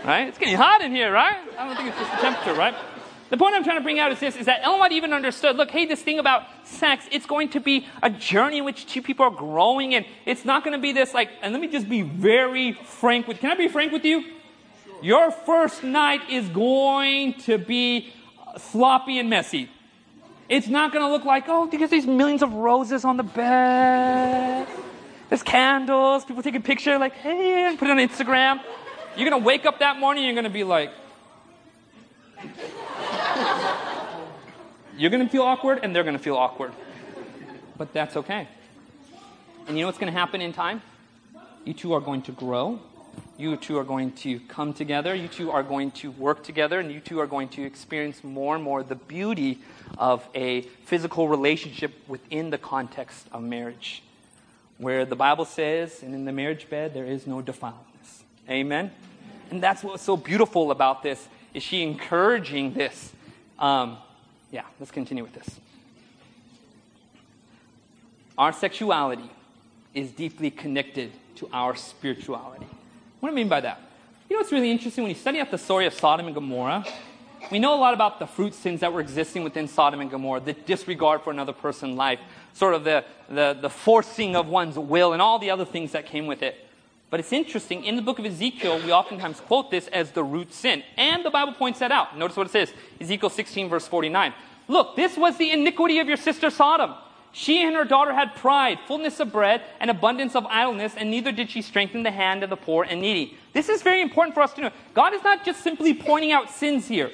right? 0.04 0.28
It's 0.28 0.36
getting 0.36 0.56
hot 0.56 0.82
in 0.82 0.94
here, 0.94 1.10
right? 1.10 1.38
I 1.58 1.66
don't 1.66 1.76
think 1.76 1.88
it's 1.88 1.98
just 1.98 2.10
the 2.10 2.18
temperature, 2.18 2.54
right? 2.54 2.74
The 3.28 3.36
point 3.36 3.56
I'm 3.56 3.64
trying 3.64 3.78
to 3.78 3.82
bring 3.82 3.98
out 3.98 4.12
is 4.12 4.20
this, 4.20 4.36
is 4.36 4.46
that 4.46 4.60
Ellen 4.62 4.78
White 4.78 4.92
even 4.92 5.12
understood, 5.12 5.56
look, 5.56 5.70
hey, 5.70 5.84
this 5.84 6.00
thing 6.00 6.20
about 6.20 6.44
sex, 6.64 7.06
it's 7.10 7.26
going 7.26 7.48
to 7.50 7.60
be 7.60 7.86
a 8.02 8.08
journey 8.08 8.58
in 8.58 8.64
which 8.64 8.86
two 8.86 9.02
people 9.02 9.24
are 9.24 9.30
growing, 9.30 9.94
and 9.94 10.06
it's 10.24 10.44
not 10.44 10.62
going 10.62 10.72
to 10.72 10.80
be 10.80 10.92
this 10.92 11.12
like, 11.12 11.30
and 11.42 11.52
let 11.52 11.60
me 11.60 11.66
just 11.66 11.88
be 11.88 12.02
very 12.02 12.72
frank 12.72 13.26
with, 13.26 13.40
can 13.40 13.50
I 13.50 13.56
be 13.56 13.66
frank 13.66 13.92
with 13.92 14.04
you? 14.04 14.22
Sure. 14.22 14.32
Your 15.02 15.30
first 15.32 15.82
night 15.82 16.20
is 16.30 16.48
going 16.48 17.34
to 17.40 17.58
be 17.58 18.12
sloppy 18.58 19.18
and 19.18 19.28
messy. 19.28 19.70
It's 20.48 20.68
not 20.68 20.92
going 20.92 21.04
to 21.04 21.10
look 21.10 21.24
like, 21.24 21.44
oh, 21.48 21.66
because 21.66 21.90
there's 21.90 22.06
millions 22.06 22.42
of 22.42 22.52
roses 22.52 23.04
on 23.04 23.16
the 23.16 23.24
bed. 23.24 24.68
There's 25.28 25.42
candles, 25.42 26.24
people 26.24 26.44
taking 26.44 26.62
picture 26.62 26.96
like, 26.98 27.14
hey, 27.14 27.74
put 27.76 27.88
it 27.88 27.90
on 27.90 27.98
Instagram. 27.98 28.60
You're 29.16 29.28
going 29.28 29.42
to 29.42 29.44
wake 29.44 29.66
up 29.66 29.80
that 29.80 29.98
morning, 29.98 30.24
you're 30.24 30.34
going 30.34 30.44
to 30.44 30.50
be 30.50 30.62
like, 30.62 30.92
you're 34.96 35.10
going 35.10 35.24
to 35.24 35.30
feel 35.30 35.42
awkward, 35.42 35.80
and 35.82 35.94
they're 35.94 36.02
going 36.04 36.16
to 36.16 36.22
feel 36.22 36.36
awkward. 36.36 36.72
But 37.76 37.92
that's 37.92 38.16
okay. 38.16 38.48
And 39.66 39.76
you 39.76 39.82
know 39.82 39.88
what's 39.88 39.98
going 39.98 40.12
to 40.12 40.18
happen 40.18 40.40
in 40.40 40.52
time? 40.52 40.82
You 41.64 41.74
two 41.74 41.92
are 41.92 42.00
going 42.00 42.22
to 42.22 42.32
grow. 42.32 42.78
You 43.36 43.56
two 43.56 43.76
are 43.78 43.84
going 43.84 44.12
to 44.12 44.40
come 44.40 44.72
together. 44.72 45.14
You 45.14 45.28
two 45.28 45.50
are 45.50 45.62
going 45.62 45.90
to 45.92 46.10
work 46.12 46.42
together. 46.44 46.80
And 46.80 46.90
you 46.90 47.00
two 47.00 47.18
are 47.18 47.26
going 47.26 47.48
to 47.50 47.62
experience 47.62 48.24
more 48.24 48.54
and 48.54 48.64
more 48.64 48.82
the 48.82 48.94
beauty 48.94 49.58
of 49.98 50.26
a 50.34 50.62
physical 50.84 51.28
relationship 51.28 51.92
within 52.08 52.50
the 52.50 52.58
context 52.58 53.26
of 53.32 53.42
marriage. 53.42 54.02
Where 54.78 55.04
the 55.04 55.16
Bible 55.16 55.44
says, 55.44 56.02
and 56.02 56.14
in 56.14 56.24
the 56.24 56.32
marriage 56.32 56.70
bed, 56.70 56.94
there 56.94 57.06
is 57.06 57.26
no 57.26 57.42
defilement. 57.42 57.86
Amen? 58.48 58.92
And 59.50 59.62
that's 59.62 59.82
what's 59.82 60.02
so 60.02 60.16
beautiful 60.16 60.70
about 60.70 61.02
this 61.02 61.28
is 61.52 61.62
she 61.62 61.82
encouraging 61.82 62.74
this? 62.74 63.12
Um, 63.58 63.96
yeah, 64.56 64.64
let's 64.80 64.90
continue 64.90 65.22
with 65.22 65.34
this. 65.34 65.60
Our 68.38 68.54
sexuality 68.54 69.30
is 69.92 70.10
deeply 70.12 70.50
connected 70.50 71.12
to 71.34 71.48
our 71.52 71.76
spirituality. 71.76 72.66
What 73.20 73.28
do 73.28 73.34
I 73.34 73.36
mean 73.36 73.50
by 73.50 73.60
that? 73.60 73.78
You 74.30 74.36
know 74.36 74.40
what's 74.40 74.52
really 74.52 74.70
interesting? 74.70 75.04
When 75.04 75.10
you 75.10 75.14
study 75.14 75.40
out 75.40 75.50
the 75.50 75.58
story 75.58 75.84
of 75.84 75.92
Sodom 75.92 76.24
and 76.24 76.34
Gomorrah, 76.34 76.86
we 77.50 77.58
know 77.58 77.74
a 77.74 77.76
lot 77.76 77.92
about 77.92 78.18
the 78.18 78.26
fruit 78.26 78.54
sins 78.54 78.80
that 78.80 78.94
were 78.94 79.02
existing 79.02 79.44
within 79.44 79.68
Sodom 79.68 80.00
and 80.00 80.10
Gomorrah, 80.10 80.40
the 80.40 80.54
disregard 80.54 81.20
for 81.20 81.30
another 81.30 81.52
person's 81.52 81.94
life, 81.94 82.18
sort 82.54 82.72
of 82.72 82.82
the, 82.82 83.04
the, 83.28 83.58
the 83.60 83.68
forcing 83.68 84.36
of 84.36 84.48
one's 84.48 84.78
will, 84.78 85.12
and 85.12 85.20
all 85.20 85.38
the 85.38 85.50
other 85.50 85.66
things 85.66 85.92
that 85.92 86.06
came 86.06 86.26
with 86.26 86.42
it. 86.42 86.65
But 87.08 87.20
it's 87.20 87.32
interesting, 87.32 87.84
in 87.84 87.94
the 87.94 88.02
book 88.02 88.18
of 88.18 88.24
Ezekiel, 88.24 88.80
we 88.84 88.92
oftentimes 88.92 89.40
quote 89.40 89.70
this 89.70 89.86
as 89.88 90.10
the 90.10 90.24
root 90.24 90.52
sin. 90.52 90.82
And 90.96 91.24
the 91.24 91.30
Bible 91.30 91.52
points 91.52 91.78
that 91.78 91.92
out. 91.92 92.18
Notice 92.18 92.36
what 92.36 92.48
it 92.48 92.50
says 92.50 92.72
Ezekiel 93.00 93.30
16, 93.30 93.68
verse 93.68 93.86
49. 93.86 94.34
Look, 94.68 94.96
this 94.96 95.16
was 95.16 95.36
the 95.36 95.52
iniquity 95.52 96.00
of 96.00 96.08
your 96.08 96.16
sister 96.16 96.50
Sodom. 96.50 96.94
She 97.30 97.62
and 97.62 97.76
her 97.76 97.84
daughter 97.84 98.14
had 98.14 98.34
pride, 98.34 98.78
fullness 98.86 99.20
of 99.20 99.30
bread, 99.30 99.62
and 99.78 99.90
abundance 99.90 100.34
of 100.34 100.46
idleness, 100.46 100.94
and 100.96 101.10
neither 101.10 101.32
did 101.32 101.50
she 101.50 101.60
strengthen 101.60 102.02
the 102.02 102.10
hand 102.10 102.42
of 102.42 102.48
the 102.48 102.56
poor 102.56 102.82
and 102.82 103.02
needy. 103.02 103.36
This 103.52 103.68
is 103.68 103.82
very 103.82 104.00
important 104.00 104.34
for 104.34 104.40
us 104.40 104.54
to 104.54 104.62
know. 104.62 104.70
God 104.94 105.12
is 105.12 105.22
not 105.22 105.44
just 105.44 105.62
simply 105.62 105.92
pointing 105.92 106.32
out 106.32 106.50
sins 106.50 106.88
here. 106.88 107.10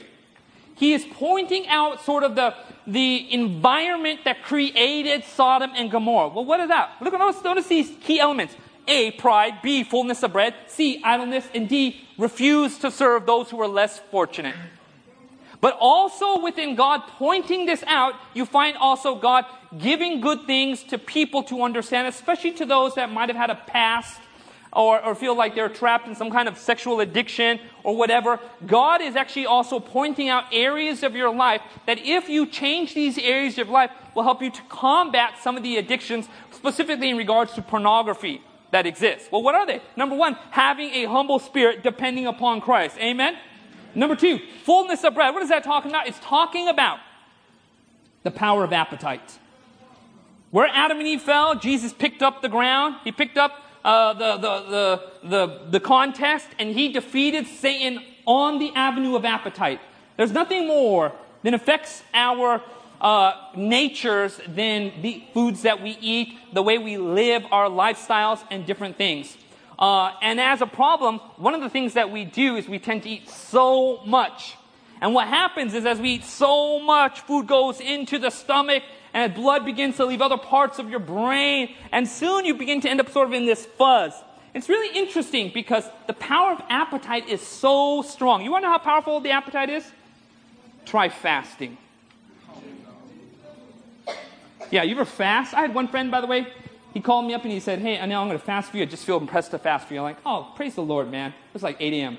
He 0.77 0.93
is 0.93 1.05
pointing 1.13 1.67
out 1.67 2.03
sort 2.03 2.23
of 2.23 2.35
the, 2.35 2.55
the 2.87 3.33
environment 3.33 4.21
that 4.25 4.43
created 4.43 5.25
Sodom 5.25 5.73
and 5.75 5.91
Gomorrah. 5.91 6.29
Well, 6.29 6.45
what 6.45 6.61
is 6.61 6.69
that? 6.69 6.93
Look, 7.01 7.13
notice, 7.13 7.43
notice 7.43 7.67
these 7.67 7.91
key 8.01 8.21
elements. 8.21 8.55
A, 8.89 9.13
pride. 9.13 9.63
B, 9.63 9.85
fullness 9.85 10.23
of 10.23 10.33
bread. 10.33 10.55
C, 10.67 11.01
idleness. 11.05 11.49
And 11.55 11.69
D, 11.69 12.01
refuse 12.19 12.79
to 12.79 12.91
serve 12.91 13.27
those 13.27 13.51
who 13.51 13.61
are 13.61 13.69
less 13.69 13.99
fortunate. 14.11 14.57
But 15.61 15.77
also 15.81 16.41
within 16.41 16.75
God 16.75 17.03
pointing 17.19 17.67
this 17.67 17.85
out, 17.87 18.15
you 18.35 18.45
find 18.45 18.77
also 18.77 19.15
God 19.15 19.45
giving 19.79 20.21
good 20.21 20.45
things 20.45 20.83
to 20.85 20.99
people 20.99 21.45
to 21.45 21.63
understand, 21.63 22.09
especially 22.09 22.51
to 22.55 22.67
those 22.67 22.97
that 22.97 23.13
might 23.13 23.29
have 23.29 23.37
had 23.37 23.51
a 23.51 23.55
past 23.55 24.21
or, 24.73 25.05
or 25.05 25.15
feel 25.15 25.37
like 25.37 25.55
they're 25.55 25.69
trapped 25.69 26.09
in 26.09 26.17
some 26.17 26.33
kind 26.33 26.49
of 26.49 26.59
sexual 26.59 26.99
addiction 26.99 27.61
or 27.85 27.95
whatever. 27.97 28.41
God 28.67 29.01
is 29.03 29.15
actually 29.15 29.47
also 29.47 29.79
pointing 29.79 30.29
out 30.29 30.45
areas 30.51 31.05
of 31.05 31.15
your 31.15 31.33
life 31.33 31.63
that 31.87 31.99
if 31.99 32.29
you 32.29 32.47
change 32.47 32.95
these 32.95 33.17
areas 33.17 33.57
of 33.59 33.69
life 33.69 33.93
will 34.17 34.25
help 34.25 34.43
you 34.43 34.51
to 34.51 34.63
combat 34.69 35.35
some 35.41 35.57
of 35.57 35.63
the 35.63 35.77
addictions, 35.77 36.29
specifically 36.51 37.11
in 37.11 37.17
regards 37.17 37.53
to 37.53 37.63
pornography 37.63 38.43
that 38.73 38.87
exists. 38.87 39.29
Well, 39.31 39.43
what 39.43 39.55
are 39.55 39.67
they? 39.67 39.81
Number 39.97 40.17
one, 40.17 40.37
having 40.51 40.91
a 40.91 41.05
humble 41.05 41.39
spirit 41.39 41.83
depending 41.83 42.27
upon 42.27 42.61
Christ. 42.61 42.97
Amen? 42.99 43.37
Number 43.95 44.17
two, 44.17 44.41
fullness 44.65 45.05
of 45.05 45.15
bread. 45.15 45.33
What 45.35 45.43
is 45.43 45.51
that 45.51 45.63
talking 45.63 45.91
about? 45.91 46.09
It's 46.09 46.19
talking 46.21 46.69
about 46.69 46.99
the 48.23 48.31
power 48.31 48.65
of 48.65 48.73
appetite. 48.73 49.39
Where 50.51 50.69
Adam 50.73 50.99
and 50.99 51.07
Eve 51.07 51.23
fell, 51.23 51.55
Jesus 51.55 51.93
picked 51.93 52.23
up 52.23 52.43
the 52.43 52.49
ground. 52.49 52.97
He 53.05 53.13
picked 53.13 53.37
up 53.37 53.63
uh, 53.85 54.15
the, 54.15 54.37
the, 54.37 54.61
the, 54.71 55.29
the, 55.29 55.61
the 55.71 55.81
contest 55.81 56.49
and 56.59 56.71
he 56.71 56.93
defeated 56.93 57.47
Satan 57.47 58.03
on 58.27 58.59
the 58.59 58.73
avenue 58.75 59.17
of 59.17 59.25
appetite. 59.25 59.81
There's 60.17 60.33
nothing 60.33 60.67
more 60.67 61.13
than 61.43 61.55
affects 61.55 62.03
our 62.15 62.63
uh, 63.03 63.35
natures 63.57 64.41
than 64.47 64.93
the 65.03 65.23
foods 65.35 65.63
that 65.63 65.83
we 65.83 65.99
eat, 66.01 66.39
the 66.55 66.63
way 66.63 66.79
we 66.79 66.97
live, 66.97 67.45
our 67.51 67.69
lifestyles, 67.69 68.43
and 68.51 68.65
different 68.65 68.97
things. 68.97 69.37
Uh, 69.79 70.13
and 70.23 70.41
as 70.41 70.63
a 70.63 70.67
problem, 70.67 71.19
one 71.37 71.55
of 71.55 71.61
the 71.61 71.69
things 71.69 71.95
that 71.95 72.11
we 72.13 72.25
do 72.25 72.57
is 72.57 72.69
we 72.69 72.79
tend 72.79 73.03
to 73.03 73.11
eat 73.11 73.29
so 73.29 74.01
much. 74.07 74.57
And 75.01 75.15
what 75.15 75.27
happens 75.27 75.75
is 75.75 75.85
as 75.85 75.99
we 75.99 76.11
eat 76.11 76.25
so 76.25 76.79
much, 76.79 77.23
food 77.23 77.49
goes 77.49 77.81
into 77.81 78.21
the 78.21 78.31
stomach 78.31 78.85
and 79.13 79.35
blood 79.35 79.65
begins 79.65 79.97
to 79.97 80.07
leave 80.07 80.23
other 80.23 80.39
parts 80.39 80.79
of 80.79 80.89
your 80.89 81.01
brain. 81.01 81.75
And 81.91 82.07
soon 82.09 82.45
you 82.45 82.55
begin 82.55 82.81
to 82.83 82.89
end 82.89 83.01
up 83.01 83.11
sort 83.11 83.27
of 83.27 83.35
in 83.35 83.45
this 83.45 83.67
fuzz. 83.67 84.15
It's 84.55 84.69
really 84.69 84.97
interesting 84.97 85.51
because 85.53 85.85
the 86.07 86.13
power 86.13 86.53
of 86.53 86.63
appetite 86.69 87.29
is 87.29 87.41
so 87.41 88.03
strong. 88.03 88.45
You 88.45 88.53
want 88.53 88.63
to 88.63 88.69
know 88.69 88.73
how 88.73 88.79
powerful 88.79 89.19
the 89.19 89.31
appetite 89.31 89.71
is? 89.71 89.91
Try 90.85 91.09
fasting. 91.09 91.79
Yeah, 94.73 94.85
you 94.85 94.93
ever 94.93 95.05
fast? 95.05 95.53
I 95.53 95.61
had 95.61 95.75
one 95.75 95.87
friend, 95.87 96.11
by 96.11 96.23
the 96.23 96.27
way, 96.27 96.47
he 96.95 97.01
called 97.01 97.27
me 97.27 97.35
up 97.35 97.43
and 97.43 97.53
he 97.53 97.61
said, 97.61 97.79
Hey, 97.81 97.99
I 97.99 98.07
know 98.07 98.23
I'm 98.23 98.27
going 98.27 98.39
to 98.39 98.45
fast 98.45 98.71
for 98.71 98.79
you. 98.79 98.85
I 98.85 98.87
just 98.87 99.05
feel 99.05 99.19
impressed 99.19 99.51
to 99.51 99.59
fast 99.59 99.87
for 99.87 99.93
you. 99.93 100.01
I'm 100.01 100.05
like, 100.05 100.17
Oh, 100.25 100.51
praise 100.57 100.75
the 100.75 100.83
Lord, 100.83 101.11
man. 101.11 101.31
It 101.31 101.53
was 101.53 101.63
like 101.63 101.77
8 101.79 101.93
a.m. 101.93 102.17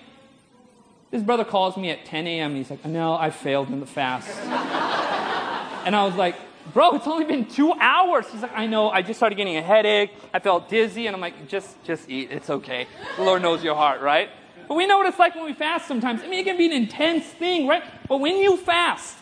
This 1.10 1.24
brother 1.24 1.46
calls 1.46 1.76
me 1.78 1.90
at 1.90 2.06
10 2.06 2.28
a.m. 2.28 2.52
and 2.52 2.58
he's 2.58 2.70
like, 2.70 2.86
No, 2.86 3.16
I 3.16 3.32
failed 3.32 3.70
in 3.70 3.80
the 3.80 3.88
fast. 3.88 4.30
and 5.86 5.96
I 5.96 6.06
was 6.06 6.14
like, 6.14 6.36
Bro, 6.74 6.96
it's 6.96 7.08
only 7.08 7.26
been 7.26 7.46
two 7.46 7.74
hours. 7.74 8.28
He's 8.32 8.44
like, 8.44 8.56
I 8.56 8.68
know. 8.68 8.88
I 8.92 9.02
just 9.02 9.20
started 9.20 9.36
getting 9.36 9.58
a 9.58 9.62
headache. 9.64 10.12
I 10.32 10.38
felt 10.38 10.70
dizzy. 10.70 11.08
And 11.08 11.16
I'm 11.16 11.22
like, 11.22 11.48
Just, 11.48 11.84
just 11.84 12.08
eat. 12.08 12.32
It's 12.32 12.52
okay. 12.52 12.86
The 13.18 13.24
Lord 13.24 13.42
knows 13.42 13.64
your 13.64 13.76
heart, 13.76 14.00
right? 14.02 14.30
But 14.68 14.76
we 14.76 14.86
know 14.86 15.00
what 15.00 15.08
it's 15.08 15.18
like 15.18 15.34
when 15.34 15.46
we 15.46 15.54
fast 15.54 15.88
sometimes. 15.88 16.22
I 16.22 16.28
mean, 16.28 16.40
it 16.40 16.44
can 16.46 16.58
be 16.58 16.68
an 16.68 16.72
intense 16.72 17.26
thing, 17.26 17.68
right? 17.68 17.84
But 18.08 18.20
when 18.20 18.38
you 18.38 18.58
fast, 18.58 19.18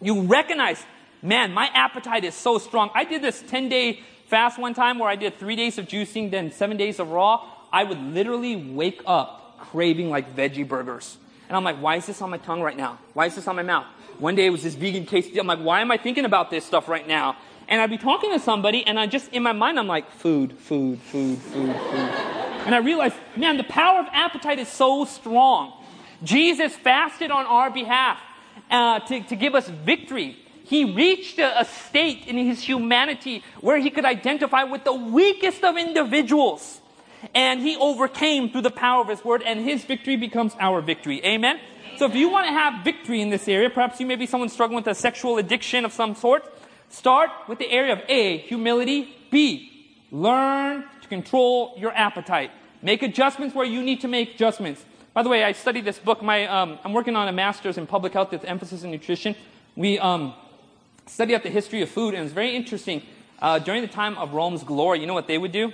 you 0.00 0.22
recognize, 0.22 0.84
man, 1.24 1.52
my 1.52 1.68
appetite 1.74 2.22
is 2.22 2.34
so 2.34 2.58
strong. 2.58 2.90
I 2.94 3.04
did 3.04 3.22
this 3.22 3.42
10 3.48 3.68
day 3.68 4.00
fast 4.26 4.58
one 4.58 4.74
time 4.74 4.98
where 4.98 5.08
I 5.08 5.16
did 5.16 5.38
three 5.38 5.56
days 5.56 5.78
of 5.78 5.86
juicing, 5.86 6.30
then 6.30 6.52
seven 6.52 6.76
days 6.76 7.00
of 7.00 7.10
raw. 7.10 7.44
I 7.72 7.82
would 7.82 8.00
literally 8.00 8.54
wake 8.54 9.02
up 9.06 9.58
craving 9.58 10.10
like 10.10 10.36
veggie 10.36 10.68
burgers. 10.68 11.16
And 11.48 11.56
I'm 11.56 11.64
like, 11.64 11.76
why 11.78 11.96
is 11.96 12.06
this 12.06 12.22
on 12.22 12.30
my 12.30 12.38
tongue 12.38 12.62
right 12.62 12.76
now? 12.76 12.98
Why 13.14 13.26
is 13.26 13.34
this 13.34 13.48
on 13.48 13.56
my 13.56 13.62
mouth? 13.62 13.86
One 14.18 14.34
day 14.34 14.46
it 14.46 14.50
was 14.50 14.62
this 14.62 14.74
vegan 14.74 15.06
quesadilla. 15.06 15.40
I'm 15.40 15.46
like, 15.46 15.58
why 15.58 15.80
am 15.80 15.90
I 15.90 15.96
thinking 15.96 16.24
about 16.24 16.50
this 16.50 16.64
stuff 16.64 16.88
right 16.88 17.06
now? 17.06 17.36
And 17.66 17.80
I'd 17.80 17.90
be 17.90 17.98
talking 17.98 18.30
to 18.32 18.38
somebody, 18.38 18.86
and 18.86 19.00
I 19.00 19.06
just, 19.06 19.32
in 19.32 19.42
my 19.42 19.52
mind, 19.52 19.78
I'm 19.78 19.86
like, 19.86 20.10
food, 20.12 20.58
food, 20.58 21.00
food, 21.00 21.38
food, 21.38 21.74
food. 21.74 22.10
And 22.66 22.74
I 22.74 22.78
realized, 22.78 23.16
man, 23.36 23.56
the 23.56 23.64
power 23.64 24.00
of 24.00 24.06
appetite 24.12 24.58
is 24.58 24.68
so 24.68 25.04
strong. 25.06 25.72
Jesus 26.22 26.74
fasted 26.74 27.30
on 27.30 27.46
our 27.46 27.70
behalf 27.70 28.20
uh, 28.70 29.00
to, 29.00 29.22
to 29.24 29.36
give 29.36 29.54
us 29.54 29.68
victory. 29.68 30.43
He 30.64 30.84
reached 30.84 31.38
a, 31.38 31.64
state 31.64 32.26
in 32.26 32.38
his 32.38 32.62
humanity 32.62 33.44
where 33.60 33.78
he 33.78 33.90
could 33.90 34.06
identify 34.06 34.64
with 34.64 34.84
the 34.84 34.94
weakest 34.94 35.62
of 35.62 35.76
individuals. 35.76 36.80
And 37.34 37.60
he 37.60 37.76
overcame 37.76 38.50
through 38.50 38.62
the 38.62 38.70
power 38.70 39.02
of 39.02 39.08
his 39.08 39.24
word, 39.24 39.42
and 39.42 39.60
his 39.60 39.84
victory 39.84 40.16
becomes 40.16 40.54
our 40.58 40.80
victory. 40.80 41.24
Amen? 41.24 41.60
So 41.96 42.06
if 42.06 42.14
you 42.14 42.28
want 42.28 42.46
to 42.46 42.52
have 42.52 42.82
victory 42.82 43.20
in 43.20 43.30
this 43.30 43.46
area, 43.46 43.70
perhaps 43.70 44.00
you 44.00 44.06
may 44.06 44.16
be 44.16 44.26
someone 44.26 44.48
struggling 44.48 44.76
with 44.76 44.88
a 44.88 44.94
sexual 44.94 45.38
addiction 45.38 45.84
of 45.84 45.92
some 45.92 46.14
sort, 46.14 46.42
start 46.88 47.30
with 47.46 47.58
the 47.58 47.70
area 47.70 47.92
of 47.92 48.00
A, 48.08 48.38
humility, 48.38 49.14
B, 49.30 49.70
learn 50.10 50.84
to 51.02 51.08
control 51.08 51.74
your 51.76 51.92
appetite. 51.92 52.50
Make 52.82 53.02
adjustments 53.02 53.54
where 53.54 53.66
you 53.66 53.82
need 53.82 54.00
to 54.00 54.08
make 54.08 54.34
adjustments. 54.34 54.84
By 55.12 55.22
the 55.22 55.28
way, 55.28 55.44
I 55.44 55.52
studied 55.52 55.84
this 55.84 55.98
book. 55.98 56.22
My, 56.22 56.46
um, 56.46 56.78
I'm 56.84 56.92
working 56.92 57.16
on 57.16 57.28
a 57.28 57.32
master's 57.32 57.78
in 57.78 57.86
public 57.86 58.12
health 58.12 58.32
with 58.32 58.44
emphasis 58.44 58.82
in 58.82 58.90
nutrition. 58.90 59.36
We 59.76 59.98
um, 59.98 60.34
study 61.06 61.34
up 61.34 61.42
the 61.42 61.50
history 61.50 61.82
of 61.82 61.88
food, 61.88 62.14
and 62.14 62.24
it's 62.24 62.32
very 62.32 62.54
interesting. 62.54 63.02
Uh, 63.40 63.58
during 63.58 63.82
the 63.82 63.88
time 63.88 64.16
of 64.16 64.32
Rome's 64.32 64.62
glory, 64.62 65.00
you 65.00 65.06
know 65.06 65.14
what 65.14 65.26
they 65.26 65.38
would 65.38 65.52
do? 65.52 65.72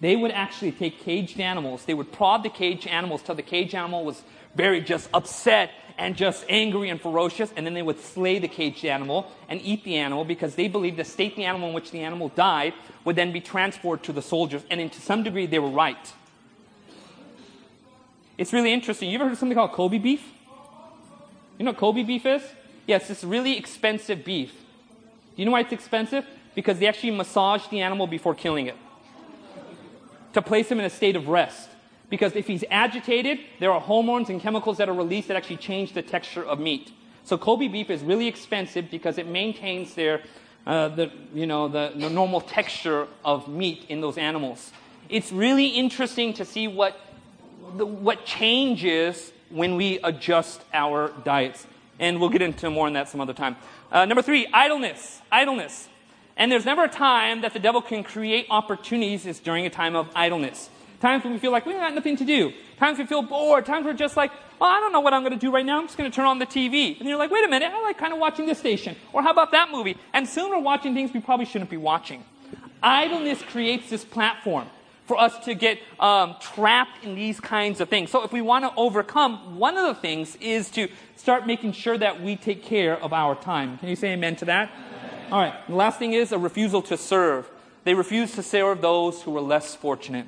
They 0.00 0.14
would 0.14 0.30
actually 0.30 0.72
take 0.72 1.00
caged 1.00 1.40
animals. 1.40 1.84
They 1.84 1.94
would 1.94 2.12
prod 2.12 2.42
the 2.42 2.50
caged 2.50 2.86
animals 2.86 3.22
till 3.22 3.34
the 3.34 3.42
caged 3.42 3.74
animal 3.74 4.04
was 4.04 4.22
very 4.54 4.80
just 4.80 5.08
upset 5.12 5.70
and 5.96 6.16
just 6.16 6.44
angry 6.48 6.90
and 6.90 7.00
ferocious, 7.00 7.52
and 7.56 7.66
then 7.66 7.74
they 7.74 7.82
would 7.82 7.98
slay 7.98 8.38
the 8.38 8.46
caged 8.46 8.84
animal 8.84 9.30
and 9.48 9.60
eat 9.62 9.82
the 9.82 9.96
animal 9.96 10.24
because 10.24 10.54
they 10.54 10.68
believed 10.68 10.96
the 10.96 11.04
state 11.04 11.34
the 11.34 11.44
animal 11.44 11.68
in 11.68 11.74
which 11.74 11.90
the 11.90 12.00
animal 12.00 12.28
died 12.28 12.72
would 13.04 13.16
then 13.16 13.32
be 13.32 13.40
transferred 13.40 14.02
to 14.04 14.12
the 14.12 14.22
soldiers, 14.22 14.62
and 14.70 14.80
in, 14.80 14.88
to 14.90 15.00
some 15.00 15.24
degree 15.24 15.46
they 15.46 15.58
were 15.58 15.70
right. 15.70 16.12
It's 18.36 18.52
really 18.52 18.72
interesting. 18.72 19.10
You 19.10 19.16
ever 19.16 19.24
heard 19.24 19.32
of 19.32 19.38
something 19.38 19.56
called 19.56 19.72
Kobe 19.72 19.98
beef? 19.98 20.22
You 21.58 21.64
know 21.64 21.72
what 21.72 21.78
Kobe 21.78 22.04
beef 22.04 22.24
is? 22.24 22.42
Yes, 22.88 23.02
it's 23.02 23.20
this 23.20 23.24
really 23.24 23.58
expensive 23.58 24.24
beef. 24.24 24.50
Do 24.50 25.42
you 25.42 25.44
know 25.44 25.52
why 25.52 25.60
it's 25.60 25.72
expensive? 25.72 26.24
Because 26.54 26.78
they 26.78 26.86
actually 26.86 27.10
massage 27.10 27.66
the 27.68 27.82
animal 27.82 28.06
before 28.06 28.34
killing 28.34 28.66
it 28.66 28.76
to 30.32 30.40
place 30.40 30.70
him 30.70 30.78
in 30.78 30.86
a 30.86 30.90
state 30.90 31.14
of 31.14 31.28
rest. 31.28 31.68
Because 32.08 32.34
if 32.34 32.46
he's 32.46 32.64
agitated, 32.70 33.40
there 33.60 33.70
are 33.72 33.80
hormones 33.80 34.30
and 34.30 34.40
chemicals 34.40 34.78
that 34.78 34.88
are 34.88 34.94
released 34.94 35.28
that 35.28 35.36
actually 35.36 35.58
change 35.58 35.92
the 35.92 36.00
texture 36.00 36.42
of 36.42 36.58
meat. 36.58 36.90
So 37.24 37.36
Kobe 37.36 37.68
beef 37.68 37.90
is 37.90 38.02
really 38.02 38.26
expensive 38.26 38.90
because 38.90 39.18
it 39.18 39.26
maintains 39.26 39.94
their, 39.94 40.22
uh, 40.66 40.88
the, 40.88 41.12
you 41.34 41.46
know, 41.46 41.68
the, 41.68 41.92
the 41.94 42.08
normal 42.08 42.40
texture 42.40 43.06
of 43.22 43.48
meat 43.48 43.84
in 43.90 44.00
those 44.00 44.16
animals. 44.16 44.72
It's 45.10 45.30
really 45.30 45.66
interesting 45.66 46.32
to 46.34 46.44
see 46.46 46.68
what 46.68 46.98
the, 47.76 47.84
what 47.84 48.24
changes 48.24 49.30
when 49.50 49.76
we 49.76 49.98
adjust 50.02 50.62
our 50.72 51.12
diets. 51.22 51.66
And 51.98 52.20
we'll 52.20 52.30
get 52.30 52.42
into 52.42 52.70
more 52.70 52.86
on 52.86 52.92
that 52.94 53.08
some 53.08 53.20
other 53.20 53.32
time. 53.32 53.56
Uh, 53.90 54.04
number 54.04 54.22
three, 54.22 54.46
idleness. 54.52 55.20
Idleness. 55.32 55.88
And 56.36 56.52
there's 56.52 56.64
never 56.64 56.84
a 56.84 56.88
time 56.88 57.40
that 57.40 57.52
the 57.52 57.58
devil 57.58 57.82
can 57.82 58.04
create 58.04 58.46
opportunities 58.50 59.26
is 59.26 59.40
during 59.40 59.66
a 59.66 59.70
time 59.70 59.96
of 59.96 60.08
idleness. 60.14 60.70
Times 61.00 61.24
when 61.24 61.32
we 61.32 61.38
feel 61.38 61.52
like 61.52 61.66
we 61.66 61.72
got 61.72 61.94
nothing 61.94 62.16
to 62.16 62.24
do. 62.24 62.52
Times 62.78 62.98
we 62.98 63.06
feel 63.06 63.22
bored. 63.22 63.66
Times 63.66 63.84
we're 63.84 63.92
just 63.92 64.16
like, 64.16 64.30
well, 64.60 64.70
I 64.70 64.80
don't 64.80 64.92
know 64.92 65.00
what 65.00 65.12
I'm 65.12 65.22
going 65.22 65.32
to 65.32 65.38
do 65.38 65.52
right 65.52 65.66
now. 65.66 65.78
I'm 65.78 65.86
just 65.86 65.98
going 65.98 66.10
to 66.10 66.14
turn 66.14 66.26
on 66.26 66.38
the 66.38 66.46
TV. 66.46 66.98
And 66.98 67.08
you're 67.08 67.18
like, 67.18 67.30
wait 67.30 67.44
a 67.44 67.48
minute, 67.48 67.70
I 67.72 67.82
like 67.82 67.98
kind 67.98 68.12
of 68.12 68.18
watching 68.18 68.46
this 68.46 68.58
station. 68.58 68.96
Or 69.12 69.22
how 69.22 69.30
about 69.30 69.52
that 69.52 69.70
movie? 69.70 69.96
And 70.12 70.28
soon 70.28 70.50
we're 70.50 70.60
watching 70.60 70.94
things 70.94 71.12
we 71.12 71.20
probably 71.20 71.46
shouldn't 71.46 71.70
be 71.70 71.76
watching. 71.76 72.24
Idleness 72.82 73.42
creates 73.42 73.90
this 73.90 74.04
platform 74.04 74.68
for 75.08 75.18
us 75.18 75.36
to 75.46 75.54
get 75.54 75.78
um, 75.98 76.36
trapped 76.38 77.02
in 77.02 77.14
these 77.14 77.40
kinds 77.40 77.80
of 77.80 77.88
things. 77.88 78.10
So 78.10 78.22
if 78.24 78.32
we 78.32 78.42
want 78.42 78.66
to 78.66 78.72
overcome, 78.76 79.58
one 79.58 79.78
of 79.78 79.86
the 79.86 80.00
things 80.00 80.36
is 80.36 80.70
to 80.72 80.88
start 81.16 81.46
making 81.46 81.72
sure 81.72 81.96
that 81.96 82.22
we 82.22 82.36
take 82.36 82.62
care 82.62 83.02
of 83.02 83.14
our 83.14 83.34
time. 83.34 83.78
Can 83.78 83.88
you 83.88 83.96
say 83.96 84.12
amen 84.12 84.36
to 84.36 84.44
that? 84.44 84.70
Amen. 84.70 85.32
All 85.32 85.40
right. 85.40 85.66
The 85.66 85.74
last 85.74 85.98
thing 85.98 86.12
is 86.12 86.30
a 86.30 86.38
refusal 86.38 86.82
to 86.82 86.98
serve. 86.98 87.48
They 87.84 87.94
refused 87.94 88.34
to 88.34 88.42
serve 88.42 88.82
those 88.82 89.22
who 89.22 89.30
were 89.30 89.40
less 89.40 89.74
fortunate. 89.74 90.26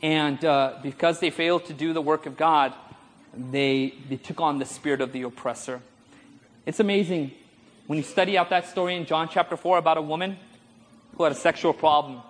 And 0.00 0.42
uh, 0.42 0.78
because 0.82 1.20
they 1.20 1.28
failed 1.28 1.66
to 1.66 1.74
do 1.74 1.92
the 1.92 2.00
work 2.00 2.24
of 2.24 2.38
God, 2.38 2.72
they, 3.36 3.94
they 4.08 4.16
took 4.16 4.40
on 4.40 4.58
the 4.58 4.64
spirit 4.64 5.02
of 5.02 5.12
the 5.12 5.22
oppressor. 5.22 5.82
It's 6.64 6.80
amazing 6.80 7.32
when 7.86 7.98
you 7.98 8.04
study 8.04 8.38
out 8.38 8.48
that 8.50 8.68
story 8.68 8.96
in 8.96 9.04
John 9.04 9.28
chapter 9.30 9.56
4 9.56 9.76
about 9.76 9.98
a 9.98 10.02
woman 10.02 10.38
who 11.16 11.24
had 11.24 11.32
a 11.32 11.36
sexual 11.36 11.74
problem. 11.74 12.22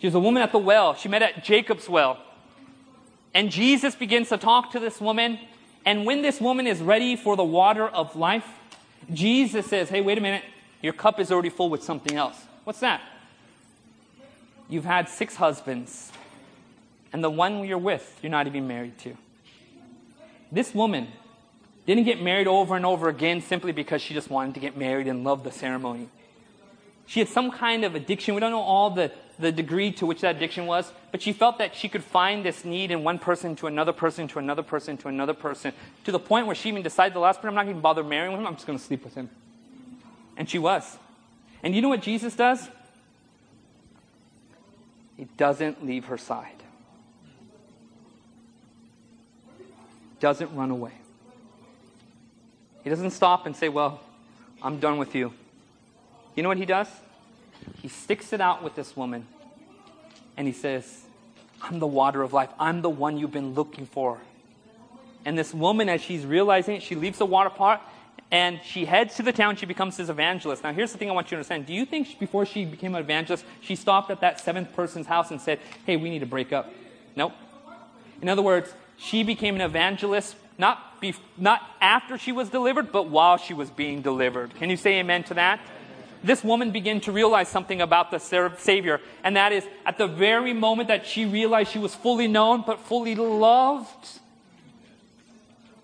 She 0.00 0.06
was 0.06 0.14
a 0.14 0.20
woman 0.20 0.42
at 0.42 0.52
the 0.52 0.58
well. 0.58 0.94
She 0.94 1.08
met 1.08 1.22
at 1.22 1.44
Jacob's 1.44 1.88
well. 1.88 2.18
And 3.34 3.50
Jesus 3.50 3.94
begins 3.94 4.28
to 4.30 4.38
talk 4.38 4.72
to 4.72 4.80
this 4.80 5.00
woman. 5.00 5.38
And 5.84 6.04
when 6.04 6.22
this 6.22 6.40
woman 6.40 6.66
is 6.66 6.80
ready 6.80 7.16
for 7.16 7.36
the 7.36 7.44
water 7.44 7.86
of 7.86 8.16
life, 8.16 8.46
Jesus 9.12 9.66
says, 9.66 9.88
Hey, 9.88 10.00
wait 10.00 10.18
a 10.18 10.20
minute. 10.20 10.44
Your 10.82 10.92
cup 10.92 11.18
is 11.18 11.32
already 11.32 11.50
full 11.50 11.70
with 11.70 11.82
something 11.82 12.16
else. 12.16 12.40
What's 12.64 12.80
that? 12.80 13.00
You've 14.68 14.84
had 14.84 15.08
six 15.08 15.36
husbands, 15.36 16.12
and 17.12 17.24
the 17.24 17.30
one 17.30 17.64
you're 17.64 17.78
with, 17.78 18.18
you're 18.22 18.30
not 18.30 18.46
even 18.46 18.68
married 18.68 18.98
to. 18.98 19.16
This 20.52 20.74
woman 20.74 21.08
didn't 21.86 22.04
get 22.04 22.22
married 22.22 22.46
over 22.46 22.76
and 22.76 22.84
over 22.84 23.08
again 23.08 23.40
simply 23.40 23.72
because 23.72 24.02
she 24.02 24.12
just 24.12 24.28
wanted 24.28 24.54
to 24.54 24.60
get 24.60 24.76
married 24.76 25.06
and 25.06 25.24
loved 25.24 25.44
the 25.44 25.50
ceremony. 25.50 26.08
She 27.06 27.20
had 27.20 27.30
some 27.30 27.50
kind 27.50 27.84
of 27.84 27.94
addiction. 27.94 28.34
We 28.34 28.40
don't 28.40 28.50
know 28.50 28.60
all 28.60 28.90
the, 28.90 29.10
the 29.38 29.52
degree 29.52 29.92
to 29.92 30.06
which 30.06 30.20
that 30.22 30.36
addiction 30.36 30.66
was, 30.66 30.92
but 31.12 31.22
she 31.22 31.32
felt 31.32 31.58
that 31.58 31.74
she 31.74 31.88
could 31.88 32.02
find 32.02 32.44
this 32.44 32.64
need 32.64 32.90
in 32.90 33.04
one 33.04 33.18
person 33.18 33.54
to 33.56 33.66
another 33.66 33.92
person 33.92 34.26
to 34.28 34.38
another 34.38 34.62
person 34.62 34.96
to 34.98 35.08
another 35.08 35.34
person 35.34 35.72
to 36.04 36.12
the 36.12 36.18
point 36.18 36.46
where 36.46 36.56
she 36.56 36.68
even 36.68 36.82
decided 36.82 37.14
the 37.14 37.20
last 37.20 37.36
person, 37.36 37.50
I'm 37.50 37.54
not 37.54 37.64
going 37.64 37.76
to 37.76 37.82
bother 37.82 38.02
marrying 38.02 38.36
him, 38.36 38.46
I'm 38.46 38.54
just 38.54 38.66
going 38.66 38.78
to 38.78 38.84
sleep 38.84 39.04
with 39.04 39.14
him. 39.14 39.30
And 40.36 40.48
she 40.50 40.58
was. 40.58 40.98
And 41.62 41.74
you 41.74 41.82
know 41.82 41.88
what 41.88 42.02
Jesus 42.02 42.34
does? 42.34 42.68
He 45.16 45.24
doesn't 45.36 45.84
leave 45.84 46.06
her 46.06 46.18
side. 46.18 46.62
Doesn't 50.20 50.54
run 50.54 50.70
away. 50.70 50.92
He 52.84 52.90
doesn't 52.90 53.10
stop 53.10 53.46
and 53.46 53.54
say, 53.54 53.68
Well, 53.68 54.00
I'm 54.62 54.80
done 54.80 54.98
with 54.98 55.14
you. 55.14 55.32
You 56.34 56.42
know 56.42 56.48
what 56.48 56.58
he 56.58 56.66
does? 56.66 56.88
He 57.80 57.88
sticks 57.88 58.32
it 58.32 58.40
out 58.40 58.62
with 58.62 58.74
this 58.74 58.96
woman 58.96 59.26
and 60.36 60.46
he 60.46 60.52
says, 60.52 61.02
I'm 61.60 61.78
the 61.78 61.86
water 61.86 62.22
of 62.22 62.32
life. 62.32 62.50
I'm 62.58 62.82
the 62.82 62.90
one 62.90 63.18
you've 63.18 63.32
been 63.32 63.54
looking 63.54 63.86
for. 63.86 64.18
And 65.24 65.36
this 65.36 65.52
woman, 65.52 65.88
as 65.88 66.00
she's 66.00 66.24
realizing 66.24 66.76
it, 66.76 66.82
she 66.82 66.94
leaves 66.94 67.18
the 67.18 67.26
water 67.26 67.50
pot 67.50 67.82
and 68.30 68.60
she 68.64 68.84
heads 68.84 69.16
to 69.16 69.22
the 69.22 69.32
town. 69.32 69.56
She 69.56 69.66
becomes 69.66 69.96
his 69.96 70.10
evangelist. 70.10 70.62
Now, 70.62 70.72
here's 70.72 70.92
the 70.92 70.98
thing 70.98 71.10
I 71.10 71.12
want 71.12 71.26
you 71.26 71.30
to 71.30 71.36
understand. 71.36 71.66
Do 71.66 71.72
you 71.72 71.84
think 71.84 72.06
she, 72.06 72.16
before 72.16 72.46
she 72.46 72.64
became 72.64 72.94
an 72.94 73.02
evangelist, 73.02 73.44
she 73.60 73.74
stopped 73.74 74.10
at 74.10 74.20
that 74.20 74.40
seventh 74.40 74.74
person's 74.74 75.06
house 75.06 75.30
and 75.30 75.40
said, 75.40 75.60
Hey, 75.86 75.96
we 75.96 76.10
need 76.10 76.20
to 76.20 76.26
break 76.26 76.52
up? 76.52 76.72
Nope. 77.16 77.32
In 78.20 78.28
other 78.28 78.42
words, 78.42 78.72
she 78.96 79.22
became 79.22 79.54
an 79.54 79.60
evangelist 79.60 80.36
not, 80.58 81.00
be, 81.00 81.14
not 81.36 81.62
after 81.80 82.18
she 82.18 82.32
was 82.32 82.48
delivered, 82.48 82.90
but 82.90 83.08
while 83.08 83.36
she 83.36 83.54
was 83.54 83.70
being 83.70 84.02
delivered. 84.02 84.54
Can 84.56 84.70
you 84.70 84.76
say 84.76 84.98
amen 84.98 85.22
to 85.24 85.34
that? 85.34 85.60
This 86.22 86.42
woman 86.42 86.70
began 86.70 87.00
to 87.02 87.12
realize 87.12 87.48
something 87.48 87.80
about 87.80 88.10
the 88.10 88.18
Savior, 88.18 89.00
and 89.22 89.36
that 89.36 89.52
is 89.52 89.64
at 89.86 89.98
the 89.98 90.06
very 90.06 90.52
moment 90.52 90.88
that 90.88 91.06
she 91.06 91.26
realized 91.26 91.70
she 91.70 91.78
was 91.78 91.94
fully 91.94 92.28
known 92.28 92.64
but 92.66 92.80
fully 92.80 93.14
loved, 93.14 94.20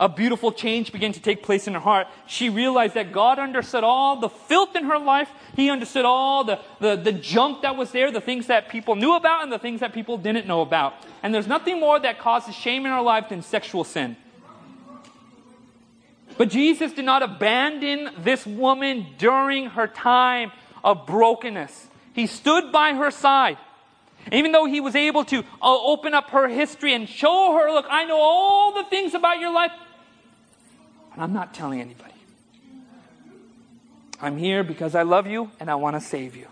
a 0.00 0.08
beautiful 0.08 0.50
change 0.50 0.92
began 0.92 1.12
to 1.12 1.20
take 1.20 1.42
place 1.42 1.66
in 1.66 1.74
her 1.74 1.80
heart. 1.80 2.08
She 2.26 2.48
realized 2.48 2.94
that 2.94 3.12
God 3.12 3.38
understood 3.38 3.84
all 3.84 4.18
the 4.18 4.28
filth 4.28 4.74
in 4.74 4.84
her 4.84 4.98
life. 4.98 5.30
He 5.54 5.70
understood 5.70 6.04
all 6.04 6.42
the, 6.44 6.58
the, 6.80 6.96
the 6.96 7.12
junk 7.12 7.62
that 7.62 7.76
was 7.76 7.92
there, 7.92 8.10
the 8.10 8.20
things 8.20 8.48
that 8.48 8.68
people 8.68 8.96
knew 8.96 9.14
about 9.14 9.44
and 9.44 9.52
the 9.52 9.58
things 9.58 9.80
that 9.80 9.92
people 9.92 10.18
didn't 10.18 10.46
know 10.46 10.62
about. 10.62 10.94
And 11.22 11.32
there's 11.32 11.46
nothing 11.46 11.78
more 11.78 12.00
that 12.00 12.18
causes 12.18 12.54
shame 12.54 12.86
in 12.86 12.92
our 12.92 13.02
life 13.02 13.28
than 13.28 13.42
sexual 13.42 13.84
sin. 13.84 14.16
But 16.36 16.48
Jesus 16.48 16.92
did 16.92 17.04
not 17.04 17.22
abandon 17.22 18.10
this 18.18 18.46
woman 18.46 19.06
during 19.18 19.66
her 19.70 19.86
time 19.86 20.52
of 20.82 21.06
brokenness. 21.06 21.88
He 22.12 22.26
stood 22.26 22.72
by 22.72 22.94
her 22.94 23.10
side. 23.10 23.58
Even 24.32 24.52
though 24.52 24.64
he 24.64 24.80
was 24.80 24.96
able 24.96 25.24
to 25.26 25.40
uh, 25.40 25.42
open 25.62 26.14
up 26.14 26.30
her 26.30 26.48
history 26.48 26.94
and 26.94 27.08
show 27.08 27.58
her, 27.58 27.70
look, 27.70 27.86
I 27.90 28.04
know 28.04 28.16
all 28.16 28.72
the 28.74 28.84
things 28.84 29.14
about 29.14 29.38
your 29.38 29.52
life, 29.52 29.72
and 31.12 31.22
I'm 31.22 31.32
not 31.32 31.54
telling 31.54 31.80
anybody. 31.80 32.14
I'm 34.20 34.38
here 34.38 34.64
because 34.64 34.94
I 34.94 35.02
love 35.02 35.26
you 35.26 35.50
and 35.60 35.70
I 35.70 35.74
want 35.74 35.96
to 35.96 36.00
save 36.00 36.34
you. 36.34 36.46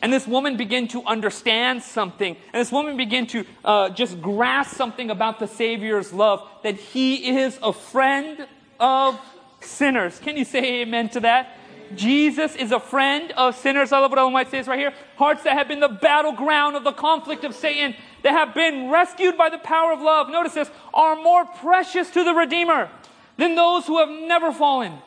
And 0.00 0.12
this 0.12 0.26
woman 0.26 0.56
began 0.56 0.88
to 0.88 1.04
understand 1.04 1.82
something. 1.82 2.36
And 2.52 2.60
this 2.60 2.70
woman 2.72 2.96
began 2.96 3.26
to 3.28 3.44
uh, 3.64 3.90
just 3.90 4.22
grasp 4.22 4.76
something 4.76 5.10
about 5.10 5.38
the 5.38 5.48
Savior's 5.48 6.12
love 6.12 6.48
that 6.62 6.76
He 6.76 7.36
is 7.36 7.58
a 7.62 7.72
friend 7.72 8.46
of 8.78 9.18
sinners. 9.60 10.18
Can 10.18 10.36
you 10.36 10.44
say 10.44 10.82
amen 10.82 11.08
to 11.10 11.20
that? 11.20 11.58
Jesus 11.94 12.54
is 12.54 12.72
a 12.72 12.80
friend 12.80 13.32
of 13.32 13.56
sinners. 13.56 13.92
I 13.92 13.98
love 13.98 14.10
what 14.10 14.18
Ellen 14.18 14.32
White 14.32 14.50
says 14.50 14.68
right 14.68 14.78
here. 14.78 14.92
Hearts 15.16 15.42
that 15.44 15.54
have 15.54 15.68
been 15.68 15.80
the 15.80 15.88
battleground 15.88 16.76
of 16.76 16.84
the 16.84 16.92
conflict 16.92 17.44
of 17.44 17.54
Satan, 17.54 17.94
that 18.22 18.32
have 18.32 18.54
been 18.54 18.90
rescued 18.90 19.38
by 19.38 19.48
the 19.48 19.58
power 19.58 19.92
of 19.92 20.00
love. 20.00 20.28
Notice 20.28 20.54
this, 20.54 20.70
are 20.92 21.16
more 21.16 21.46
precious 21.46 22.10
to 22.10 22.24
the 22.24 22.34
Redeemer 22.34 22.90
than 23.36 23.54
those 23.54 23.86
who 23.86 23.98
have 23.98 24.10
never 24.10 24.52
fallen. 24.52 24.98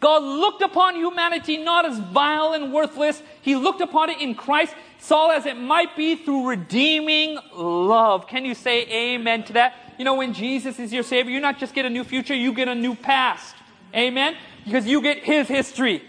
God 0.00 0.22
looked 0.22 0.60
upon 0.62 0.96
humanity 0.96 1.56
not 1.56 1.86
as 1.86 1.98
vile 1.98 2.52
and 2.52 2.72
worthless. 2.72 3.22
He 3.40 3.56
looked 3.56 3.80
upon 3.80 4.10
it 4.10 4.20
in 4.20 4.34
Christ, 4.34 4.74
saw 4.98 5.30
as 5.30 5.46
it 5.46 5.56
might 5.56 5.96
be 5.96 6.16
through 6.16 6.46
redeeming 6.46 7.38
love. 7.54 8.26
Can 8.26 8.44
you 8.44 8.54
say 8.54 8.82
amen 8.82 9.44
to 9.44 9.54
that? 9.54 9.74
You 9.98 10.04
know, 10.04 10.14
when 10.14 10.34
Jesus 10.34 10.78
is 10.78 10.92
your 10.92 11.02
Savior, 11.02 11.32
you 11.32 11.40
not 11.40 11.58
just 11.58 11.74
get 11.74 11.84
a 11.84 11.90
new 11.90 12.04
future, 12.04 12.34
you 12.34 12.52
get 12.52 12.68
a 12.68 12.74
new 12.74 12.94
past. 12.94 13.54
Amen? 13.94 14.36
because 14.64 14.86
you 14.86 15.00
get 15.00 15.24
his 15.24 15.48
history. 15.48 16.02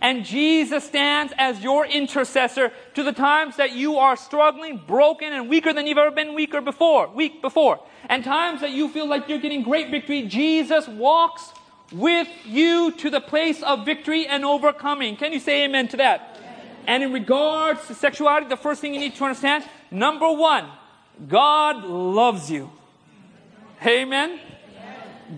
And 0.00 0.24
Jesus 0.24 0.84
stands 0.84 1.32
as 1.38 1.60
your 1.60 1.84
intercessor 1.84 2.72
to 2.94 3.02
the 3.02 3.12
times 3.12 3.56
that 3.56 3.72
you 3.72 3.96
are 3.96 4.16
struggling, 4.16 4.80
broken, 4.86 5.32
and 5.32 5.48
weaker 5.48 5.72
than 5.72 5.86
you've 5.88 5.98
ever 5.98 6.12
been 6.12 6.34
weaker 6.34 6.60
before, 6.60 7.08
weak 7.08 7.42
before. 7.42 7.80
And 8.08 8.22
times 8.22 8.60
that 8.60 8.70
you 8.70 8.88
feel 8.88 9.08
like 9.08 9.28
you're 9.28 9.40
getting 9.40 9.62
great 9.62 9.90
victory, 9.90 10.22
Jesus 10.22 10.86
walks 10.86 11.52
with 11.92 12.28
you 12.44 12.92
to 12.92 13.10
the 13.10 13.20
place 13.20 13.60
of 13.62 13.84
victory 13.84 14.26
and 14.26 14.44
overcoming. 14.44 15.16
Can 15.16 15.32
you 15.32 15.40
say 15.40 15.64
amen 15.64 15.88
to 15.88 15.96
that? 15.96 16.38
And 16.86 17.02
in 17.02 17.12
regards 17.12 17.86
to 17.88 17.94
sexuality, 17.94 18.46
the 18.46 18.56
first 18.56 18.80
thing 18.80 18.94
you 18.94 19.00
need 19.00 19.16
to 19.16 19.24
understand, 19.24 19.64
number 19.90 20.30
one, 20.30 20.66
God 21.26 21.84
loves 21.84 22.50
you. 22.50 22.70
Amen? 23.84 24.40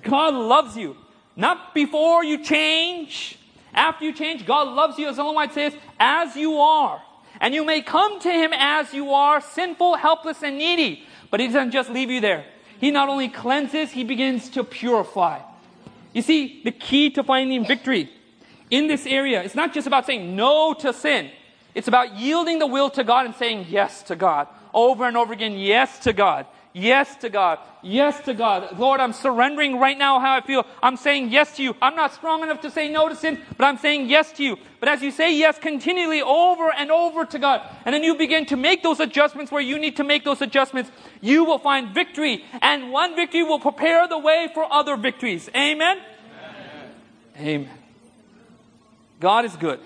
God 0.02 0.34
loves 0.34 0.76
you. 0.76 0.96
Not 1.36 1.74
before 1.74 2.24
you 2.24 2.42
change. 2.42 3.38
After 3.72 4.04
you 4.04 4.12
change, 4.12 4.46
God 4.46 4.68
loves 4.68 4.98
you, 4.98 5.08
as 5.08 5.18
Ellen 5.18 5.34
White 5.34 5.54
says, 5.54 5.72
as 5.98 6.36
you 6.36 6.58
are. 6.58 7.00
And 7.40 7.54
you 7.54 7.64
may 7.64 7.82
come 7.82 8.20
to 8.20 8.30
Him 8.30 8.52
as 8.52 8.92
you 8.92 9.12
are, 9.12 9.40
sinful, 9.40 9.96
helpless, 9.96 10.42
and 10.42 10.58
needy. 10.58 11.04
But 11.30 11.40
He 11.40 11.46
doesn't 11.46 11.70
just 11.70 11.90
leave 11.90 12.10
you 12.10 12.20
there. 12.20 12.44
He 12.78 12.90
not 12.90 13.08
only 13.08 13.28
cleanses, 13.28 13.92
He 13.92 14.04
begins 14.04 14.48
to 14.50 14.64
purify. 14.64 15.40
You 16.12 16.22
see, 16.22 16.62
the 16.64 16.72
key 16.72 17.10
to 17.10 17.22
finding 17.22 17.64
victory 17.64 18.10
in 18.70 18.86
this 18.86 19.06
area, 19.06 19.42
it's 19.42 19.54
not 19.54 19.72
just 19.72 19.86
about 19.86 20.06
saying 20.06 20.34
no 20.34 20.74
to 20.74 20.92
sin. 20.92 21.30
It's 21.74 21.88
about 21.88 22.16
yielding 22.16 22.58
the 22.58 22.66
will 22.66 22.90
to 22.90 23.04
God 23.04 23.26
and 23.26 23.34
saying 23.34 23.66
yes 23.68 24.02
to 24.04 24.16
God. 24.16 24.48
Over 24.74 25.06
and 25.06 25.16
over 25.16 25.32
again, 25.32 25.52
yes 25.52 26.00
to 26.00 26.12
God. 26.12 26.46
Yes 26.72 27.16
to 27.16 27.28
God. 27.28 27.58
Yes 27.82 28.20
to 28.26 28.34
God. 28.34 28.78
Lord, 28.78 29.00
I'm 29.00 29.12
surrendering 29.12 29.80
right 29.80 29.98
now 29.98 30.20
how 30.20 30.36
I 30.36 30.40
feel. 30.40 30.64
I'm 30.80 30.96
saying 30.96 31.30
yes 31.30 31.56
to 31.56 31.64
you. 31.64 31.74
I'm 31.82 31.96
not 31.96 32.14
strong 32.14 32.44
enough 32.44 32.60
to 32.60 32.70
say 32.70 32.88
no 32.88 33.08
to 33.08 33.16
sin, 33.16 33.40
but 33.56 33.64
I'm 33.64 33.76
saying 33.76 34.08
yes 34.08 34.30
to 34.34 34.44
you. 34.44 34.56
But 34.78 34.88
as 34.88 35.02
you 35.02 35.10
say 35.10 35.36
yes 35.36 35.58
continually 35.58 36.22
over 36.22 36.72
and 36.72 36.92
over 36.92 37.24
to 37.24 37.38
God, 37.40 37.62
and 37.84 37.92
then 37.92 38.04
you 38.04 38.14
begin 38.14 38.46
to 38.46 38.56
make 38.56 38.84
those 38.84 39.00
adjustments 39.00 39.50
where 39.50 39.60
you 39.60 39.80
need 39.80 39.96
to 39.96 40.04
make 40.04 40.24
those 40.24 40.40
adjustments, 40.42 40.92
you 41.20 41.44
will 41.44 41.58
find 41.58 41.92
victory. 41.92 42.44
And 42.62 42.92
one 42.92 43.16
victory 43.16 43.42
will 43.42 43.60
prepare 43.60 44.06
the 44.06 44.18
way 44.18 44.48
for 44.54 44.72
other 44.72 44.96
victories. 44.96 45.48
Amen? 45.56 45.98
Amen. 47.36 47.66
Amen. 47.66 47.78
God 49.18 49.44
is 49.44 49.56
good. 49.56 49.80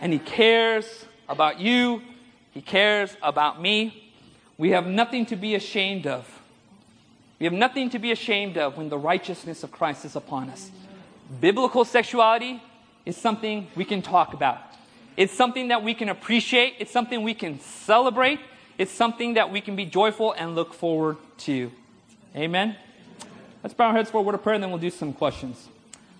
And 0.00 0.12
He 0.12 0.20
cares 0.20 0.86
about 1.28 1.58
you. 1.58 2.02
He 2.52 2.60
cares 2.60 3.16
about 3.20 3.60
me. 3.60 4.01
We 4.58 4.70
have 4.70 4.86
nothing 4.86 5.26
to 5.26 5.36
be 5.36 5.54
ashamed 5.54 6.06
of. 6.06 6.40
We 7.38 7.44
have 7.44 7.52
nothing 7.52 7.90
to 7.90 7.98
be 7.98 8.12
ashamed 8.12 8.56
of 8.56 8.76
when 8.76 8.88
the 8.88 8.98
righteousness 8.98 9.64
of 9.64 9.72
Christ 9.72 10.04
is 10.04 10.14
upon 10.14 10.48
us. 10.50 10.70
Biblical 11.40 11.84
sexuality 11.84 12.62
is 13.04 13.16
something 13.16 13.66
we 13.74 13.84
can 13.84 14.02
talk 14.02 14.32
about. 14.34 14.58
It's 15.16 15.32
something 15.32 15.68
that 15.68 15.82
we 15.82 15.94
can 15.94 16.08
appreciate. 16.08 16.74
It's 16.78 16.92
something 16.92 17.22
we 17.22 17.34
can 17.34 17.60
celebrate. 17.60 18.40
It's 18.78 18.92
something 18.92 19.34
that 19.34 19.50
we 19.50 19.60
can 19.60 19.76
be 19.76 19.84
joyful 19.84 20.32
and 20.32 20.54
look 20.54 20.72
forward 20.72 21.16
to. 21.38 21.72
Amen? 22.36 22.76
Let's 23.62 23.74
bow 23.74 23.88
our 23.88 23.92
heads 23.92 24.10
for 24.10 24.18
a 24.18 24.22
word 24.22 24.34
of 24.34 24.42
prayer 24.42 24.54
and 24.54 24.62
then 24.62 24.70
we'll 24.70 24.80
do 24.80 24.90
some 24.90 25.12
questions. 25.12 25.68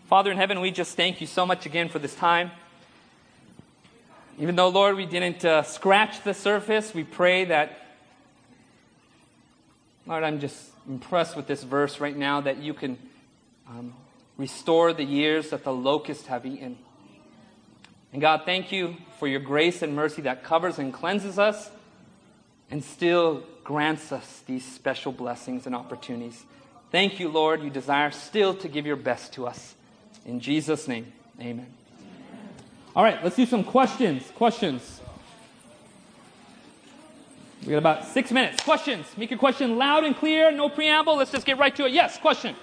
Father 0.09 0.31
in 0.31 0.37
heaven, 0.37 0.61
we 0.61 0.71
just 0.71 0.97
thank 0.97 1.21
you 1.21 1.27
so 1.27 1.47
much 1.47 1.67
again 1.67 1.89
for 1.89 1.99
this 1.99 2.15
time. 2.15 2.51
Even 4.39 4.57
though, 4.57 4.69
Lord, 4.69 4.97
we 4.97 5.07
didn't 5.07 5.45
uh, 5.45 5.63
scratch 5.63 6.23
the 6.25 6.35
surface, 6.35 6.93
we 6.95 7.05
pray 7.05 7.45
that 7.47 7.82
Lord, 10.13 10.25
I'm 10.25 10.41
just 10.41 10.69
impressed 10.87 11.37
with 11.37 11.47
this 11.47 11.63
verse 11.63 11.99
right 11.99 12.15
now 12.15 12.43
that 12.43 12.59
you 12.59 12.75
can 12.75 12.99
um, 13.67 13.95
restore 14.37 14.93
the 14.93 15.05
years 15.05 15.49
that 15.49 15.65
the 15.65 15.73
locusts 15.73 16.27
have 16.27 16.45
eaten. 16.45 16.77
And 18.13 18.21
God, 18.21 18.43
thank 18.45 18.71
you 18.71 18.99
for 19.19 19.27
your 19.27 19.41
grace 19.41 19.81
and 19.81 19.97
mercy 19.97 20.21
that 20.21 20.45
covers 20.45 20.79
and 20.79 20.93
cleanses 20.93 21.39
us 21.39 21.71
and 22.71 22.85
still 22.85 23.43
grants 23.65 24.13
us 24.13 24.43
these 24.47 24.67
special 24.67 25.13
blessings 25.13 25.65
and 25.65 25.75
opportunities. 25.75 26.45
Thank 26.91 27.19
you, 27.19 27.31
Lord. 27.31 27.63
You 27.63 27.71
desire 27.71 28.11
still 28.11 28.53
to 28.57 28.69
give 28.69 28.85
your 28.85 28.97
best 28.97 29.33
to 29.33 29.47
us. 29.47 29.75
In 30.27 30.41
Jesus' 30.41 30.87
name, 30.87 31.11
amen. 31.41 31.73
All 32.95 33.03
right, 33.03 33.25
let's 33.25 33.37
do 33.37 33.47
some 33.47 33.65
questions. 33.65 34.31
Questions. 34.35 35.02
We 37.65 37.71
got 37.71 37.79
about 37.79 38.05
six 38.07 38.33
minutes. 38.33 38.63
Questions? 38.65 39.07
Make 39.17 39.31
your 39.31 39.39
question 39.39 39.79
loud 39.79 40.03
and 40.03 40.17
clear, 40.17 40.51
no 40.51 40.69
preamble. 40.69 41.17
Let's 41.17 41.31
just 41.31 41.47
get 41.47 41.59
right 41.59 41.75
to 41.77 41.87
it. 41.87 41.93
Yes, 41.93 42.19
question. 42.19 42.57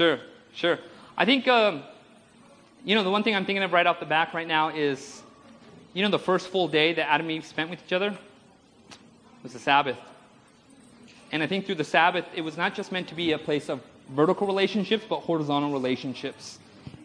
Sure, 0.00 0.18
sure. 0.54 0.78
I 1.14 1.26
think, 1.26 1.46
um, 1.46 1.82
you 2.86 2.94
know, 2.94 3.04
the 3.04 3.10
one 3.10 3.22
thing 3.22 3.36
I'm 3.36 3.44
thinking 3.44 3.62
of 3.62 3.74
right 3.74 3.86
off 3.86 4.00
the 4.00 4.06
back 4.06 4.32
right 4.32 4.48
now 4.48 4.70
is, 4.70 5.20
you 5.92 6.02
know, 6.02 6.08
the 6.08 6.18
first 6.18 6.48
full 6.48 6.68
day 6.68 6.94
that 6.94 7.06
Adam 7.06 7.26
and 7.26 7.32
Eve 7.32 7.44
spent 7.44 7.68
with 7.68 7.82
each 7.84 7.92
other 7.92 8.16
was 9.42 9.52
the 9.52 9.58
Sabbath. 9.58 9.98
And 11.32 11.42
I 11.42 11.46
think 11.46 11.66
through 11.66 11.74
the 11.74 11.84
Sabbath, 11.84 12.24
it 12.34 12.40
was 12.40 12.56
not 12.56 12.74
just 12.74 12.92
meant 12.92 13.08
to 13.08 13.14
be 13.14 13.32
a 13.32 13.38
place 13.38 13.68
of 13.68 13.82
vertical 14.08 14.46
relationships, 14.46 15.04
but 15.06 15.20
horizontal 15.20 15.70
relationships. 15.70 16.58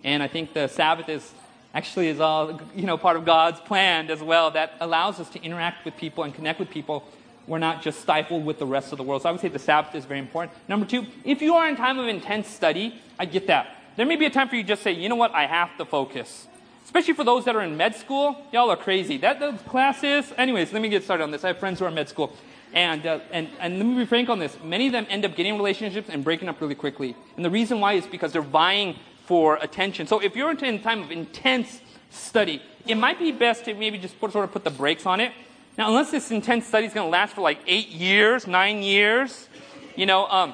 And 0.06 0.24
I 0.24 0.30
think 0.30 0.54
the 0.54 0.70
Sabbath 0.70 1.10
is 1.10 1.34
actually 1.74 2.08
is 2.08 2.22
all 2.22 2.62
you 2.78 2.86
know 2.86 2.98
part 2.98 3.18
of 3.18 3.26
God's 3.26 3.60
plan 3.60 4.10
as 4.10 4.24
well 4.24 4.52
that 4.52 4.72
allows 4.80 5.20
us 5.20 5.30
to 5.32 5.44
interact 5.44 5.84
with 5.84 5.98
people 5.98 6.24
and 6.24 6.34
connect 6.34 6.62
with 6.62 6.70
people 6.70 7.04
we're 7.48 7.60
not 7.60 7.82
just 7.82 8.02
stifled 8.02 8.46
with 8.46 8.60
the 8.60 8.66
rest 8.66 8.92
of 8.92 8.98
the 8.98 9.04
world. 9.04 9.22
So 9.22 9.30
I 9.30 9.32
would 9.32 9.42
say 9.42 9.50
the 9.50 9.60
Sabbath 9.60 9.94
is 9.96 10.06
very 10.06 10.20
important. 10.20 10.58
Number 10.68 10.86
two, 10.86 11.06
if 11.24 11.42
you 11.42 11.56
are 11.56 11.68
in 11.68 11.76
time 11.76 12.00
of 12.00 12.08
intense 12.08 12.48
study, 12.48 13.00
I 13.20 13.26
get 13.26 13.48
that. 13.48 13.68
There 13.96 14.06
may 14.06 14.16
be 14.16 14.26
a 14.26 14.30
time 14.30 14.50
for 14.50 14.56
you 14.56 14.64
to 14.64 14.68
just 14.68 14.82
say, 14.82 14.92
you 14.92 15.10
know 15.10 15.16
what, 15.16 15.32
I 15.32 15.46
have 15.46 15.78
to 15.78 15.86
focus. 15.86 16.48
Especially 16.84 17.14
for 17.14 17.24
those 17.24 17.46
that 17.46 17.56
are 17.56 17.62
in 17.62 17.78
med 17.78 17.96
school, 17.96 18.36
y'all 18.52 18.70
are 18.70 18.78
crazy. 18.78 19.18
That 19.18 19.40
those 19.40 19.60
classes, 19.62 20.32
anyways, 20.38 20.74
let 20.74 20.82
me 20.82 20.90
get 20.90 21.04
started 21.04 21.24
on 21.24 21.32
this. 21.32 21.44
I 21.44 21.48
have 21.48 21.60
friends 21.60 21.80
who 21.80 21.86
are 21.86 21.90
in 21.90 21.96
med 21.96 22.10
school. 22.10 22.36
And, 22.74 23.06
uh, 23.06 23.20
and, 23.32 23.48
and 23.60 23.78
let 23.78 23.86
me 23.86 23.96
be 23.96 24.06
frank 24.06 24.28
on 24.28 24.40
this. 24.40 24.58
Many 24.64 24.88
of 24.88 24.92
them 24.92 25.08
end 25.10 25.24
up 25.24 25.36
getting 25.36 25.56
relationships 25.56 26.10
and 26.10 26.24
breaking 26.24 26.50
up 26.50 26.60
really 26.60 26.76
quickly. 26.76 27.16
And 27.38 27.46
the 27.46 27.50
reason 27.50 27.80
why 27.80 27.94
is 27.94 28.06
because 28.06 28.34
they're 28.34 28.42
vying 28.42 28.98
for 29.26 29.56
attention. 29.58 30.08
So 30.08 30.20
if 30.20 30.36
you're 30.36 30.52
in 30.52 30.82
time 30.82 31.02
of 31.02 31.12
intense 31.12 31.82
study, 32.10 32.62
it 32.86 32.96
might 32.96 33.18
be 33.18 33.32
best 33.32 33.66
to 33.66 33.74
maybe 33.74 33.98
just 33.98 34.20
put, 34.20 34.32
sort 34.32 34.44
of 34.44 34.52
put 34.52 34.64
the 34.64 34.72
brakes 34.72 35.06
on 35.06 35.20
it. 35.20 35.32
Now, 35.78 35.90
unless 35.90 36.12
this 36.12 36.32
intense 36.32 36.66
study 36.66 36.88
is 36.88 36.94
going 36.94 37.06
to 37.06 37.12
last 37.12 37.36
for 37.36 37.42
like 37.42 37.60
eight 37.68 37.90
years, 37.90 38.48
nine 38.48 38.82
years, 38.82 39.50
you 39.96 40.06
know, 40.06 40.26
um, 40.28 40.54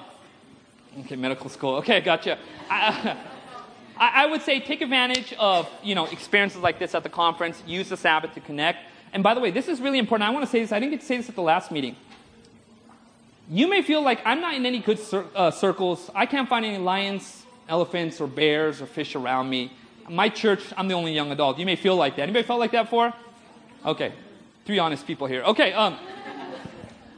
okay, 1.02 1.16
medical 1.16 1.50
school. 1.50 1.76
Okay, 1.76 2.02
gotcha. 2.02 2.40
I, 2.70 3.18
I 3.98 4.26
would 4.26 4.42
say 4.42 4.60
take 4.60 4.82
advantage 4.82 5.34
of, 5.34 5.70
you 5.84 5.94
know, 5.94 6.06
experiences 6.08 6.62
like 6.62 6.80
this 6.80 6.96
at 6.96 7.04
the 7.04 7.10
conference. 7.10 7.62
Use 7.68 7.90
the 7.90 7.98
Sabbath 7.98 8.34
to 8.34 8.40
connect. 8.40 8.80
And 9.14 9.22
by 9.22 9.36
the 9.36 9.40
way, 9.40 9.52
this 9.52 9.68
is 9.68 9.80
really 9.80 10.00
important. 10.00 10.28
I 10.28 10.34
want 10.34 10.44
to 10.44 10.50
say 10.50 10.62
this. 10.62 10.72
I 10.72 10.80
didn't 10.80 10.92
get 10.92 11.02
to 11.02 11.06
say 11.06 11.18
this 11.18 11.30
at 11.30 11.36
the 11.36 11.42
last 11.42 11.70
meeting. 11.70 11.96
You 13.50 13.68
may 13.68 13.82
feel 13.82 14.02
like 14.02 14.22
I'm 14.26 14.42
not 14.42 14.56
in 14.56 14.66
any 14.66 14.80
good 14.80 14.98
cir- 14.98 15.26
uh, 15.36 15.52
circles. 15.52 16.10
I 16.16 16.26
can't 16.26 16.50
find 16.50 16.66
any 16.66 16.78
lions, 16.78 17.46
elephants, 17.70 18.20
or 18.22 18.28
bears 18.28 18.82
or 18.82 18.86
fish 18.88 19.14
around 19.14 19.50
me. 19.50 19.72
My 20.10 20.30
church, 20.30 20.64
I'm 20.76 20.88
the 20.88 20.96
only 20.96 21.14
young 21.14 21.32
adult. 21.32 21.60
You 21.60 21.66
may 21.66 21.76
feel 21.76 21.96
like 21.96 22.16
that. 22.16 22.24
Anybody 22.24 22.48
felt 22.48 22.60
like 22.60 22.72
that 22.72 22.84
before? 22.84 23.14
Okay, 23.86 24.14
three 24.66 24.80
honest 24.80 25.06
people 25.08 25.28
here. 25.28 25.44
Okay, 25.44 25.74
um, 25.74 25.98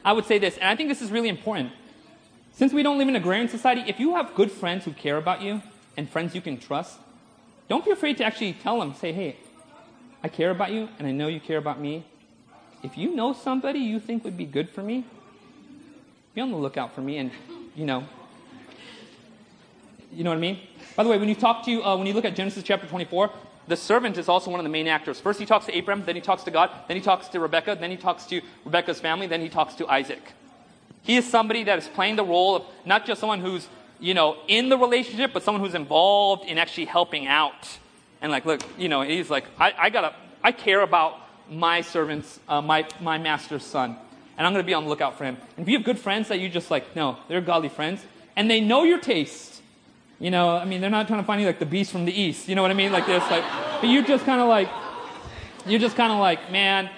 I 0.03 0.13
would 0.13 0.25
say 0.25 0.37
this, 0.37 0.57
and 0.57 0.65
I 0.69 0.75
think 0.75 0.89
this 0.89 1.01
is 1.01 1.11
really 1.11 1.29
important. 1.29 1.71
Since 2.53 2.73
we 2.73 2.83
don't 2.83 2.97
live 2.97 3.07
in 3.07 3.15
an 3.15 3.21
agrarian 3.21 3.49
society, 3.49 3.83
if 3.87 3.99
you 3.99 4.15
have 4.15 4.35
good 4.35 4.51
friends 4.51 4.85
who 4.85 4.91
care 4.91 5.17
about 5.17 5.41
you 5.41 5.61
and 5.97 6.09
friends 6.09 6.35
you 6.35 6.41
can 6.41 6.57
trust, 6.57 6.99
don't 7.67 7.83
be 7.83 7.91
afraid 7.91 8.17
to 8.17 8.23
actually 8.23 8.53
tell 8.53 8.79
them, 8.79 8.93
say, 8.93 9.11
hey, 9.11 9.37
I 10.21 10.27
care 10.27 10.51
about 10.51 10.71
you 10.71 10.89
and 10.99 11.07
I 11.07 11.11
know 11.11 11.27
you 11.27 11.39
care 11.39 11.57
about 11.57 11.79
me. 11.79 12.05
If 12.83 12.97
you 12.97 13.15
know 13.15 13.33
somebody 13.33 13.79
you 13.79 13.99
think 13.99 14.23
would 14.23 14.37
be 14.37 14.45
good 14.45 14.69
for 14.69 14.83
me, 14.83 15.05
be 16.35 16.41
on 16.41 16.51
the 16.51 16.57
lookout 16.57 16.93
for 16.93 17.01
me 17.01 17.17
and, 17.17 17.31
you 17.75 17.85
know, 17.85 18.03
you 20.11 20.23
know 20.23 20.29
what 20.29 20.37
I 20.37 20.41
mean? 20.41 20.59
By 20.95 21.03
the 21.03 21.09
way, 21.09 21.17
when 21.17 21.29
you 21.29 21.35
talk 21.35 21.65
to, 21.65 21.83
uh, 21.83 21.97
when 21.97 22.05
you 22.05 22.13
look 22.13 22.25
at 22.25 22.35
Genesis 22.35 22.61
chapter 22.63 22.85
24, 22.85 23.31
the 23.67 23.77
servant 23.77 24.17
is 24.17 24.27
also 24.27 24.51
one 24.51 24.59
of 24.59 24.63
the 24.63 24.69
main 24.69 24.87
actors. 24.87 25.19
First 25.19 25.39
he 25.39 25.45
talks 25.45 25.65
to 25.67 25.75
Abraham, 25.75 26.05
then 26.05 26.15
he 26.15 26.21
talks 26.21 26.43
to 26.43 26.51
God, 26.51 26.69
then 26.87 26.97
he 26.97 27.03
talks 27.03 27.27
to 27.29 27.39
Rebecca, 27.39 27.77
then 27.79 27.91
he 27.91 27.97
talks 27.97 28.25
to 28.27 28.41
Rebecca's 28.65 28.99
family, 28.99 29.27
then 29.27 29.41
he 29.41 29.49
talks 29.49 29.75
to 29.75 29.87
Isaac. 29.87 30.21
He 31.03 31.17
is 31.17 31.29
somebody 31.29 31.63
that 31.65 31.77
is 31.79 31.87
playing 31.87 32.15
the 32.15 32.23
role 32.23 32.55
of 32.55 32.63
not 32.85 33.05
just 33.05 33.19
someone 33.19 33.41
who's, 33.41 33.67
you 33.99 34.13
know, 34.13 34.37
in 34.47 34.69
the 34.69 34.77
relationship, 34.77 35.31
but 35.33 35.43
someone 35.43 35.61
who's 35.61 35.75
involved 35.75 36.45
in 36.45 36.57
actually 36.57 36.85
helping 36.85 37.27
out. 37.27 37.77
And 38.21 38.31
like, 38.31 38.45
look, 38.45 38.61
you 38.77 38.87
know, 38.89 39.01
he's 39.01 39.29
like, 39.29 39.45
I, 39.59 39.73
I 39.77 39.89
gotta, 39.89 40.15
I 40.43 40.53
care 40.53 40.81
about 40.81 41.19
my 41.49 41.81
servant's, 41.81 42.39
uh, 42.47 42.61
my, 42.61 42.87
my 43.01 43.17
master's 43.17 43.65
son. 43.65 43.97
And 44.37 44.47
I'm 44.47 44.53
gonna 44.53 44.63
be 44.63 44.73
on 44.73 44.83
the 44.83 44.89
lookout 44.89 45.17
for 45.17 45.25
him. 45.25 45.37
And 45.57 45.63
if 45.65 45.69
you 45.69 45.77
have 45.77 45.85
good 45.85 45.99
friends 45.99 46.29
that 46.29 46.39
you 46.39 46.49
just 46.49 46.71
like, 46.71 46.95
no, 46.95 47.17
they're 47.27 47.41
godly 47.41 47.69
friends, 47.69 48.01
and 48.35 48.49
they 48.49 48.61
know 48.61 48.83
your 48.83 48.99
taste, 48.99 49.52
you 50.19 50.31
know, 50.31 50.55
I 50.55 50.65
mean, 50.65 50.81
they're 50.81 50.89
not 50.89 51.07
trying 51.07 51.19
to 51.19 51.25
find 51.25 51.41
you 51.41 51.47
like 51.47 51.59
the 51.59 51.65
beast 51.65 51.91
from 51.91 52.05
the 52.05 52.13
east. 52.13 52.47
You 52.47 52.55
know 52.55 52.61
what 52.61 52.71
I 52.71 52.75
mean? 52.75 52.91
Like 52.91 53.05
this, 53.05 53.23
like, 53.29 53.43
but 53.81 53.89
you're 53.89 54.03
just 54.03 54.25
kind 54.25 54.41
of 54.41 54.47
like, 54.47 54.69
you're 55.65 55.79
just 55.79 55.95
kind 55.95 56.11
of 56.11 56.19
like, 56.19 56.51
man, 56.51 56.89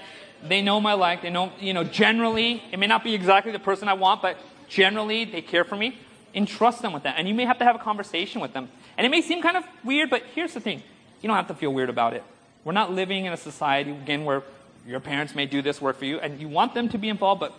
they 0.43 0.61
know 0.61 0.80
my 0.80 0.93
like. 0.93 1.22
They 1.22 1.30
know, 1.30 1.51
you 1.59 1.74
know, 1.74 1.84
generally, 1.84 2.61
it 2.72 2.78
may 2.78 2.88
not 2.88 3.03
be 3.03 3.13
exactly 3.13 3.51
the 3.51 3.59
person 3.59 3.88
I 3.88 3.93
want, 3.93 4.22
but 4.22 4.38
generally 4.68 5.26
they 5.26 5.41
care 5.41 5.63
for 5.63 5.76
me. 5.76 5.97
Entrust 6.34 6.82
them 6.82 6.93
with 6.93 7.03
that. 7.03 7.16
And 7.18 7.28
you 7.28 7.34
may 7.34 7.45
have 7.45 7.57
to 7.59 7.63
have 7.63 7.76
a 7.76 7.80
conversation 7.80 8.41
with 8.41 8.53
them. 8.53 8.70
And 8.97 9.05
it 9.05 9.09
may 9.09 9.22
seem 9.22 9.41
kind 9.41 9.57
of 9.57 9.63
weird, 9.84 10.09
but 10.09 10.24
here's 10.34 10.53
the 10.53 10.59
thing. 10.59 10.84
You 11.22 11.28
don't 11.28 11.38
have 11.38 11.47
to 11.47 11.55
feel 11.55 11.74
weird 11.74 11.89
about 11.89 12.13
it. 12.13 12.24
We're 12.63 12.74
not 12.74 12.91
living 12.91 13.26
in 13.26 13.34
a 13.34 13.38
society, 13.38 13.91
again, 13.91 14.26
where 14.26 14.43
your 14.88 14.99
parents 14.99 15.34
may 15.34 15.45
do 15.45 15.61
this 15.61 15.82
work 15.82 15.97
for 15.97 16.05
you, 16.05 16.20
and 16.20 16.39
you 16.39 16.47
want 16.47 16.74
them 16.74 16.89
to 16.89 16.97
be 16.97 17.09
involved, 17.09 17.39
but 17.39 17.53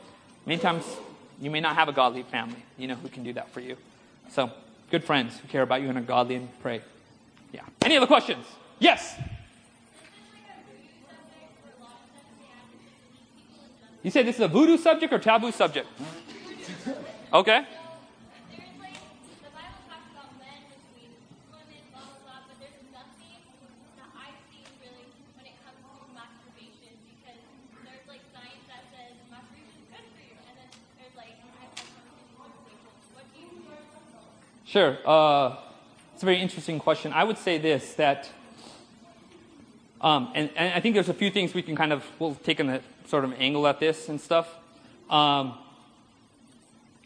many 0.44 0.61
times 0.61 0.84
you 1.40 1.50
may 1.50 1.61
not 1.61 1.74
have 1.74 1.88
a 1.88 1.92
godly 1.92 2.22
family, 2.22 2.62
you 2.78 2.86
know, 2.86 2.94
who 2.94 3.09
can 3.09 3.24
do 3.24 3.32
that 3.32 3.50
for 3.50 3.61
you. 3.61 3.76
So, 4.30 4.50
good 4.91 5.05
friends 5.05 5.39
who 5.39 5.49
care 5.49 5.62
about 5.62 5.82
you 5.82 5.89
and 5.89 5.99
are 5.99 6.03
godly 6.03 6.37
and 6.37 6.61
pray. 6.61 6.82
Yeah. 7.53 7.62
Any 7.82 7.97
other 7.97 8.07
questions? 8.07 8.47
Yes. 8.78 9.14
You 14.03 14.11
say 14.11 14.22
this 14.22 14.37
is 14.37 14.43
a 14.43 14.49
voodoo 14.49 14.78
subject 14.78 15.12
or 15.12 15.18
taboo 15.18 15.51
subject? 15.51 15.89
Okay. 17.32 17.66
Sure. 34.67 34.99
Uh, 35.07 35.55
it's 36.12 36.25
a 36.25 36.27
very 36.27 36.41
interesting 36.41 36.81
question. 36.81 37.12
I 37.12 37.23
would 37.23 37.39
say 37.39 37.59
this 37.59 37.95
that, 37.95 38.29
um, 40.01 40.33
and, 40.35 40.51
and, 40.57 40.75
I 40.75 40.81
think 40.81 40.95
there's 40.95 41.09
a 41.09 41.14
few 41.14 41.31
things 41.31 41.55
we 41.55 41.62
can 41.62 41.77
kind 41.77 41.93
of, 41.93 42.05
we'll 42.19 42.35
take 42.35 42.59
a 42.59 42.81
sort 43.07 43.25
of 43.25 43.33
angle 43.39 43.69
at 43.69 43.79
this 43.79 44.09
and 44.09 44.21
stuff. 44.21 44.49
Um, 45.09 45.57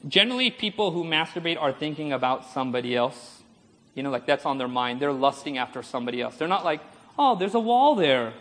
generally, 0.09 0.51
people 0.51 0.91
who 0.91 1.05
masturbate 1.05 1.61
are 1.61 1.71
thinking 1.71 2.15
about 2.15 2.51
somebody 2.51 2.97
else. 2.97 3.43
You 3.95 4.05
know, 4.05 4.11
like 4.11 4.25
that's 4.25 4.47
on 4.47 4.57
their 4.57 4.69
mind. 4.69 4.99
They're 4.99 5.13
lusting 5.13 5.59
after 5.59 5.83
somebody 5.83 6.23
else. 6.23 6.37
They're 6.37 6.49
not 6.49 6.65
like, 6.65 6.81
oh, 7.19 7.37
there's 7.37 7.55
a 7.55 7.61
wall 7.61 7.95
there. 7.95 8.33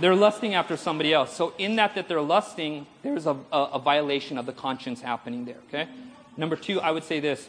They're 0.00 0.14
lusting 0.14 0.54
after 0.54 0.76
somebody 0.76 1.12
else. 1.12 1.34
So 1.34 1.52
in 1.58 1.76
that 1.76 1.94
that 1.94 2.08
they're 2.08 2.20
lusting, 2.20 2.86
there's 3.02 3.26
a, 3.26 3.36
a, 3.52 3.58
a, 3.74 3.78
violation 3.78 4.38
of 4.38 4.46
the 4.46 4.52
conscience 4.52 5.00
happening 5.00 5.44
there. 5.44 5.58
Okay. 5.68 5.88
Number 6.36 6.56
two, 6.56 6.80
I 6.80 6.90
would 6.90 7.04
say 7.04 7.20
this: 7.20 7.48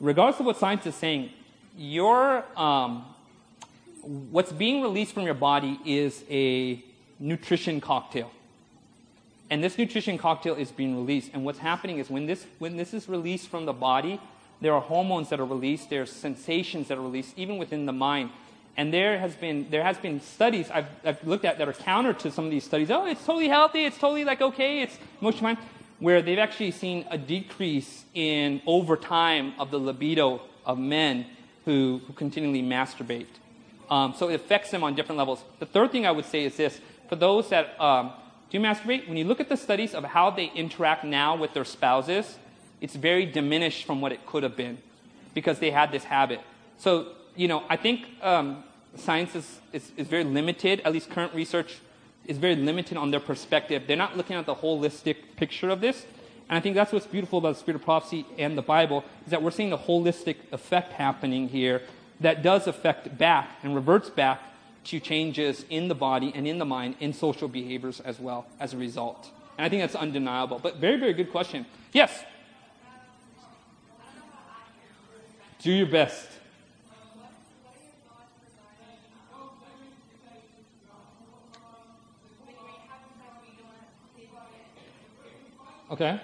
regardless 0.00 0.40
of 0.40 0.46
what 0.46 0.56
science 0.56 0.86
is 0.86 0.94
saying, 0.94 1.30
your 1.76 2.44
um, 2.56 3.04
what's 4.02 4.52
being 4.52 4.82
released 4.82 5.12
from 5.12 5.24
your 5.24 5.34
body 5.34 5.78
is 5.84 6.24
a 6.30 6.82
nutrition 7.18 7.80
cocktail. 7.80 8.30
And 9.50 9.64
this 9.64 9.76
nutrition 9.76 10.16
cocktail 10.16 10.54
is 10.54 10.70
being 10.70 10.96
released. 10.96 11.30
And 11.34 11.44
what's 11.44 11.58
happening 11.58 11.98
is 11.98 12.08
when 12.08 12.26
this 12.26 12.46
when 12.58 12.76
this 12.76 12.94
is 12.94 13.08
released 13.08 13.48
from 13.48 13.66
the 13.66 13.72
body, 13.72 14.20
there 14.60 14.74
are 14.74 14.80
hormones 14.80 15.28
that 15.30 15.40
are 15.40 15.46
released, 15.46 15.90
there 15.90 16.02
are 16.02 16.06
sensations 16.06 16.88
that 16.88 16.98
are 16.98 17.02
released, 17.02 17.36
even 17.36 17.58
within 17.58 17.86
the 17.86 17.92
mind. 17.92 18.30
And 18.80 18.94
there 18.94 19.18
has 19.18 19.34
been 19.34 19.66
there 19.68 19.82
has 19.82 19.98
been 19.98 20.22
studies 20.22 20.70
I've, 20.70 20.88
I've 21.04 21.22
looked 21.22 21.44
at 21.44 21.58
that 21.58 21.68
are 21.68 21.74
counter 21.74 22.14
to 22.14 22.30
some 22.30 22.46
of 22.46 22.50
these 22.50 22.64
studies. 22.64 22.90
Oh, 22.90 23.04
it's 23.04 23.22
totally 23.26 23.48
healthy. 23.48 23.84
It's 23.84 23.98
totally 23.98 24.24
like 24.24 24.40
okay. 24.40 24.80
It's 24.80 24.96
most 25.20 25.40
fine. 25.40 25.58
Where 25.98 26.22
they've 26.22 26.38
actually 26.38 26.70
seen 26.70 27.04
a 27.10 27.18
decrease 27.18 28.06
in 28.14 28.62
over 28.64 28.96
time 28.96 29.52
of 29.58 29.70
the 29.70 29.78
libido 29.78 30.40
of 30.64 30.78
men 30.78 31.26
who, 31.66 32.00
who 32.06 32.14
continually 32.14 32.62
masturbate. 32.62 33.26
Um, 33.90 34.14
so 34.16 34.30
it 34.30 34.36
affects 34.36 34.70
them 34.70 34.82
on 34.82 34.94
different 34.94 35.18
levels. 35.18 35.44
The 35.58 35.66
third 35.66 35.92
thing 35.92 36.06
I 36.06 36.10
would 36.12 36.24
say 36.24 36.44
is 36.44 36.56
this: 36.56 36.80
for 37.10 37.16
those 37.16 37.50
that 37.50 37.78
um, 37.78 38.12
do 38.48 38.58
masturbate, 38.58 39.06
when 39.06 39.18
you 39.18 39.24
look 39.24 39.40
at 39.40 39.50
the 39.50 39.58
studies 39.58 39.92
of 39.92 40.04
how 40.04 40.30
they 40.30 40.50
interact 40.54 41.04
now 41.04 41.36
with 41.36 41.52
their 41.52 41.66
spouses, 41.66 42.38
it's 42.80 42.96
very 42.96 43.26
diminished 43.26 43.84
from 43.84 44.00
what 44.00 44.10
it 44.10 44.24
could 44.24 44.42
have 44.42 44.56
been 44.56 44.78
because 45.34 45.58
they 45.58 45.70
had 45.70 45.92
this 45.92 46.04
habit. 46.04 46.40
So 46.78 47.08
you 47.36 47.48
know, 47.48 47.62
I 47.68 47.76
think 47.76 48.06
um, 48.22 48.64
science 48.96 49.34
is, 49.34 49.60
is, 49.72 49.92
is 49.96 50.08
very 50.08 50.24
limited, 50.24 50.80
at 50.84 50.92
least 50.92 51.10
current 51.10 51.34
research 51.34 51.78
is 52.26 52.38
very 52.38 52.56
limited 52.56 52.96
on 52.96 53.10
their 53.10 53.20
perspective. 53.20 53.84
They're 53.86 53.96
not 53.96 54.16
looking 54.16 54.36
at 54.36 54.46
the 54.46 54.54
holistic 54.54 55.16
picture 55.36 55.70
of 55.70 55.80
this. 55.80 56.06
And 56.48 56.56
I 56.56 56.60
think 56.60 56.74
that's 56.74 56.92
what's 56.92 57.06
beautiful 57.06 57.38
about 57.38 57.54
the 57.54 57.60
spirit 57.60 57.76
of 57.76 57.84
prophecy 57.84 58.26
and 58.36 58.58
the 58.58 58.62
Bible 58.62 59.04
is 59.24 59.30
that 59.30 59.42
we're 59.42 59.52
seeing 59.52 59.70
the 59.70 59.78
holistic 59.78 60.36
effect 60.52 60.92
happening 60.92 61.48
here 61.48 61.82
that 62.20 62.42
does 62.42 62.66
affect 62.66 63.16
back 63.16 63.50
and 63.62 63.74
reverts 63.74 64.10
back 64.10 64.42
to 64.84 64.98
changes 64.98 65.64
in 65.70 65.88
the 65.88 65.94
body 65.94 66.32
and 66.34 66.46
in 66.46 66.58
the 66.58 66.64
mind 66.64 66.96
in 67.00 67.12
social 67.12 67.48
behaviors 67.48 68.00
as 68.00 68.18
well 68.18 68.46
as 68.58 68.74
a 68.74 68.76
result. 68.76 69.30
And 69.56 69.64
I 69.64 69.68
think 69.68 69.82
that's 69.82 69.94
undeniable. 69.94 70.58
But 70.58 70.76
very, 70.76 70.98
very 70.98 71.12
good 71.12 71.30
question. 71.30 71.66
Yes? 71.92 72.24
Do 75.60 75.70
your 75.70 75.86
best. 75.86 76.26
Okay. 85.90 86.20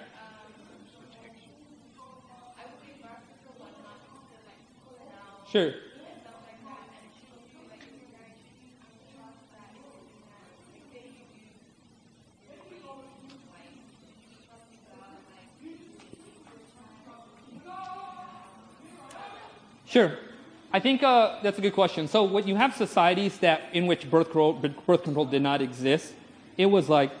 Sure. 5.45 5.73
Sure. 19.85 20.17
I 20.71 20.79
think 20.79 21.01
uh, 21.01 21.39
that's 21.41 21.57
a 21.57 21.61
good 21.61 21.73
question. 21.73 22.07
So, 22.07 22.23
when 22.23 22.47
you 22.47 22.55
have 22.55 22.75
societies 22.75 23.37
that 23.39 23.61
in 23.73 23.87
which 23.87 24.09
birth 24.09 24.27
control, 24.27 24.53
birth 24.53 25.03
control 25.03 25.25
did 25.25 25.41
not 25.41 25.61
exist, 25.61 26.13
it 26.57 26.65
was 26.67 26.89
like 26.89 27.11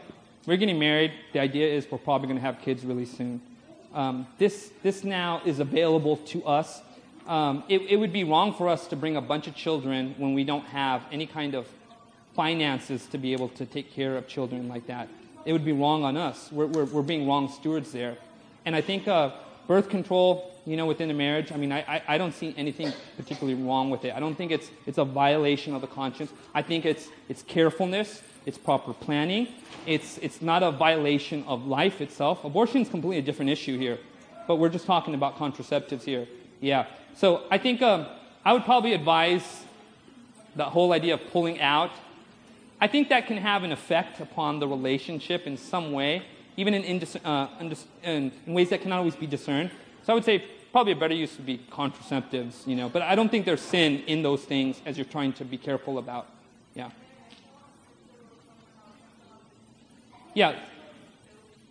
we're 0.47 0.57
getting 0.57 0.79
married. 0.79 1.11
The 1.33 1.39
idea 1.39 1.67
is 1.67 1.85
we're 1.91 1.99
probably 1.99 2.27
going 2.27 2.39
to 2.39 2.45
have 2.45 2.61
kids 2.61 2.83
really 2.83 3.05
soon. 3.05 3.41
um, 3.93 4.25
this, 4.39 4.71
this 4.81 5.03
now 5.03 5.41
is 5.45 5.59
available 5.59 6.17
to 6.17 6.43
us. 6.45 6.81
Um, 7.27 7.63
it, 7.67 7.81
it 7.81 7.97
would 7.97 8.13
be 8.13 8.23
wrong 8.23 8.53
for 8.53 8.69
us 8.69 8.87
to 8.87 8.95
bring 8.95 9.17
a 9.17 9.21
bunch 9.21 9.47
of 9.47 9.55
children 9.55 10.15
when 10.17 10.33
we 10.33 10.43
don't 10.43 10.65
have 10.65 11.03
any 11.11 11.27
kind 11.27 11.53
of 11.53 11.67
finances 12.33 13.05
to 13.07 13.17
be 13.17 13.33
able 13.33 13.49
to 13.49 13.65
take 13.65 13.91
care 13.93 14.15
of 14.17 14.27
children 14.27 14.69
like 14.69 14.87
that. 14.87 15.09
It 15.45 15.51
would 15.51 15.65
be 15.65 15.73
wrong 15.73 16.03
on 16.03 16.15
us. 16.15 16.49
We're, 16.51 16.67
we're, 16.67 16.85
we're 16.85 17.01
being 17.01 17.27
wrong 17.27 17.49
stewards 17.49 17.91
there. 17.91 18.17
And 18.65 18.75
I 18.75 18.81
think 18.81 19.07
uh, 19.07 19.31
birth 19.67 19.89
control, 19.89 20.53
you 20.65 20.77
know, 20.77 20.85
within 20.85 21.09
a 21.09 21.13
marriage, 21.13 21.51
I 21.51 21.57
mean, 21.57 21.71
I, 21.71 21.79
I, 21.79 22.01
I, 22.07 22.17
don't 22.17 22.33
see 22.33 22.53
anything 22.57 22.93
particularly 23.17 23.61
wrong 23.61 23.89
with 23.89 24.05
it. 24.05 24.13
I 24.13 24.19
don't 24.19 24.35
think 24.35 24.51
it's, 24.51 24.69
it's 24.85 24.97
a 24.97 25.05
violation 25.05 25.73
of 25.73 25.81
the 25.81 25.87
conscience. 25.87 26.31
I 26.53 26.61
think 26.61 26.85
it's, 26.85 27.07
it's 27.27 27.43
carefulness, 27.43 28.21
it's 28.47 28.57
proper 28.57 28.93
planning, 28.93 29.47
it's, 29.85 30.17
it's 30.17 30.41
not 30.41 30.63
a 30.63 30.71
violation 30.71 31.43
of 31.45 31.67
life 31.67 32.01
itself. 32.01 32.43
Abortion 32.43 32.81
is 32.81 32.89
completely 32.89 33.19
a 33.19 33.21
different 33.21 33.51
issue 33.51 33.77
here, 33.77 33.99
but 34.47 34.55
we're 34.55 34.69
just 34.69 34.87
talking 34.87 35.13
about 35.13 35.37
contraceptives 35.37 36.03
here. 36.03 36.27
Yeah. 36.59 36.87
So 37.13 37.43
I 37.51 37.59
think 37.59 37.83
um, 37.83 38.07
I 38.43 38.53
would 38.53 38.65
probably 38.65 38.93
advise 38.93 39.63
the 40.55 40.65
whole 40.65 40.93
idea 40.93 41.13
of 41.13 41.21
pulling 41.31 41.61
out. 41.61 41.91
I 42.81 42.87
think 42.87 43.09
that 43.09 43.27
can 43.27 43.37
have 43.37 43.63
an 43.63 43.71
effect 43.71 44.19
upon 44.19 44.59
the 44.59 44.67
relationship 44.67 45.45
in 45.45 45.57
some 45.57 45.91
way 45.91 46.23
even 46.57 46.73
in, 46.73 46.99
indis- 46.99 47.23
uh, 47.23 47.47
in, 48.03 48.31
in 48.45 48.53
ways 48.53 48.69
that 48.71 48.81
cannot 48.81 48.97
always 48.97 49.15
be 49.15 49.27
discerned. 49.27 49.71
So 50.03 50.11
I 50.11 50.15
would 50.15 50.25
say 50.25 50.43
probably 50.71 50.93
a 50.93 50.95
better 50.95 51.13
use 51.13 51.37
would 51.37 51.45
be 51.45 51.59
contraceptives, 51.71 52.65
you 52.67 52.75
know. 52.75 52.89
But 52.89 53.03
I 53.03 53.15
don't 53.15 53.29
think 53.29 53.45
there's 53.45 53.61
sin 53.61 54.03
in 54.07 54.23
those 54.23 54.43
things 54.43 54.81
as 54.85 54.97
you're 54.97 55.05
trying 55.05 55.33
to 55.33 55.45
be 55.45 55.57
careful 55.57 55.99
about. 55.99 56.27
Yeah. 56.73 56.89
Yeah. 60.37 60.55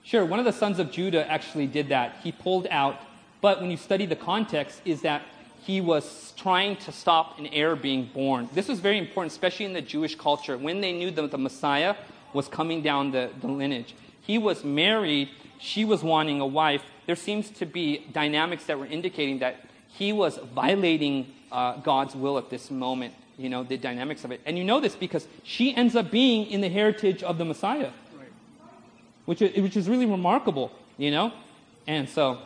Sure, 0.02 0.24
one 0.24 0.40
of 0.40 0.44
the 0.44 0.52
sons 0.52 0.80
of 0.80 0.90
Judah 0.90 1.30
actually 1.30 1.68
did 1.68 1.90
that. 1.90 2.16
He 2.24 2.32
pulled 2.32 2.66
out, 2.68 3.00
but 3.40 3.60
when 3.60 3.70
you 3.70 3.76
study 3.76 4.06
the 4.06 4.16
context, 4.16 4.80
is 4.84 5.02
that 5.02 5.22
he 5.62 5.80
was 5.80 6.32
trying 6.36 6.74
to 6.78 6.90
stop 6.90 7.38
an 7.38 7.46
heir 7.46 7.76
being 7.76 8.10
born. 8.12 8.48
This 8.54 8.66
was 8.66 8.80
very 8.80 8.98
important, 8.98 9.30
especially 9.30 9.66
in 9.66 9.72
the 9.72 9.82
Jewish 9.82 10.16
culture, 10.16 10.58
when 10.58 10.80
they 10.80 10.92
knew 10.92 11.12
that 11.12 11.30
the 11.30 11.38
Messiah 11.38 11.94
was 12.32 12.48
coming 12.48 12.82
down 12.82 13.12
the, 13.12 13.30
the 13.40 13.46
lineage. 13.46 13.94
He 14.20 14.36
was 14.36 14.64
married, 14.64 15.28
she 15.60 15.84
was 15.84 16.02
wanting 16.02 16.40
a 16.40 16.46
wife. 16.46 16.82
There 17.06 17.14
seems 17.14 17.50
to 17.50 17.66
be 17.66 18.04
dynamics 18.10 18.64
that 18.64 18.80
were 18.80 18.86
indicating 18.86 19.38
that 19.38 19.64
he 19.86 20.12
was 20.12 20.38
violating 20.38 21.32
uh, 21.52 21.76
God's 21.76 22.16
will 22.16 22.36
at 22.36 22.50
this 22.50 22.72
moment, 22.72 23.14
you 23.38 23.48
know, 23.48 23.62
the 23.62 23.76
dynamics 23.76 24.24
of 24.24 24.32
it. 24.32 24.40
And 24.44 24.58
you 24.58 24.64
know 24.64 24.80
this 24.80 24.96
because 24.96 25.28
she 25.44 25.72
ends 25.76 25.94
up 25.94 26.10
being 26.10 26.48
in 26.48 26.62
the 26.62 26.68
heritage 26.68 27.22
of 27.22 27.38
the 27.38 27.44
Messiah. 27.44 27.92
Which, 29.26 29.42
is, 29.42 29.62
which 29.62 29.76
is 29.76 29.88
really 29.88 30.06
remarkable, 30.06 30.72
you 30.96 31.10
know? 31.10 31.32
And 31.86 32.08
so, 32.08 32.38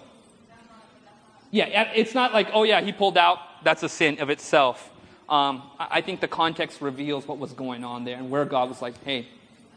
yeah, 1.50 1.92
it's 1.94 2.14
not 2.14 2.32
like, 2.32 2.48
oh, 2.52 2.64
yeah, 2.64 2.80
he 2.80 2.92
pulled 2.92 3.16
out, 3.16 3.38
that's 3.64 3.82
a 3.82 3.88
sin 3.88 4.20
of 4.20 4.28
itself. 4.28 4.90
Um, 5.28 5.62
I 5.78 6.00
think 6.00 6.20
the 6.20 6.28
context 6.28 6.80
reveals 6.80 7.26
what 7.26 7.38
was 7.38 7.52
going 7.52 7.84
on 7.84 8.04
there 8.04 8.16
and 8.16 8.30
where 8.30 8.44
God 8.44 8.68
was 8.68 8.82
like, 8.82 9.02
hey, 9.04 9.28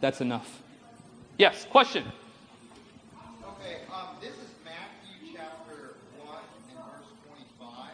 that's 0.01 0.19
enough. 0.19 0.63
Yes, 1.37 1.65
question. 1.65 2.05
Okay, 3.63 3.81
um, 3.89 4.13
this 4.21 4.37
is 4.37 4.53
Matthew 4.61 5.33
chapter 5.33 5.97
1 6.21 6.29
and 6.29 6.77
verse 6.77 7.09
25. 7.57 7.89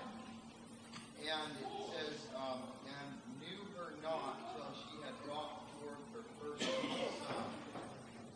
And 1.23 1.51
it 1.55 1.71
says, 1.87 2.19
um, 2.35 2.59
and 2.83 3.07
knew 3.39 3.63
her 3.79 3.95
not 4.03 4.43
till 4.51 4.67
she 4.75 4.99
had 5.05 5.15
brought 5.23 5.63
forth 5.77 6.03
her 6.11 6.25
first 6.41 6.67
son, 6.67 7.47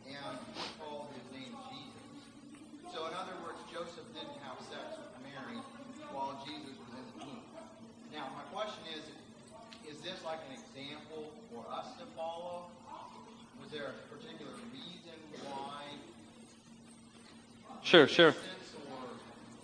and 0.07 0.39
called 0.79 1.11
his 1.17 1.25
name 1.35 1.51
Jesus. 1.67 2.95
So, 2.95 3.09
in 3.09 3.13
other 3.17 3.35
words, 3.43 3.59
Joseph 3.67 4.07
didn't 4.15 4.39
have 4.47 4.55
sex 4.71 5.03
with 5.03 5.11
Mary 5.25 5.59
while 6.15 6.39
Jesus 6.47 6.77
was 6.79 6.95
in 6.95 7.05
the 7.11 7.15
womb. 7.27 7.43
Now, 8.15 8.31
my 8.37 8.45
question 8.55 8.87
is, 8.93 9.03
is 9.83 9.99
this 9.99 10.21
like 10.23 10.39
an 10.47 10.55
example 10.55 11.33
for 11.51 11.65
us 11.73 11.91
to 11.99 12.05
follow? 12.15 12.69
Was 13.59 13.67
there 13.71 13.91
a 13.91 13.95
particular 14.07 14.53
Sure, 17.93 18.07
sure. 18.07 18.33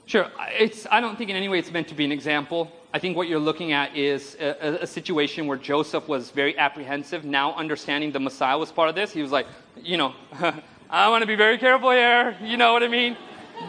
Sure. 0.06 0.28
It's, 0.52 0.86
I 0.92 1.02
don't 1.02 1.18
think 1.18 1.32
in 1.32 1.36
any 1.36 1.50
way 1.50 1.58
it's 1.58 1.72
meant 1.72 1.88
to 1.88 1.96
be 1.96 2.06
an 2.06 2.12
example. 2.12 2.72
I 2.94 3.00
think 3.00 3.18
what 3.18 3.28
you're 3.28 3.40
looking 3.40 3.72
at 3.72 3.98
is 3.98 4.38
a, 4.40 4.84
a, 4.84 4.86
situation 4.86 5.48
where 5.48 5.58
Joseph 5.58 6.08
was 6.08 6.30
very 6.30 6.56
apprehensive. 6.56 7.26
Now 7.26 7.56
understanding 7.56 8.12
the 8.12 8.20
Messiah 8.20 8.56
was 8.56 8.72
part 8.72 8.88
of 8.88 8.94
this, 8.94 9.12
he 9.12 9.24
was 9.24 9.32
like, 9.32 9.48
you 9.82 9.98
know, 9.98 10.14
I 10.92 11.10
want 11.10 11.24
to 11.24 11.26
be 11.26 11.36
very 11.36 11.58
careful 11.58 11.90
here. 11.90 12.38
You 12.44 12.56
know 12.56 12.72
what 12.72 12.84
I 12.84 12.88
mean? 12.88 13.18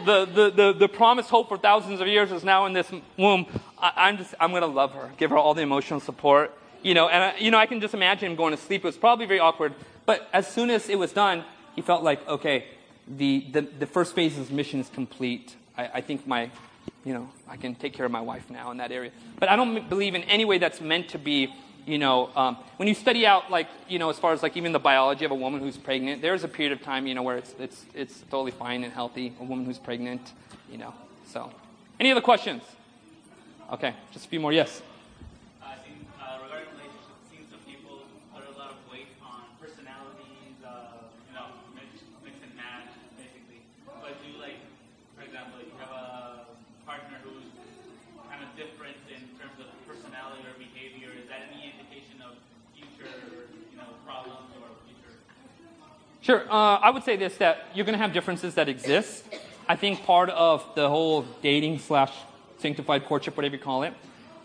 The, 0.05 0.25
the, 0.25 0.51
the, 0.51 0.73
the 0.73 0.87
promised 0.87 1.31
hope 1.31 1.49
for 1.49 1.57
thousands 1.57 1.99
of 1.99 2.05
years 2.05 2.31
is 2.31 2.43
now 2.43 2.67
in 2.67 2.73
this 2.73 2.91
womb. 3.17 3.47
I, 3.79 4.09
am 4.09 4.19
just, 4.19 4.35
I'm 4.39 4.51
going 4.51 4.61
to 4.61 4.67
love 4.67 4.93
her, 4.93 5.09
give 5.17 5.31
her 5.31 5.39
all 5.39 5.55
the 5.55 5.63
emotional 5.63 6.01
support. 6.01 6.55
You 6.83 6.93
know, 6.93 7.09
and 7.09 7.23
I, 7.23 7.37
you 7.39 7.49
know, 7.49 7.57
I 7.57 7.65
can 7.65 7.81
just 7.81 7.95
imagine 7.95 8.29
him 8.29 8.37
going 8.37 8.55
to 8.55 8.61
sleep. 8.61 8.83
It 8.83 8.89
was 8.89 8.97
probably 8.97 9.25
very 9.25 9.39
awkward. 9.39 9.73
But 10.05 10.29
as 10.31 10.47
soon 10.47 10.69
as 10.69 10.87
it 10.87 10.99
was 10.99 11.13
done, 11.13 11.45
he 11.75 11.81
felt 11.81 12.03
like, 12.03 12.27
okay, 12.27 12.65
the, 13.17 13.45
the, 13.51 13.61
the 13.61 13.85
first 13.85 14.15
phase 14.15 14.37
of 14.37 14.51
mission 14.51 14.79
is 14.79 14.89
complete. 14.89 15.55
I, 15.77 15.89
I 15.95 16.01
think 16.01 16.25
my, 16.27 16.49
you 17.03 17.13
know, 17.13 17.29
I 17.47 17.57
can 17.57 17.75
take 17.75 17.93
care 17.93 18.05
of 18.05 18.11
my 18.11 18.21
wife 18.21 18.49
now 18.49 18.71
in 18.71 18.77
that 18.77 18.91
area. 18.91 19.11
But 19.39 19.49
I 19.49 19.55
don't 19.55 19.89
believe 19.89 20.15
in 20.15 20.23
any 20.23 20.45
way 20.45 20.57
that's 20.57 20.81
meant 20.81 21.09
to 21.09 21.17
be, 21.17 21.53
you 21.85 21.97
know, 21.97 22.29
um, 22.35 22.57
when 22.77 22.87
you 22.87 22.93
study 22.93 23.25
out, 23.25 23.49
like, 23.49 23.67
you 23.87 23.99
know, 23.99 24.09
as 24.09 24.19
far 24.19 24.33
as 24.33 24.43
like 24.43 24.55
even 24.55 24.71
the 24.71 24.79
biology 24.79 25.25
of 25.25 25.31
a 25.31 25.35
woman 25.35 25.59
who's 25.59 25.77
pregnant, 25.77 26.21
there's 26.21 26.43
a 26.43 26.47
period 26.47 26.71
of 26.71 26.81
time, 26.81 27.07
you 27.07 27.15
know, 27.15 27.23
where 27.23 27.37
it's, 27.37 27.53
it's, 27.59 27.85
it's 27.93 28.21
totally 28.29 28.51
fine 28.51 28.83
and 28.83 28.93
healthy, 28.93 29.33
a 29.39 29.43
woman 29.43 29.65
who's 29.65 29.79
pregnant, 29.79 30.33
you 30.71 30.77
know. 30.77 30.93
So, 31.27 31.51
any 31.99 32.11
other 32.11 32.21
questions? 32.21 32.63
Okay, 33.71 33.95
just 34.11 34.25
a 34.25 34.29
few 34.29 34.39
more. 34.39 34.51
Yes. 34.51 34.81
Sure. 56.21 56.43
Uh, 56.51 56.77
I 56.77 56.91
would 56.91 57.03
say 57.03 57.15
this 57.15 57.37
that 57.37 57.67
you're 57.73 57.85
going 57.85 57.97
to 57.97 58.01
have 58.01 58.13
differences 58.13 58.55
that 58.55 58.69
exist. 58.69 59.25
I 59.67 59.75
think 59.75 60.05
part 60.05 60.29
of 60.29 60.63
the 60.75 60.87
whole 60.87 61.25
dating 61.41 61.79
slash 61.79 62.13
sanctified 62.59 63.05
courtship, 63.05 63.35
whatever 63.35 63.55
you 63.55 63.61
call 63.61 63.83
it, 63.83 63.93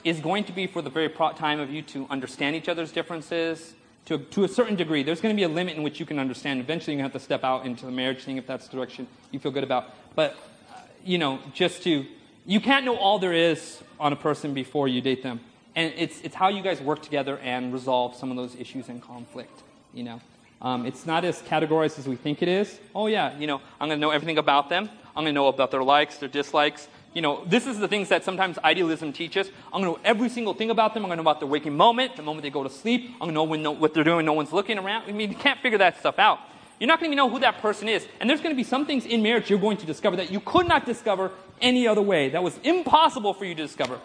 is 0.03 0.21
going 0.21 0.45
to 0.45 0.53
be 0.53 0.67
for 0.67 0.81
the 0.81 0.89
very 0.89 1.11
time 1.11 1.61
of 1.61 1.71
you 1.71 1.83
to 1.83 2.07
understand 2.09 2.57
each 2.57 2.69
other's 2.69 2.93
differences 2.93 3.75
to, 4.07 4.19
to 4.19 4.45
a 4.45 4.49
certain 4.49 4.77
degree. 4.77 5.03
There's 5.03 5.21
going 5.21 5.35
to 5.35 5.37
be 5.37 5.43
a 5.43 5.49
limit 5.49 5.77
in 5.77 5.83
which 5.83 6.01
you 6.01 6.07
can 6.07 6.19
understand. 6.19 6.61
Eventually, 6.61 6.95
you're 6.95 7.03
going 7.03 7.11
to 7.11 7.15
have 7.15 7.21
to 7.21 7.25
step 7.25 7.45
out 7.45 7.67
into 7.67 7.85
the 7.85 7.93
marriage 7.93 8.23
thing 8.23 8.37
if 8.39 8.47
that's 8.47 8.69
the 8.69 8.77
direction 8.77 9.07
you 9.31 9.39
feel 9.39 9.53
good 9.53 9.65
about. 9.65 9.93
But, 10.15 10.37
uh, 10.73 10.79
you 11.05 11.19
know, 11.19 11.41
just 11.53 11.83
to, 11.83 12.07
you 12.47 12.61
can't 12.61 12.85
know 12.85 12.97
all 12.97 13.19
there 13.19 13.33
is 13.33 13.83
on 14.01 14.13
a 14.13 14.17
person 14.17 14.55
before 14.55 14.89
you 14.89 15.01
date 15.01 15.23
them. 15.23 15.41
And 15.75 15.93
it's, 15.97 16.21
it's 16.23 16.35
how 16.35 16.49
you 16.49 16.63
guys 16.63 16.81
work 16.81 17.03
together 17.03 17.39
and 17.39 17.73
resolve 17.73 18.15
some 18.15 18.31
of 18.31 18.37
those 18.37 18.55
issues 18.55 18.89
and 18.89 19.03
conflict, 19.03 19.63
you 19.93 20.05
know. 20.05 20.21
Um, 20.61 20.87
it's 20.87 21.05
not 21.05 21.25
as 21.25 21.43
categorized 21.43 21.99
as 21.99 22.09
we 22.09 22.17
think 22.17 22.43
it 22.43 22.49
is. 22.49 22.79
Oh, 22.95 23.07
yeah, 23.07 23.37
you 23.39 23.47
know, 23.47 23.61
I'm 23.81 23.89
going 23.89 23.99
to 23.99 24.01
know 24.01 24.11
everything 24.11 24.39
about 24.39 24.69
them. 24.69 24.89
I'm 25.09 25.25
going 25.25 25.27
to 25.27 25.33
know 25.33 25.49
about 25.49 25.71
their 25.71 25.83
likes, 25.83 26.17
their 26.19 26.29
dislikes. 26.29 26.89
You 27.15 27.23
know, 27.23 27.45
this 27.47 27.67
is 27.67 27.79
the 27.79 27.89
things 27.89 28.11
that 28.11 28.25
sometimes 28.25 28.59
idealism 28.59 29.13
teaches. 29.13 29.49
I'm 29.73 29.83
going 29.83 29.95
to 29.95 30.01
know 30.01 30.05
every 30.05 30.29
single 30.29 30.55
thing 30.55 30.71
about 30.71 30.95
them. 30.95 31.05
I'm 31.05 31.09
going 31.09 31.19
to 31.19 31.23
know 31.23 31.31
about 31.31 31.41
their 31.41 31.49
waking 31.49 31.77
moment, 31.77 32.17
the 32.17 32.23
moment 32.23 32.43
they 32.43 32.51
go 32.51 32.63
to 32.63 32.71
sleep. 32.71 33.11
I'm 33.15 33.19
going 33.19 33.31
to 33.31 33.35
know, 33.35 33.45
when, 33.45 33.81
what 33.81 33.95
they're 33.95 34.05
doing, 34.05 34.27
no 34.27 34.35
one's 34.35 34.53
looking 34.53 34.79
around. 34.79 35.09
I 35.09 35.13
mean, 35.13 35.31
you 35.31 35.37
can't 35.37 35.61
figure 35.61 35.79
that 35.79 35.99
stuff 35.99 36.19
out. 36.19 36.41
You're 36.79 36.89
not 36.89 37.01
going 37.01 37.11
to 37.11 37.17
know 37.17 37.31
who 37.31 37.39
that 37.41 37.63
person 37.63 37.89
is. 37.89 38.07
And 38.21 38.29
there's 38.29 38.41
going 38.41 38.55
to 38.55 38.57
be 38.57 38.65
some 38.65 38.85
things 38.85 39.07
in 39.07 39.23
marriage 39.23 39.49
you're 39.49 39.59
going 39.59 39.79
to 39.79 39.87
discover 39.87 40.17
that 40.17 40.31
you 40.31 40.41
could 40.41 40.69
not 40.69 40.85
discover 40.85 41.31
any 41.61 41.87
other 41.87 42.03
way. 42.03 42.29
That 42.29 42.43
was 42.43 42.59
impossible 42.65 43.33
for 43.33 43.47
you 43.47 43.55
to 43.55 43.63
discover. 43.63 43.99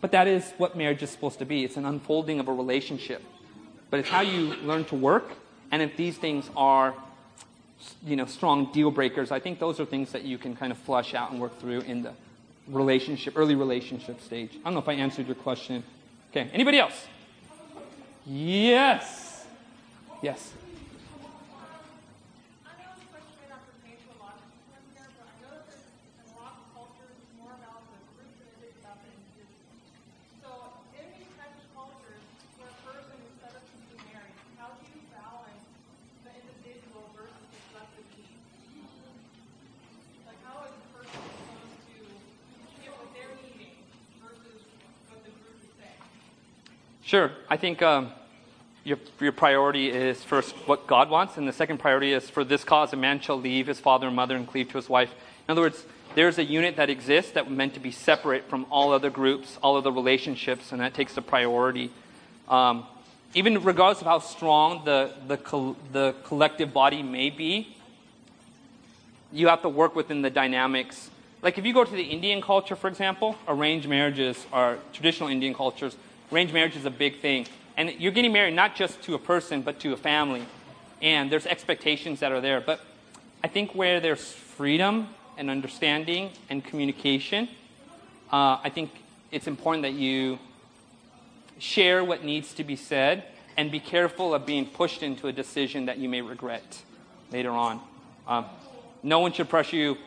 But 0.00 0.12
that 0.12 0.28
is 0.28 0.52
what 0.58 0.76
marriage 0.76 1.02
is 1.02 1.10
supposed 1.10 1.40
to 1.40 1.44
be. 1.44 1.64
It's 1.64 1.76
an 1.76 1.86
unfolding 1.86 2.38
of 2.38 2.46
a 2.46 2.52
relationship. 2.52 3.22
But 3.90 4.00
it's 4.00 4.08
how 4.08 4.20
you 4.20 4.54
learn 4.56 4.84
to 4.86 4.94
work 4.94 5.30
and 5.74 5.82
if 5.82 5.96
these 5.96 6.16
things 6.16 6.48
are, 6.56 6.94
you 8.06 8.14
know, 8.14 8.26
strong 8.26 8.70
deal 8.72 8.92
breakers, 8.92 9.32
I 9.32 9.40
think 9.40 9.58
those 9.58 9.80
are 9.80 9.84
things 9.84 10.12
that 10.12 10.22
you 10.22 10.38
can 10.38 10.54
kind 10.54 10.70
of 10.70 10.78
flush 10.78 11.14
out 11.14 11.32
and 11.32 11.40
work 11.40 11.58
through 11.58 11.80
in 11.80 12.04
the 12.04 12.12
relationship, 12.68 13.36
early 13.36 13.56
relationship 13.56 14.20
stage. 14.20 14.52
I 14.60 14.62
don't 14.66 14.74
know 14.74 14.78
if 14.78 14.88
I 14.88 14.92
answered 14.92 15.26
your 15.26 15.34
question. 15.34 15.82
Okay, 16.30 16.48
anybody 16.52 16.78
else? 16.78 17.08
Yes. 18.24 19.46
Yes. 20.22 20.52
Sure. 47.14 47.30
I 47.48 47.56
think 47.56 47.80
um, 47.80 48.10
your, 48.82 48.98
your 49.20 49.30
priority 49.30 49.88
is 49.88 50.24
first 50.24 50.52
what 50.66 50.88
God 50.88 51.10
wants, 51.10 51.36
and 51.36 51.46
the 51.46 51.52
second 51.52 51.78
priority 51.78 52.12
is 52.12 52.28
for 52.28 52.42
this 52.42 52.64
cause 52.64 52.92
a 52.92 52.96
man 52.96 53.20
shall 53.20 53.38
leave 53.38 53.68
his 53.68 53.78
father 53.78 54.08
and 54.08 54.16
mother 54.16 54.34
and 54.34 54.48
cleave 54.48 54.70
to 54.70 54.78
his 54.78 54.88
wife. 54.88 55.12
In 55.46 55.52
other 55.52 55.60
words, 55.60 55.84
there's 56.16 56.38
a 56.38 56.44
unit 56.44 56.74
that 56.74 56.90
exists 56.90 57.30
that 57.30 57.48
meant 57.48 57.74
to 57.74 57.78
be 57.78 57.92
separate 57.92 58.48
from 58.50 58.66
all 58.68 58.90
other 58.92 59.10
groups, 59.10 59.58
all 59.62 59.76
other 59.76 59.92
relationships, 59.92 60.72
and 60.72 60.80
that 60.80 60.92
takes 60.92 61.14
the 61.14 61.22
priority. 61.22 61.92
Um, 62.48 62.84
even 63.32 63.62
regardless 63.62 64.00
of 64.00 64.08
how 64.08 64.18
strong 64.18 64.84
the, 64.84 65.12
the, 65.28 65.76
the 65.92 66.16
collective 66.24 66.72
body 66.72 67.04
may 67.04 67.30
be, 67.30 67.76
you 69.30 69.46
have 69.46 69.62
to 69.62 69.68
work 69.68 69.94
within 69.94 70.22
the 70.22 70.30
dynamics. 70.30 71.10
Like 71.42 71.58
if 71.58 71.64
you 71.64 71.72
go 71.72 71.84
to 71.84 71.92
the 71.92 72.02
Indian 72.02 72.42
culture, 72.42 72.74
for 72.74 72.88
example, 72.88 73.36
arranged 73.46 73.88
marriages 73.88 74.44
are 74.52 74.78
traditional 74.92 75.28
Indian 75.28 75.54
cultures. 75.54 75.96
Arranged 76.34 76.52
marriage 76.52 76.74
is 76.74 76.84
a 76.84 76.90
big 76.90 77.20
thing. 77.20 77.46
And 77.76 77.92
you're 78.00 78.10
getting 78.10 78.32
married 78.32 78.54
not 78.54 78.74
just 78.74 79.00
to 79.02 79.14
a 79.14 79.20
person, 79.20 79.62
but 79.62 79.78
to 79.80 79.92
a 79.92 79.96
family. 79.96 80.44
And 81.00 81.30
there's 81.30 81.46
expectations 81.46 82.18
that 82.18 82.32
are 82.32 82.40
there. 82.40 82.60
But 82.60 82.80
I 83.44 83.46
think 83.46 83.72
where 83.72 84.00
there's 84.00 84.32
freedom 84.32 85.10
and 85.38 85.48
understanding 85.48 86.32
and 86.50 86.64
communication, 86.64 87.48
uh, 88.32 88.58
I 88.64 88.68
think 88.74 88.90
it's 89.30 89.46
important 89.46 89.84
that 89.84 89.92
you 89.92 90.40
share 91.60 92.02
what 92.02 92.24
needs 92.24 92.52
to 92.54 92.64
be 92.64 92.74
said 92.74 93.22
and 93.56 93.70
be 93.70 93.78
careful 93.78 94.34
of 94.34 94.44
being 94.44 94.66
pushed 94.66 95.04
into 95.04 95.28
a 95.28 95.32
decision 95.32 95.86
that 95.86 95.98
you 95.98 96.08
may 96.08 96.20
regret 96.20 96.82
later 97.30 97.52
on. 97.52 97.80
Um, 98.26 98.46
no 99.04 99.20
one 99.20 99.32
should 99.32 99.48
pressure 99.48 99.76
you 99.76 99.98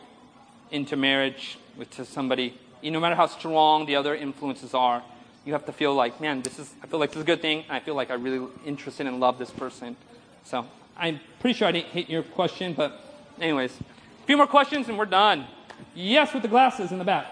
into 0.70 0.94
marriage 0.94 1.56
with 1.78 1.88
to 1.92 2.04
somebody, 2.04 2.52
no 2.82 3.00
matter 3.00 3.14
how 3.14 3.28
strong 3.28 3.86
the 3.86 3.96
other 3.96 4.14
influences 4.14 4.74
are. 4.74 5.02
You 5.48 5.54
have 5.54 5.64
to 5.64 5.72
feel 5.72 5.94
like, 5.94 6.20
man, 6.20 6.42
this 6.42 6.58
is. 6.58 6.74
I 6.82 6.86
feel 6.86 7.00
like 7.00 7.08
this 7.08 7.16
is 7.16 7.22
a 7.22 7.24
good 7.24 7.40
thing. 7.40 7.64
I 7.70 7.80
feel 7.80 7.94
like 7.94 8.10
I'm 8.10 8.22
really 8.22 8.46
interested 8.66 9.06
and 9.06 9.18
love 9.18 9.38
this 9.38 9.48
person. 9.48 9.96
So 10.44 10.66
I'm 10.94 11.20
pretty 11.40 11.56
sure 11.56 11.66
I 11.66 11.72
didn't 11.72 11.88
hit 11.88 12.10
your 12.10 12.22
question, 12.22 12.74
but 12.74 13.00
anyways, 13.40 13.72
a 13.80 14.26
few 14.26 14.36
more 14.36 14.46
questions 14.46 14.90
and 14.90 14.98
we're 14.98 15.06
done. 15.06 15.46
Yes, 15.94 16.34
with 16.34 16.42
the 16.42 16.50
glasses 16.50 16.92
in 16.92 16.98
the 16.98 17.04
back. 17.04 17.28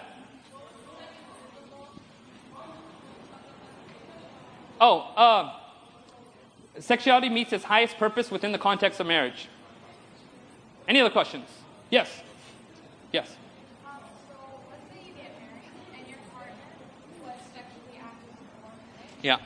Oh, 4.81 5.01
uh, 5.15 5.53
sexuality 6.81 7.29
meets 7.29 7.53
its 7.53 7.65
highest 7.65 7.99
purpose 7.99 8.31
within 8.31 8.51
the 8.51 8.59
context 8.59 8.99
of 8.99 9.07
marriage. 9.07 9.47
Any 10.89 11.03
other 11.03 11.11
questions? 11.11 11.51
Yes. 11.91 12.09
Yes. 13.13 13.29
I 19.23 19.39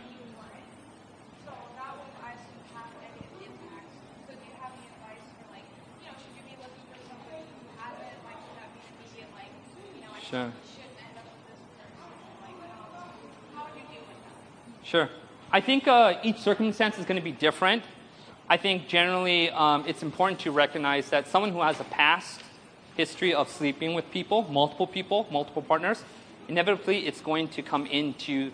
Sure. 10.30 10.52
Sure. 14.84 15.08
I 15.50 15.60
think 15.60 15.88
uh, 15.88 16.14
each 16.22 16.38
circumstance 16.38 16.98
is 16.98 17.04
going 17.04 17.16
to 17.16 17.24
be 17.24 17.32
different. 17.32 17.82
I 18.48 18.56
think 18.56 18.86
generally 18.86 19.50
um, 19.50 19.84
it's 19.86 20.02
important 20.02 20.40
to 20.40 20.52
recognize 20.52 21.10
that 21.10 21.26
someone 21.26 21.52
who 21.52 21.60
has 21.60 21.80
a 21.80 21.84
past 21.84 22.42
history 22.96 23.34
of 23.34 23.48
sleeping 23.48 23.94
with 23.94 24.10
people, 24.10 24.42
multiple 24.50 24.86
people, 24.86 25.26
multiple 25.30 25.62
partners, 25.62 26.04
inevitably 26.48 27.06
it's 27.06 27.20
going 27.20 27.48
to 27.48 27.62
come 27.62 27.86
into 27.86 28.52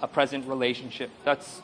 a 0.00 0.08
present 0.08 0.46
relationship. 0.46 1.10
That's 1.24 1.62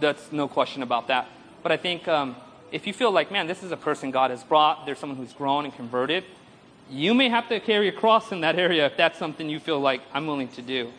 that's 0.00 0.30
no 0.30 0.46
question 0.46 0.82
about 0.82 1.08
that. 1.08 1.28
But 1.62 1.72
I 1.72 1.76
think 1.76 2.06
um, 2.06 2.36
if 2.70 2.86
you 2.86 2.92
feel 2.92 3.10
like, 3.10 3.30
man, 3.32 3.46
this 3.46 3.62
is 3.62 3.72
a 3.72 3.76
person 3.76 4.10
God 4.10 4.30
has 4.30 4.44
brought, 4.44 4.86
there's 4.86 4.98
someone 4.98 5.16
who's 5.16 5.32
grown 5.32 5.64
and 5.64 5.74
converted, 5.74 6.24
you 6.88 7.14
may 7.14 7.28
have 7.28 7.48
to 7.48 7.58
carry 7.58 7.88
a 7.88 7.92
cross 7.92 8.30
in 8.30 8.40
that 8.42 8.56
area 8.66 8.86
if 8.86 8.96
that's 8.96 9.18
something 9.18 9.48
you 9.48 9.58
feel 9.58 9.80
like 9.80 10.02
I'm 10.12 10.26
willing 10.26 10.48
to 10.48 10.62
do. 10.62 10.92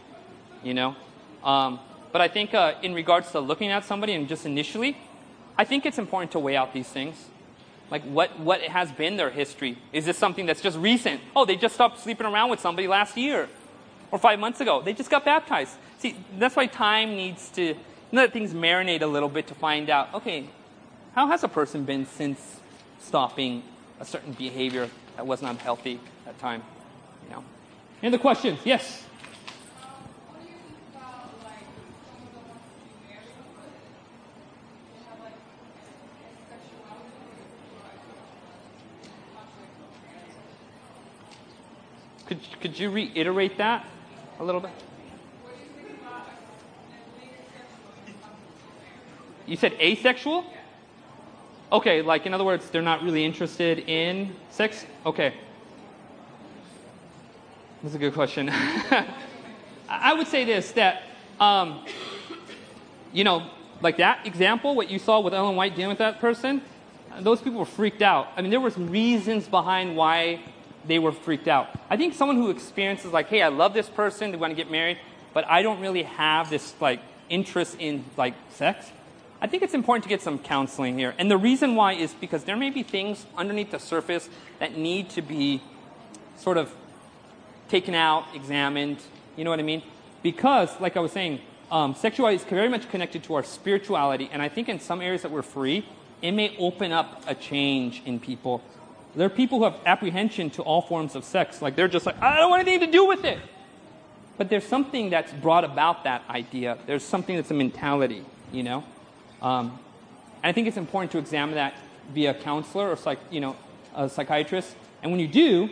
You 0.63 0.73
know, 0.73 0.95
um, 1.43 1.79
but 2.11 2.21
I 2.21 2.27
think 2.27 2.53
uh, 2.53 2.73
in 2.81 2.93
regards 2.93 3.31
to 3.31 3.39
looking 3.39 3.69
at 3.69 3.85
somebody 3.85 4.13
and 4.13 4.27
just 4.27 4.45
initially, 4.45 4.97
I 5.57 5.63
think 5.65 5.85
it's 5.85 5.99
important 5.99 6.31
to 6.31 6.39
weigh 6.39 6.55
out 6.55 6.73
these 6.73 6.87
things. 6.87 7.15
Like 7.89 8.03
what, 8.03 8.39
what 8.39 8.61
has 8.61 8.91
been 8.91 9.17
their 9.17 9.29
history? 9.29 9.77
Is 9.93 10.05
this 10.05 10.17
something 10.17 10.45
that's 10.45 10.61
just 10.61 10.77
recent? 10.77 11.21
Oh, 11.35 11.45
they 11.45 11.55
just 11.55 11.75
stopped 11.75 11.99
sleeping 11.99 12.27
around 12.27 12.49
with 12.49 12.59
somebody 12.59 12.87
last 12.87 13.15
year 13.15 13.47
or 14.11 14.19
five 14.19 14.39
months 14.39 14.59
ago. 14.59 14.81
They 14.81 14.93
just 14.93 15.09
got 15.09 15.23
baptized. 15.23 15.77
See, 15.99 16.15
that's 16.37 16.55
why 16.55 16.67
time 16.67 17.15
needs 17.15 17.49
to 17.51 17.75
let 18.11 18.31
things 18.31 18.53
marinate 18.53 19.01
a 19.01 19.07
little 19.07 19.29
bit 19.29 19.47
to 19.47 19.55
find 19.55 19.89
out, 19.89 20.13
okay, 20.13 20.47
how 21.13 21.27
has 21.27 21.43
a 21.43 21.47
person 21.47 21.83
been 21.85 22.05
since 22.05 22.59
stopping 22.99 23.63
a 23.99 24.05
certain 24.05 24.33
behavior 24.33 24.89
that 25.15 25.25
was 25.25 25.41
not 25.41 25.57
healthy 25.57 25.99
at 26.27 26.37
time? 26.37 26.61
You 27.23 27.35
know. 27.35 27.43
Any 28.03 28.09
other 28.09 28.21
questions? 28.21 28.59
Yes. 28.63 29.03
Could, 42.27 42.39
could 42.59 42.77
you 42.77 42.91
reiterate 42.91 43.57
that 43.57 43.85
a 44.39 44.43
little 44.43 44.61
bit? 44.61 44.71
You 49.47 49.55
said 49.55 49.73
asexual? 49.79 50.45
Okay, 51.71 52.01
like 52.01 52.25
in 52.25 52.33
other 52.33 52.43
words, 52.43 52.69
they're 52.69 52.81
not 52.81 53.01
really 53.01 53.25
interested 53.25 53.79
in 53.79 54.35
sex? 54.49 54.85
Okay. 55.05 55.33
That's 57.81 57.95
a 57.95 57.97
good 57.97 58.13
question. 58.13 58.49
I 59.89 60.13
would 60.13 60.27
say 60.27 60.43
this 60.43 60.71
that, 60.73 61.03
um, 61.39 61.85
you 63.13 63.23
know, 63.23 63.49
like 63.81 63.97
that 63.97 64.25
example, 64.27 64.75
what 64.75 64.89
you 64.89 64.99
saw 64.99 65.21
with 65.21 65.33
Ellen 65.33 65.55
White 65.55 65.75
dealing 65.75 65.89
with 65.89 65.99
that 65.99 66.19
person, 66.19 66.61
those 67.19 67.41
people 67.41 67.59
were 67.59 67.65
freaked 67.65 68.01
out. 68.01 68.27
I 68.35 68.41
mean, 68.41 68.51
there 68.51 68.59
was 68.59 68.77
reasons 68.77 69.47
behind 69.47 69.95
why 69.95 70.41
they 70.85 70.99
were 70.99 71.11
freaked 71.11 71.47
out. 71.47 71.69
I 71.89 71.97
think 71.97 72.13
someone 72.13 72.37
who 72.37 72.49
experiences 72.49 73.11
like, 73.11 73.27
hey, 73.27 73.41
I 73.41 73.49
love 73.49 73.73
this 73.73 73.89
person, 73.89 74.31
they 74.31 74.37
want 74.37 74.51
to 74.51 74.55
get 74.55 74.71
married, 74.71 74.97
but 75.33 75.45
I 75.47 75.61
don't 75.61 75.79
really 75.79 76.03
have 76.03 76.49
this 76.49 76.73
like 76.81 76.99
interest 77.29 77.77
in 77.79 78.03
like 78.17 78.33
sex. 78.49 78.91
I 79.39 79.47
think 79.47 79.61
it's 79.61 79.75
important 79.75 80.03
to 80.03 80.09
get 80.09 80.21
some 80.21 80.39
counseling 80.39 80.97
here. 80.97 81.13
And 81.17 81.29
the 81.29 81.37
reason 81.37 81.75
why 81.75 81.93
is 81.93 82.13
because 82.13 82.43
there 82.43 82.55
may 82.55 82.71
be 82.71 82.81
things 82.81 83.25
underneath 83.37 83.71
the 83.71 83.79
surface 83.79 84.29
that 84.59 84.77
need 84.77 85.11
to 85.11 85.21
be 85.21 85.61
sort 86.37 86.57
of 86.57 86.73
taken 87.69 87.93
out, 87.93 88.25
examined. 88.33 88.97
You 89.35 89.43
know 89.43 89.51
what 89.51 89.59
I 89.59 89.63
mean? 89.63 89.83
Because, 90.23 90.69
like 90.81 90.97
I 90.97 91.01
was 91.01 91.11
saying, 91.11 91.41
um, 91.71 91.93
sexuality 91.93 92.37
is 92.37 92.43
very 92.45 92.69
much 92.69 92.89
connected 92.89 93.23
to 93.25 93.35
our 93.35 93.43
spirituality. 93.43 94.29
And 94.31 94.41
I 94.41 94.49
think 94.49 94.69
in 94.69 94.79
some 94.79 95.01
areas 95.01 95.21
that 95.21 95.31
we're 95.31 95.43
free, 95.43 95.85
it 96.21 96.31
may 96.31 96.55
open 96.57 96.91
up 96.91 97.23
a 97.27 97.35
change 97.35 98.01
in 98.05 98.19
people. 98.19 98.63
There 99.15 99.27
are 99.27 99.29
people 99.29 99.59
who 99.59 99.65
have 99.65 99.79
apprehension 99.85 100.49
to 100.51 100.63
all 100.63 100.81
forms 100.81 101.15
of 101.15 101.23
sex. 101.23 101.61
Like 101.61 101.75
they're 101.75 101.87
just 101.87 102.07
like, 102.07 102.19
I 102.21 102.37
don't 102.37 102.49
want 102.49 102.67
anything 102.67 102.87
to 102.87 102.91
do 102.91 103.05
with 103.05 103.23
it. 103.23 103.39
But 104.37 104.49
there's 104.49 104.65
something 104.65 105.09
that's 105.11 105.31
brought 105.33 105.63
about 105.63 106.03
that 106.05 106.23
idea. 106.29 106.77
There's 106.87 107.03
something 107.03 107.35
that's 107.35 107.51
a 107.51 107.55
mentality, 107.55 108.23
you 108.51 108.63
know? 108.63 108.83
Um, 109.41 109.79
and 110.43 110.49
I 110.49 110.51
think 110.51 110.67
it's 110.67 110.77
important 110.77 111.11
to 111.11 111.17
examine 111.17 111.55
that 111.55 111.75
via 112.13 112.31
a 112.31 112.33
counselor 112.33 112.89
or 112.89 112.95
psych, 112.95 113.19
you 113.29 113.39
know, 113.39 113.55
a 113.95 114.09
psychiatrist. 114.09 114.75
And 115.01 115.11
when 115.11 115.19
you 115.19 115.27
do, 115.27 115.69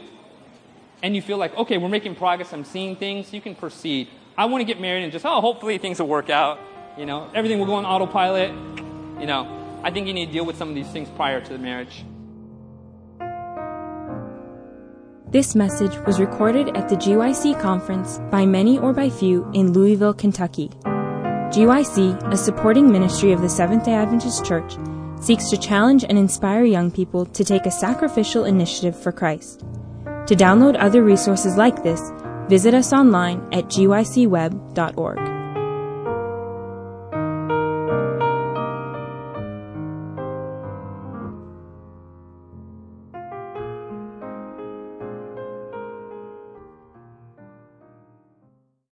and 1.04 1.16
you 1.16 1.22
feel 1.22 1.38
like, 1.38 1.56
okay, 1.56 1.78
we're 1.78 1.90
making 1.90 2.16
progress, 2.16 2.54
I'm 2.54 2.66
seeing 2.66 2.96
things, 2.96 3.34
you 3.34 3.42
can 3.42 3.56
proceed. 3.56 4.08
I 4.38 4.46
want 4.46 4.62
to 4.62 4.66
get 4.66 4.82
married 4.82 5.04
and 5.04 5.12
just, 5.12 5.26
oh, 5.26 5.42
hopefully 5.42 5.78
things 5.78 6.00
will 6.00 6.08
work 6.08 6.30
out. 6.30 6.60
You 6.98 7.06
know, 7.06 7.30
everything 7.34 7.60
will 7.60 7.66
go 7.66 7.76
on 7.76 7.86
autopilot. 7.86 8.52
You 9.20 9.28
know, 9.28 9.80
I 9.84 9.92
think 9.92 10.08
you 10.08 10.14
need 10.14 10.28
to 10.28 10.32
deal 10.32 10.46
with 10.46 10.58
some 10.58 10.70
of 10.70 10.76
these 10.76 10.90
things 10.90 11.10
prior 11.10 11.42
to 11.42 11.54
the 11.54 11.60
marriage. 11.60 12.04
This 15.30 15.56
message 15.56 15.98
was 16.06 16.20
recorded 16.20 16.78
at 16.78 16.88
the 16.88 16.96
GYC 16.96 17.60
conference 17.60 18.20
by 18.32 18.46
many 18.46 18.80
or 18.80 18.94
by 18.94 19.10
few 19.10 19.50
in 19.54 19.74
Louisville, 19.74 20.14
Kentucky. 20.14 20.72
GYC, 21.56 22.34
a 22.34 22.36
supporting 22.36 22.92
ministry 22.92 23.32
of 23.32 23.40
the 23.40 23.48
Seventh 23.48 23.86
day 23.86 23.94
Adventist 23.94 24.44
Church, 24.44 24.76
seeks 25.22 25.50
to 25.50 25.58
challenge 25.58 26.04
and 26.04 26.18
inspire 26.18 26.66
young 26.66 26.92
people 26.92 27.26
to 27.28 27.46
take 27.46 27.66
a 27.66 27.72
sacrificial 27.72 28.44
initiative 28.44 28.94
for 29.02 29.14
Christ. 29.14 29.62
To 30.28 30.36
download 30.36 30.76
other 30.78 31.02
resources 31.02 31.56
like 31.56 31.82
this, 31.82 32.12
visit 32.50 32.74
us 32.74 32.92
online 32.92 33.40
at 33.54 33.68
gycweb.org. 33.68 35.35